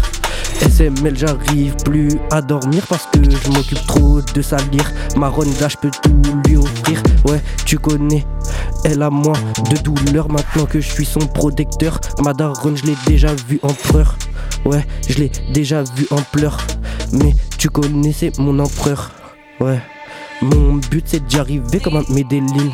SML, 0.61 1.17
j'arrive 1.17 1.75
plus 1.85 2.11
à 2.31 2.43
dormir 2.43 2.87
parce 2.89 3.07
que 3.07 3.19
je 3.25 3.51
m'occupe 3.51 3.87
trop 3.87 4.21
de 4.21 4.43
salir. 4.43 4.93
Ma 5.17 5.29
Ronda, 5.29 5.69
je 5.69 5.77
peux 5.77 5.91
tout 6.03 6.23
lui 6.47 6.57
offrir. 6.57 7.03
Ouais, 7.25 7.41
tu 7.65 7.79
connais, 7.79 8.27
elle 8.85 9.03
a 9.03 9.11
moins 9.11 9.39
de 9.71 9.77
douleur 9.79 10.31
maintenant 10.31 10.67
que 10.67 10.81
je 10.81 10.91
suis 10.91 11.05
son 11.05 11.21
protecteur. 11.21 12.01
Ma 12.23 12.33
daronne, 12.33 12.77
je 12.77 12.85
l'ai 12.85 12.97
déjà 13.07 13.35
vu 13.49 13.59
empereur. 13.63 14.17
Ouais, 14.65 14.85
je 15.09 15.19
l'ai 15.19 15.33
déjà 15.53 15.83
vu 15.83 16.07
en 16.11 16.21
pleurs. 16.33 16.59
Mais 17.13 17.35
tu 17.59 17.69
connais, 17.69 18.13
c'est 18.13 18.39
mon 18.39 18.59
empereur. 18.59 19.13
Ouais, 19.61 19.81
mon 20.43 20.75
but 20.91 21.05
c'est 21.07 21.25
d'y 21.27 21.39
arriver 21.39 21.81
comme 21.81 21.97
un 21.97 22.05
Medellin. 22.11 22.71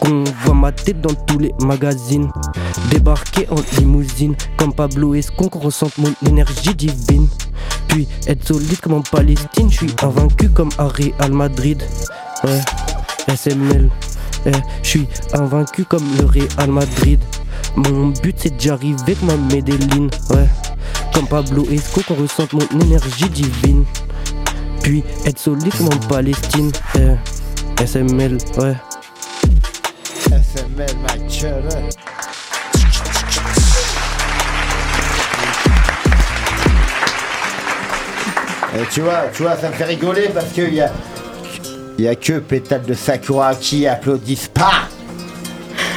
Qu'on 0.00 0.24
voit 0.44 0.54
ma 0.54 0.72
tête 0.72 1.00
dans 1.00 1.14
tous 1.14 1.38
les 1.38 1.54
magazines. 1.60 2.30
Débarquer 2.90 3.48
en 3.50 3.56
limousine, 3.78 4.34
comme 4.56 4.72
Pablo 4.72 5.14
Escon, 5.14 5.48
qu'on 5.48 5.60
ressente 5.60 5.96
mon 5.98 6.12
énergie 6.26 6.74
divine. 6.74 7.28
Puis 7.88 8.08
être 8.26 8.46
solide 8.46 8.80
comme 8.80 8.94
en 8.94 9.02
Palestine, 9.02 9.70
je 9.70 9.76
suis 9.76 9.94
invaincu 10.02 10.48
comme 10.48 10.70
à 10.78 10.88
Real 10.88 11.32
Madrid. 11.32 11.82
Ouais, 12.42 12.60
SML, 13.34 13.90
eh, 14.46 14.50
je 14.82 14.88
suis 14.88 15.08
invaincu 15.32 15.84
comme 15.84 16.04
le 16.18 16.26
Real 16.26 16.70
Madrid. 16.70 17.20
Mon 17.76 18.08
but 18.08 18.36
c'est 18.38 18.56
d'y 18.56 18.70
arriver 18.70 19.14
comme 19.14 19.28
ma 19.28 19.54
Medellin, 19.54 20.08
ouais. 20.30 20.48
Comme 21.12 21.26
Pablo 21.28 21.64
Esco, 21.70 22.02
qu'on 22.06 22.14
ressente 22.14 22.52
mon 22.52 22.80
énergie 22.80 23.28
divine. 23.28 23.84
Puis 24.82 25.02
être 25.24 25.38
solide 25.38 25.74
comme 25.78 25.86
en 25.86 26.08
Palestine, 26.08 26.70
eh, 26.96 27.14
SML, 27.86 28.38
ouais. 28.58 28.74
Ma. 30.76 30.84
Et 38.76 38.86
tu 38.90 39.02
vois, 39.02 39.26
tu 39.32 39.42
vois, 39.42 39.56
ça 39.56 39.68
me 39.68 39.74
fait 39.74 39.84
rigoler 39.84 40.30
parce 40.34 40.46
qu'il 40.46 40.74
y 40.74 40.80
a, 40.80 40.90
y 41.98 42.08
a 42.08 42.16
que 42.16 42.40
Pétale 42.40 42.82
de 42.82 42.94
Sakura 42.94 43.54
qui 43.54 43.86
applaudissent 43.86 44.48
pas. 44.48 44.88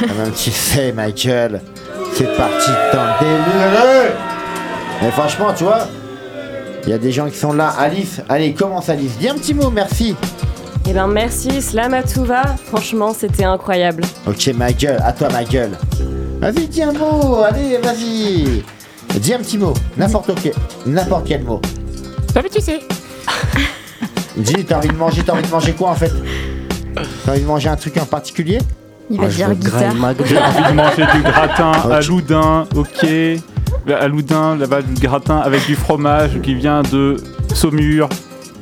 Même 0.00 0.32
tu 0.32 0.52
sais, 0.52 0.92
Michael, 0.92 1.60
c'est 2.14 2.36
parti 2.36 2.70
dans 2.92 3.04
le 3.04 3.18
délire. 3.18 4.12
Mais 5.02 5.10
franchement, 5.10 5.52
tu 5.56 5.64
vois, 5.64 5.88
il 6.84 6.90
y 6.90 6.92
a 6.92 6.98
des 6.98 7.10
gens 7.10 7.28
qui 7.28 7.36
sont 7.36 7.52
là. 7.52 7.74
Alice, 7.76 8.20
allez, 8.28 8.54
commence 8.54 8.88
Alice. 8.88 9.18
Dis 9.18 9.28
un 9.28 9.34
petit 9.34 9.54
mot, 9.54 9.70
merci. 9.70 10.14
Eh 10.86 10.92
ben 10.92 11.06
merci, 11.06 11.60
Slamatouva. 11.60 12.42
Franchement, 12.66 13.12
c'était 13.18 13.44
incroyable. 13.44 14.02
Ok, 14.26 14.50
ma 14.56 14.72
gueule, 14.72 15.00
à 15.04 15.12
toi, 15.12 15.28
ma 15.30 15.44
gueule. 15.44 15.72
Vas-y, 16.40 16.66
dis 16.68 16.82
un 16.82 16.92
mot, 16.92 17.42
allez, 17.42 17.78
vas-y. 17.82 18.62
Dis 19.20 19.34
un 19.34 19.38
petit 19.38 19.58
mot, 19.58 19.74
n'importe 19.96 20.30
quel, 20.42 20.52
n'importe 20.86 21.26
quel 21.26 21.42
mot. 21.42 21.60
Ça 22.32 22.42
tu 22.42 22.60
sais. 22.60 22.80
Dis, 24.36 24.64
t'as 24.64 24.76
envie 24.76 24.88
de 24.88 24.94
manger, 24.94 25.22
t'as 25.24 25.32
envie 25.32 25.42
de 25.42 25.50
manger 25.50 25.72
quoi 25.72 25.90
en 25.90 25.94
fait? 25.96 26.12
T'as 27.24 27.32
envie 27.32 27.40
de 27.40 27.46
manger 27.46 27.68
un 27.68 27.74
truc 27.76 27.96
en 27.96 28.04
particulier? 28.04 28.58
Il 29.10 29.18
va 29.18 29.24
Ah, 29.26 29.28
dire 29.30 29.54
guitare. 29.54 29.80
J'ai 30.24 30.38
envie 30.38 30.70
de 30.70 30.76
manger 30.76 31.06
du 31.16 31.22
gratin 31.22 31.72
à 31.90 32.00
Loudun, 32.02 32.66
ok. 32.76 33.06
À 34.00 34.06
Loudun, 34.06 34.54
là-bas, 34.56 34.82
du 34.82 34.94
gratin 35.00 35.38
avec 35.38 35.66
du 35.66 35.74
fromage 35.74 36.40
qui 36.42 36.54
vient 36.54 36.82
de 36.82 37.16
Saumur 37.52 38.08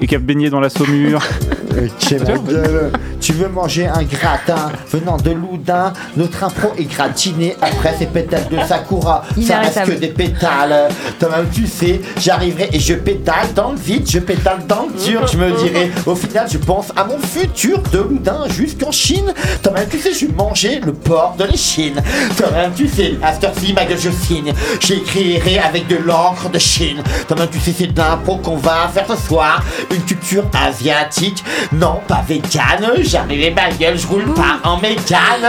et 0.01 0.07
qui 0.07 0.15
a 0.15 0.19
baigné 0.19 0.51
dans 0.51 0.61
la 0.61 0.71
Saumur. 0.71 1.23
Ok, 1.77 2.13
ma 2.27 2.39
gueule. 2.39 2.93
Tu 3.21 3.33
veux 3.33 3.49
manger 3.49 3.87
un 3.87 4.03
gratin 4.03 4.71
venant 4.91 5.17
de 5.17 5.31
Loudun 5.31 5.93
Notre 6.17 6.45
impro 6.45 6.73
est 6.79 6.85
gratiné. 6.85 7.57
Après, 7.61 7.95
ces 7.99 8.07
pétales 8.07 8.49
de 8.51 8.57
Sakura. 8.67 9.25
Ça 9.43 9.59
reste 9.59 9.85
que 9.85 9.93
des 9.93 10.09
pétales. 10.09 10.89
Toi-même, 11.19 11.49
tu 11.53 11.67
sais, 11.67 12.01
j'arriverai 12.19 12.71
et 12.73 12.79
je 12.79 12.95
pétale 12.95 13.53
dans 13.55 13.73
le 13.73 13.79
vide, 13.79 14.09
je 14.09 14.21
pétale 14.21 14.65
dans 14.67 14.87
le 14.87 15.05
dur. 15.05 15.27
Je 15.27 15.37
me 15.37 15.51
dirais, 15.51 15.91
au 16.07 16.15
final, 16.15 16.47
je 16.51 16.59
pense 16.59 16.93
à 16.97 17.05
mon 17.05 17.19
futur 17.19 17.83
de 17.93 17.99
Loudun 17.99 18.49
jusqu'en 18.49 18.93
Chine. 18.93 19.35
Toi-même, 19.63 19.89
tu 19.91 19.99
sais, 19.99 20.13
je 20.15 20.27
vais 20.27 20.33
manger 20.33 20.81
le 20.85 20.93
port 20.93 21.35
de 21.39 21.45
l'Échine. 21.45 22.01
Toi-même, 22.37 22.73
tu 22.75 22.89
sais, 22.89 23.15
à 23.23 23.33
cette 23.35 23.45
heure-ci, 23.45 23.73
ma 23.73 23.85
gueule, 23.85 23.99
je 23.99 24.11
signe. 24.11 24.53
J'écrirai 24.81 25.59
avec 25.59 25.89
de 25.89 25.97
l'encre 25.97 26.49
de 26.49 26.59
Chine. 26.59 27.03
Toi-même, 27.29 27.49
tu 27.51 27.59
sais, 27.59 27.75
c'est 27.77 27.93
de 27.93 27.99
l'impro 27.99 28.37
qu'on 28.37 28.57
va 28.57 28.89
faire 28.95 29.07
ce 29.09 29.17
soir. 29.27 29.63
Une 29.95 30.03
culture 30.03 30.45
asiatique. 30.55 31.45
Non, 31.73 32.01
pas 32.07 32.23
végane. 32.27 32.87
J'arriverai 33.01 33.51
ma 33.51 33.71
gueule, 33.71 33.97
je 33.99 34.07
roule 34.07 34.33
pas 34.35 34.59
en 34.65 34.79
mégane. 34.79 35.49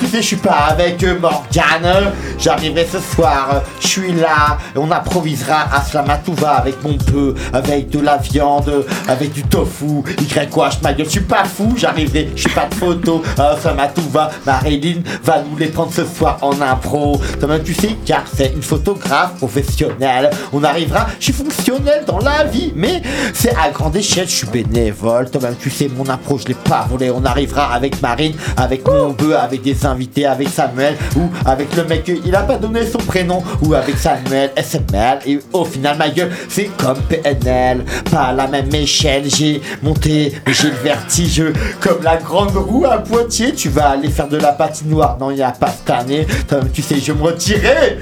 Tu 0.00 0.06
sais, 0.06 0.18
je 0.18 0.26
suis 0.26 0.36
pas 0.36 0.68
avec 0.70 1.02
euh, 1.02 1.18
Morgane. 1.18 2.12
J'arriverai 2.38 2.86
ce 2.90 2.98
soir, 2.98 3.62
je 3.80 3.86
suis 3.86 4.12
là. 4.12 4.58
On 4.76 4.90
improvisera 4.90 5.66
à 5.74 5.82
Slamatouva 5.82 6.52
avec 6.52 6.82
mon 6.82 6.96
peu, 6.96 7.34
avec 7.52 7.90
de 7.90 8.00
la 8.00 8.18
viande, 8.18 8.84
avec 9.08 9.32
du 9.32 9.42
tofu. 9.42 10.02
Y 10.20 10.48
quoi, 10.50 10.70
ma 10.82 10.92
gueule, 10.92 11.06
je 11.06 11.12
suis 11.12 11.20
pas 11.20 11.44
fou. 11.44 11.74
J'arriverai, 11.76 12.30
je 12.34 12.42
suis 12.42 12.50
pas 12.50 12.66
de 12.66 12.74
photo. 12.74 13.22
À 13.38 13.56
Slamatouva, 13.60 14.30
Marilyn 14.44 15.00
va 15.22 15.42
nous 15.42 15.56
les 15.56 15.68
prendre 15.68 15.92
ce 15.92 16.04
soir 16.04 16.38
en 16.42 16.60
impro. 16.60 17.20
Tu 17.64 17.74
sais, 17.74 17.96
car 18.04 18.24
c'est 18.32 18.52
une 18.54 18.62
photographe 18.62 19.36
professionnelle. 19.38 20.30
On 20.52 20.62
arrivera, 20.62 21.06
je 21.18 21.24
suis 21.24 21.32
fonctionnel 21.32 22.04
dans 22.06 22.18
la 22.18 22.44
vie, 22.44 22.72
mais 22.74 23.02
c'est 23.34 23.55
à 23.58 23.70
grande 23.70 23.96
échelle, 23.96 24.28
je 24.28 24.34
suis 24.34 24.46
bénévole. 24.46 25.30
Toi-même, 25.30 25.56
tu 25.58 25.70
sais, 25.70 25.88
mon 25.88 26.08
impro, 26.08 26.38
je 26.38 26.46
l'ai 26.46 26.54
pas 26.54 26.86
volé. 26.88 27.10
On 27.10 27.24
arrivera 27.24 27.72
avec 27.72 28.00
Marine, 28.02 28.34
avec 28.56 28.86
mon 28.86 29.10
bœuf, 29.10 29.36
avec 29.40 29.62
des 29.62 29.84
invités, 29.86 30.26
avec 30.26 30.48
Samuel, 30.48 30.96
ou 31.16 31.30
avec 31.44 31.74
le 31.76 31.84
mec, 31.84 32.10
il 32.24 32.34
a 32.34 32.42
pas 32.42 32.56
donné 32.56 32.86
son 32.86 32.98
prénom, 32.98 33.42
ou 33.62 33.74
avec 33.74 33.96
Samuel, 33.96 34.50
SML, 34.56 35.20
et 35.26 35.38
au 35.52 35.64
final, 35.64 35.96
ma 35.96 36.08
gueule, 36.08 36.30
c'est 36.48 36.70
comme 36.76 36.98
PNL. 37.08 37.84
Pas 38.10 38.24
à 38.24 38.32
la 38.32 38.46
même 38.46 38.74
échelle, 38.74 39.24
j'ai 39.26 39.60
monté, 39.82 40.32
mais 40.46 40.52
j'ai 40.52 40.70
le 40.70 40.76
vertige, 40.76 41.42
comme 41.80 42.02
la 42.02 42.16
grande 42.16 42.56
roue 42.56 42.84
à 42.84 42.98
Poitiers. 42.98 43.54
Tu 43.54 43.68
vas 43.68 43.90
aller 43.90 44.10
faire 44.10 44.28
de 44.28 44.36
la 44.36 44.52
patinoire, 44.52 45.16
non, 45.18 45.30
il 45.30 45.38
y 45.38 45.42
a 45.42 45.50
pas 45.50 45.68
cette 45.68 45.90
année. 45.90 46.26
Toi-même, 46.48 46.70
tu 46.70 46.82
sais, 46.82 46.98
je 47.00 47.12
me 47.12 47.22
retirer. 47.22 47.98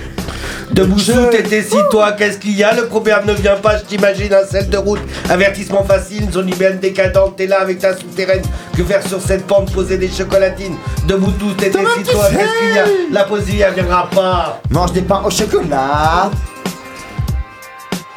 Debout 0.72 0.98
sous, 0.98 1.26
t'étais 1.30 1.62
si 1.62 1.76
toi, 1.90 2.12
qu'est-ce 2.12 2.38
qu'il 2.38 2.56
y 2.56 2.64
a? 2.64 2.74
Le 2.74 2.86
proverbe 2.86 3.26
ne 3.26 3.34
vient 3.34 3.56
pas, 3.56 3.78
je 3.78 3.84
t'imagine 3.84 4.32
un 4.32 4.44
sel 4.44 4.68
de 4.68 4.76
route. 4.76 5.00
Avertissement 5.44 5.84
facile, 5.84 6.30
zone 6.32 6.48
humaine 6.48 6.78
décadente, 6.78 7.36
t'es 7.36 7.46
là 7.46 7.60
avec 7.60 7.78
ta 7.78 7.94
souterraine. 7.94 8.40
Que 8.74 8.82
faire 8.82 9.06
sur 9.06 9.20
cette 9.20 9.46
pente, 9.46 9.70
poser 9.72 9.98
des 9.98 10.08
chocolatines? 10.08 10.76
Debout 11.06 11.32
tous, 11.32 11.52
t'étais 11.52 11.80
si 11.98 12.02
toi, 12.10 12.28
qu'est-ce 12.30 12.58
qu'il 12.58 12.74
y 12.74 12.78
a? 12.78 12.84
La 13.12 13.24
poésie, 13.24 13.60
elle 13.60 13.74
viendra 13.74 14.08
pas. 14.08 14.62
Mange 14.70 14.92
des 14.92 15.02
pains 15.02 15.20
au 15.22 15.28
chocolat. 15.28 16.30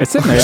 SML. 0.00 0.40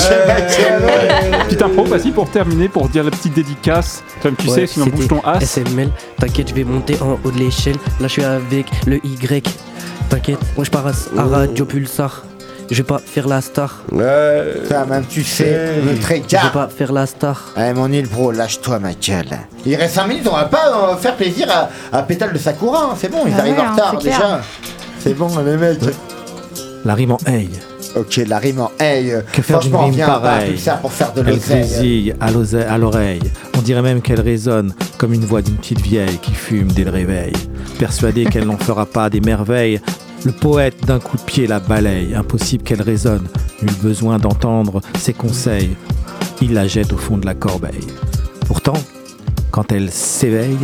Petite 1.47 1.63
impro, 1.63 1.85
vas-y, 1.85 2.11
pour 2.11 2.29
terminer, 2.29 2.69
pour 2.69 2.87
dire 2.91 3.03
la 3.03 3.11
petite 3.11 3.33
dédicace. 3.33 4.05
Comme 4.23 4.37
tu 4.37 4.49
sais, 4.49 4.67
sinon 4.67 4.87
bouge 4.87 5.09
ton 5.09 5.23
as. 5.25 5.41
SML, 5.41 5.89
t'inquiète, 6.19 6.51
je 6.51 6.55
vais 6.55 6.65
monter 6.65 6.99
en 7.01 7.19
haut 7.25 7.31
de 7.31 7.39
l'échelle. 7.39 7.77
Là, 7.99 8.09
je 8.09 8.13
suis 8.13 8.25
avec 8.25 8.67
le 8.87 8.97
Y. 9.07 9.49
T'inquiète, 10.11 10.39
moi 10.55 10.67
je 10.67 10.71
pars 10.71 10.87
à, 10.87 10.93
à 11.19 11.25
Radio 11.25 11.65
Pulsar. 11.65 12.25
Je 12.71 12.77
vais 12.77 12.83
pas 12.83 12.99
faire 12.99 13.29
la 13.29 13.41
star. 13.41 13.83
Toi, 13.91 14.85
même 14.89 15.05
tu 15.09 15.23
sais, 15.23 15.81
le 15.85 15.99
très 15.99 16.23
Je 16.27 16.37
vais 16.37 16.53
pas 16.53 16.69
faire 16.69 16.93
la 16.93 17.07
star. 17.07 17.53
Allez, 17.57 17.75
mon 17.75 17.91
île, 17.93 18.09
bro, 18.09 18.33
lâche-toi, 18.33 18.79
ma 18.79 18.93
gueule. 18.95 19.27
Il 19.67 19.75
reste 19.77 19.95
5 19.97 20.07
minutes, 20.07 20.29
on 20.31 20.35
va 20.37 20.45
pas 20.47 20.93
euh, 20.93 20.97
faire 20.97 21.15
plaisir 21.15 21.47
à, 21.51 21.69
à 21.97 22.03
Pétale 22.03 22.33
de 22.33 22.39
Sakura, 22.39 22.91
hein, 22.93 22.95
c'est 22.99 23.11
bon, 23.11 23.19
ils 23.27 23.35
Ah 23.37 23.41
arrivent 23.41 23.55
ouais, 23.55 23.61
en 23.61 23.65
hein, 23.67 23.73
retard 23.73 23.91
c'est 24.01 24.09
clair. 24.09 24.19
déjà. 24.19 24.41
C'est 25.01 25.15
bon, 25.15 25.29
les 25.45 25.57
mecs. 25.57 25.79
La 26.85 26.95
rime 26.95 27.13
en 27.13 27.19
hey. 27.27 27.49
Ok, 27.97 28.21
la 28.27 28.39
rime 28.39 28.61
en 28.61 28.71
hey. 28.81 29.13
euh, 29.13 29.21
Que 29.33 29.41
faire 29.43 29.61
d'une 29.61 29.71
Franchement, 29.71 29.87
on 29.89 29.91
rime 29.91 30.01
à 30.03 30.07
pareille 30.21 30.51
Pulsar 30.51 30.81
pour 30.81 30.93
faire 30.93 31.13
de 31.13 31.21
Elle 31.21 31.35
l'oseille. 31.35 31.61
grésille 31.61 32.15
à 32.21 32.27
à 32.73 32.79
l'oreille. 32.79 33.23
On 33.57 33.61
dirait 33.63 33.83
même 33.83 34.03
qu'elle 34.03 34.21
résonne 34.21 34.73
comme 34.99 35.13
une 35.13 35.25
voix 35.25 35.43
d'une 35.43 35.57
petite 35.57 35.81
vieille 35.81 36.19
qui 36.21 36.33
fume 36.33 36.69
dès 36.73 36.85
le 36.85 36.91
réveil. 36.91 37.33
Persuadée 37.79 38.25
qu'elle 38.25 38.47
n'en 38.47 38.59
fera 38.59 38.85
pas 38.87 39.09
des 39.11 39.21
merveilles, 39.21 39.81
le 40.25 40.33
poète 40.33 40.85
d'un 40.87 40.99
coup 40.99 41.17
de 41.17 41.23
pied 41.23 41.47
la 41.47 41.61
balaye. 41.61 42.15
Impossible 42.15 42.65
qu'elle 42.65 42.83
résonne. 42.83 43.27
Nul 43.63 43.75
besoin 43.83 44.19
d'entendre 44.19 44.81
ses 44.99 45.13
conseils. 45.13 45.77
Il 46.41 46.55
la 46.55 46.67
jette 46.67 46.93
au 46.93 46.97
fond 46.97 47.17
de 47.17 47.27
la 47.27 47.35
corbeille. 47.35 47.87
Pourtant, 48.47 48.75
quand 49.51 49.73
elle 49.73 49.91
s'éveille, 49.91 50.59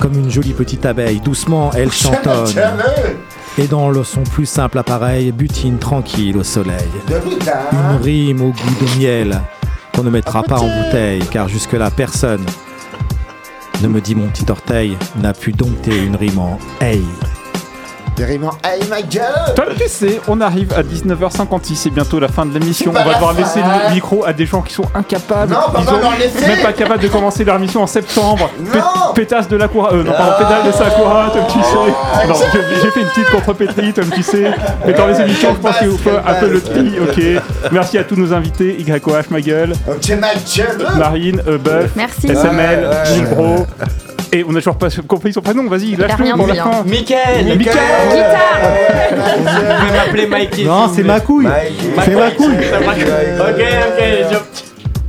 comme 0.00 0.14
une 0.14 0.30
jolie 0.30 0.52
petite 0.52 0.86
abeille, 0.86 1.20
doucement 1.20 1.70
elle 1.74 1.92
chantonne. 1.92 2.52
Et 3.58 3.66
dans 3.66 3.90
le 3.90 4.04
son 4.04 4.22
plus 4.22 4.46
simple 4.46 4.78
appareil, 4.78 5.32
butine 5.32 5.78
tranquille 5.78 6.36
au 6.36 6.44
soleil. 6.44 6.88
Une 7.72 8.02
rime 8.02 8.42
au 8.42 8.50
goût 8.50 8.84
de 8.84 8.98
miel 8.98 9.40
qu'on 9.94 10.02
ne 10.02 10.10
mettra 10.10 10.42
pas 10.42 10.58
en 10.58 10.68
bouteille, 10.68 11.22
car 11.30 11.48
jusque-là 11.48 11.90
personne 11.90 12.44
ne 13.82 13.88
me 13.88 14.00
dit 14.00 14.14
mon 14.14 14.28
petit 14.28 14.50
orteil 14.50 14.96
n'a 15.22 15.32
pu 15.32 15.52
dompter 15.52 15.96
une 16.04 16.16
rime 16.16 16.38
en 16.38 16.58
hey. 16.80 17.02
Des 18.16 18.24
rimes 18.24 18.44
en 18.44 18.52
hey, 18.66 18.80
ma 18.88 19.02
gueule. 19.02 19.24
Toi, 19.54 19.66
tu 19.78 19.88
sais, 19.88 20.20
on 20.26 20.40
arrive 20.40 20.72
à 20.72 20.82
19h56, 20.82 21.74
c'est 21.74 21.90
bientôt 21.90 22.18
la 22.18 22.28
fin 22.28 22.46
de 22.46 22.54
l'émission. 22.58 22.90
On 22.90 22.94
va 22.94 23.12
devoir 23.12 23.34
fin. 23.34 23.40
laisser 23.42 23.60
le 23.60 23.92
micro 23.94 24.24
à 24.24 24.32
des 24.32 24.46
gens 24.46 24.62
qui 24.62 24.72
sont 24.72 24.86
incapables. 24.94 25.52
Non, 25.52 25.58
Ils 26.14 26.20
laisser. 26.20 26.46
même 26.46 26.62
pas 26.62 26.72
capables 26.72 27.02
de 27.02 27.08
commencer 27.08 27.44
leur 27.44 27.56
émission 27.56 27.82
en 27.82 27.86
septembre. 27.86 28.48
Non. 28.58 29.12
pétasse 29.14 29.48
de 29.48 29.56
la 29.58 29.68
cour. 29.68 29.88
Euh, 29.92 30.02
non, 30.02 30.12
pardon, 30.12 30.32
pédale 30.38 30.66
de 30.66 30.72
Sakura, 30.72 31.30
comme 31.30 31.46
tu 31.46 31.62
sais. 31.62 32.26
Non, 32.26 32.34
j'ai 32.82 32.90
fait 32.90 33.00
une 33.00 33.08
petite 33.08 33.30
contrepétrie, 33.30 33.92
comme 33.92 34.08
tu 34.10 34.22
sais. 34.22 34.50
Mais 34.86 34.94
dans 34.94 35.06
les 35.08 35.20
émissions, 35.20 35.54
je 35.54 35.60
pense 35.60 35.76
qu'il 35.78 35.98
faut 35.98 36.10
un 36.10 36.34
peu 36.40 36.48
le 36.48 36.60
tri. 36.62 36.92
Ok. 36.98 37.42
Merci 37.70 37.98
à 37.98 38.04
tous 38.04 38.16
nos 38.16 38.32
invités. 38.32 38.80
YOH, 38.80 39.24
ma 39.30 39.42
gueule. 39.42 39.74
Ok, 39.86 40.08
ma 40.18 40.34
gueule. 40.34 40.96
Marine, 40.96 41.42
Buff. 41.62 41.90
SML, 42.24 42.88
Gilbro. 43.12 43.66
Et 44.32 44.44
on 44.44 44.50
a 44.54 44.58
toujours 44.58 44.76
pas 44.76 44.88
compris 45.06 45.32
son 45.32 45.40
prénom, 45.40 45.64
vas-y, 45.68 45.96
lâche-le 45.96 46.36
pour 46.36 46.46
la 46.46 46.54
dit, 46.54 46.58
fin. 46.58 46.82
Mickaël 46.84 47.56
Mickaël 47.56 47.76
Vous 49.10 49.44
pouvez 49.44 49.92
m'appeler 49.92 50.26
Mikey. 50.26 50.64
Non, 50.64 50.90
c'est 50.94 51.02
ma 51.02 51.20
couille. 51.20 51.48
C'est 52.04 52.14
ma 52.14 52.30
couille. 52.30 52.54
Ok, 52.54 53.60
ok, 53.60 54.04
je... 54.30 54.65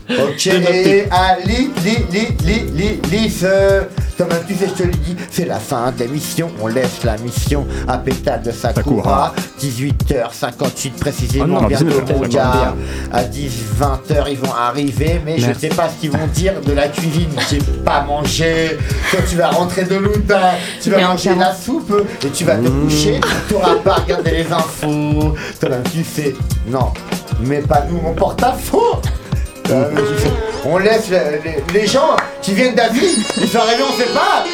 Ok, 0.10 0.48
et 0.48 1.06
à 1.12 1.38
Li, 1.46 1.70
Li, 1.84 1.98
Li, 2.12 2.56
Li, 2.74 3.00
Li, 3.12 3.34
euh, 3.44 3.84
Comme 4.18 4.30
tu 4.48 4.56
sais, 4.56 4.68
je 4.70 4.74
te 4.74 4.84
le 4.84 4.92
dis, 4.94 5.16
c'est 5.30 5.46
la 5.46 5.60
fin 5.60 5.92
de 5.92 6.00
l'émission. 6.00 6.50
On 6.62 6.68
laisse 6.68 7.04
la 7.04 7.18
mission 7.18 7.68
à 7.88 7.98
Pétale 7.98 8.42
de 8.42 8.52
Sakura. 8.52 9.34
Sakura. 9.34 9.34
18h58 9.62 10.92
précisément. 11.00 11.58
Oh 11.60 11.62
non, 11.64 11.68
bientôt, 11.68 11.86
19h, 11.86 12.14
mon 12.16 12.24
ça 12.24 12.28
gars. 12.30 12.76
va 13.12 13.18
À 13.18 13.24
10, 13.26 13.52
20h, 13.80 14.26
ils 14.32 14.38
vont 14.38 14.54
arriver, 14.54 15.22
mais 15.26 15.38
je 15.40 15.48
Merci. 15.48 15.62
sais 15.62 15.68
pas 15.70 15.90
ce 15.90 16.00
qu'ils 16.02 16.12
vont 16.12 16.28
dire 16.34 16.54
de 16.66 16.72
la 16.72 16.88
cuisine. 16.88 17.30
J'ai 17.50 17.60
pas 17.84 18.02
mangé. 18.04 18.78
Toi, 19.12 19.20
tu 19.30 19.36
vas 19.36 19.50
rentrer 19.50 19.84
de 19.84 19.96
l'outin, 19.96 20.40
tu 20.82 20.90
vas 20.90 20.98
Mais 20.98 21.04
manger 21.04 21.36
la 21.36 21.54
soupe 21.54 21.94
et 22.26 22.30
tu 22.30 22.44
vas 22.46 22.56
te 22.56 22.68
coucher. 22.70 23.20
Tu 23.48 23.54
n'auras 23.54 23.76
pas 23.84 23.96
regardé 23.96 24.32
les 24.32 24.52
infos. 24.52 25.36
Toi-même, 25.60 25.84
tu 25.94 26.04
sais. 26.04 26.34
Non, 26.68 26.92
mais 27.46 27.60
pas 27.60 27.84
nous, 27.90 28.00
mon 28.02 28.14
porte-à-faux. 28.14 29.02
On 30.66 30.78
laisse 30.78 31.10
les, 31.74 31.88
gens 31.88 32.16
qui 32.42 32.54
viennent 32.54 32.76
d'Afrique, 32.76 33.18
ils 33.42 33.48
sont 33.48 33.60
arrivés, 33.60 33.84
on 33.84 33.98
sait 33.98 34.14
pas. 34.14 34.46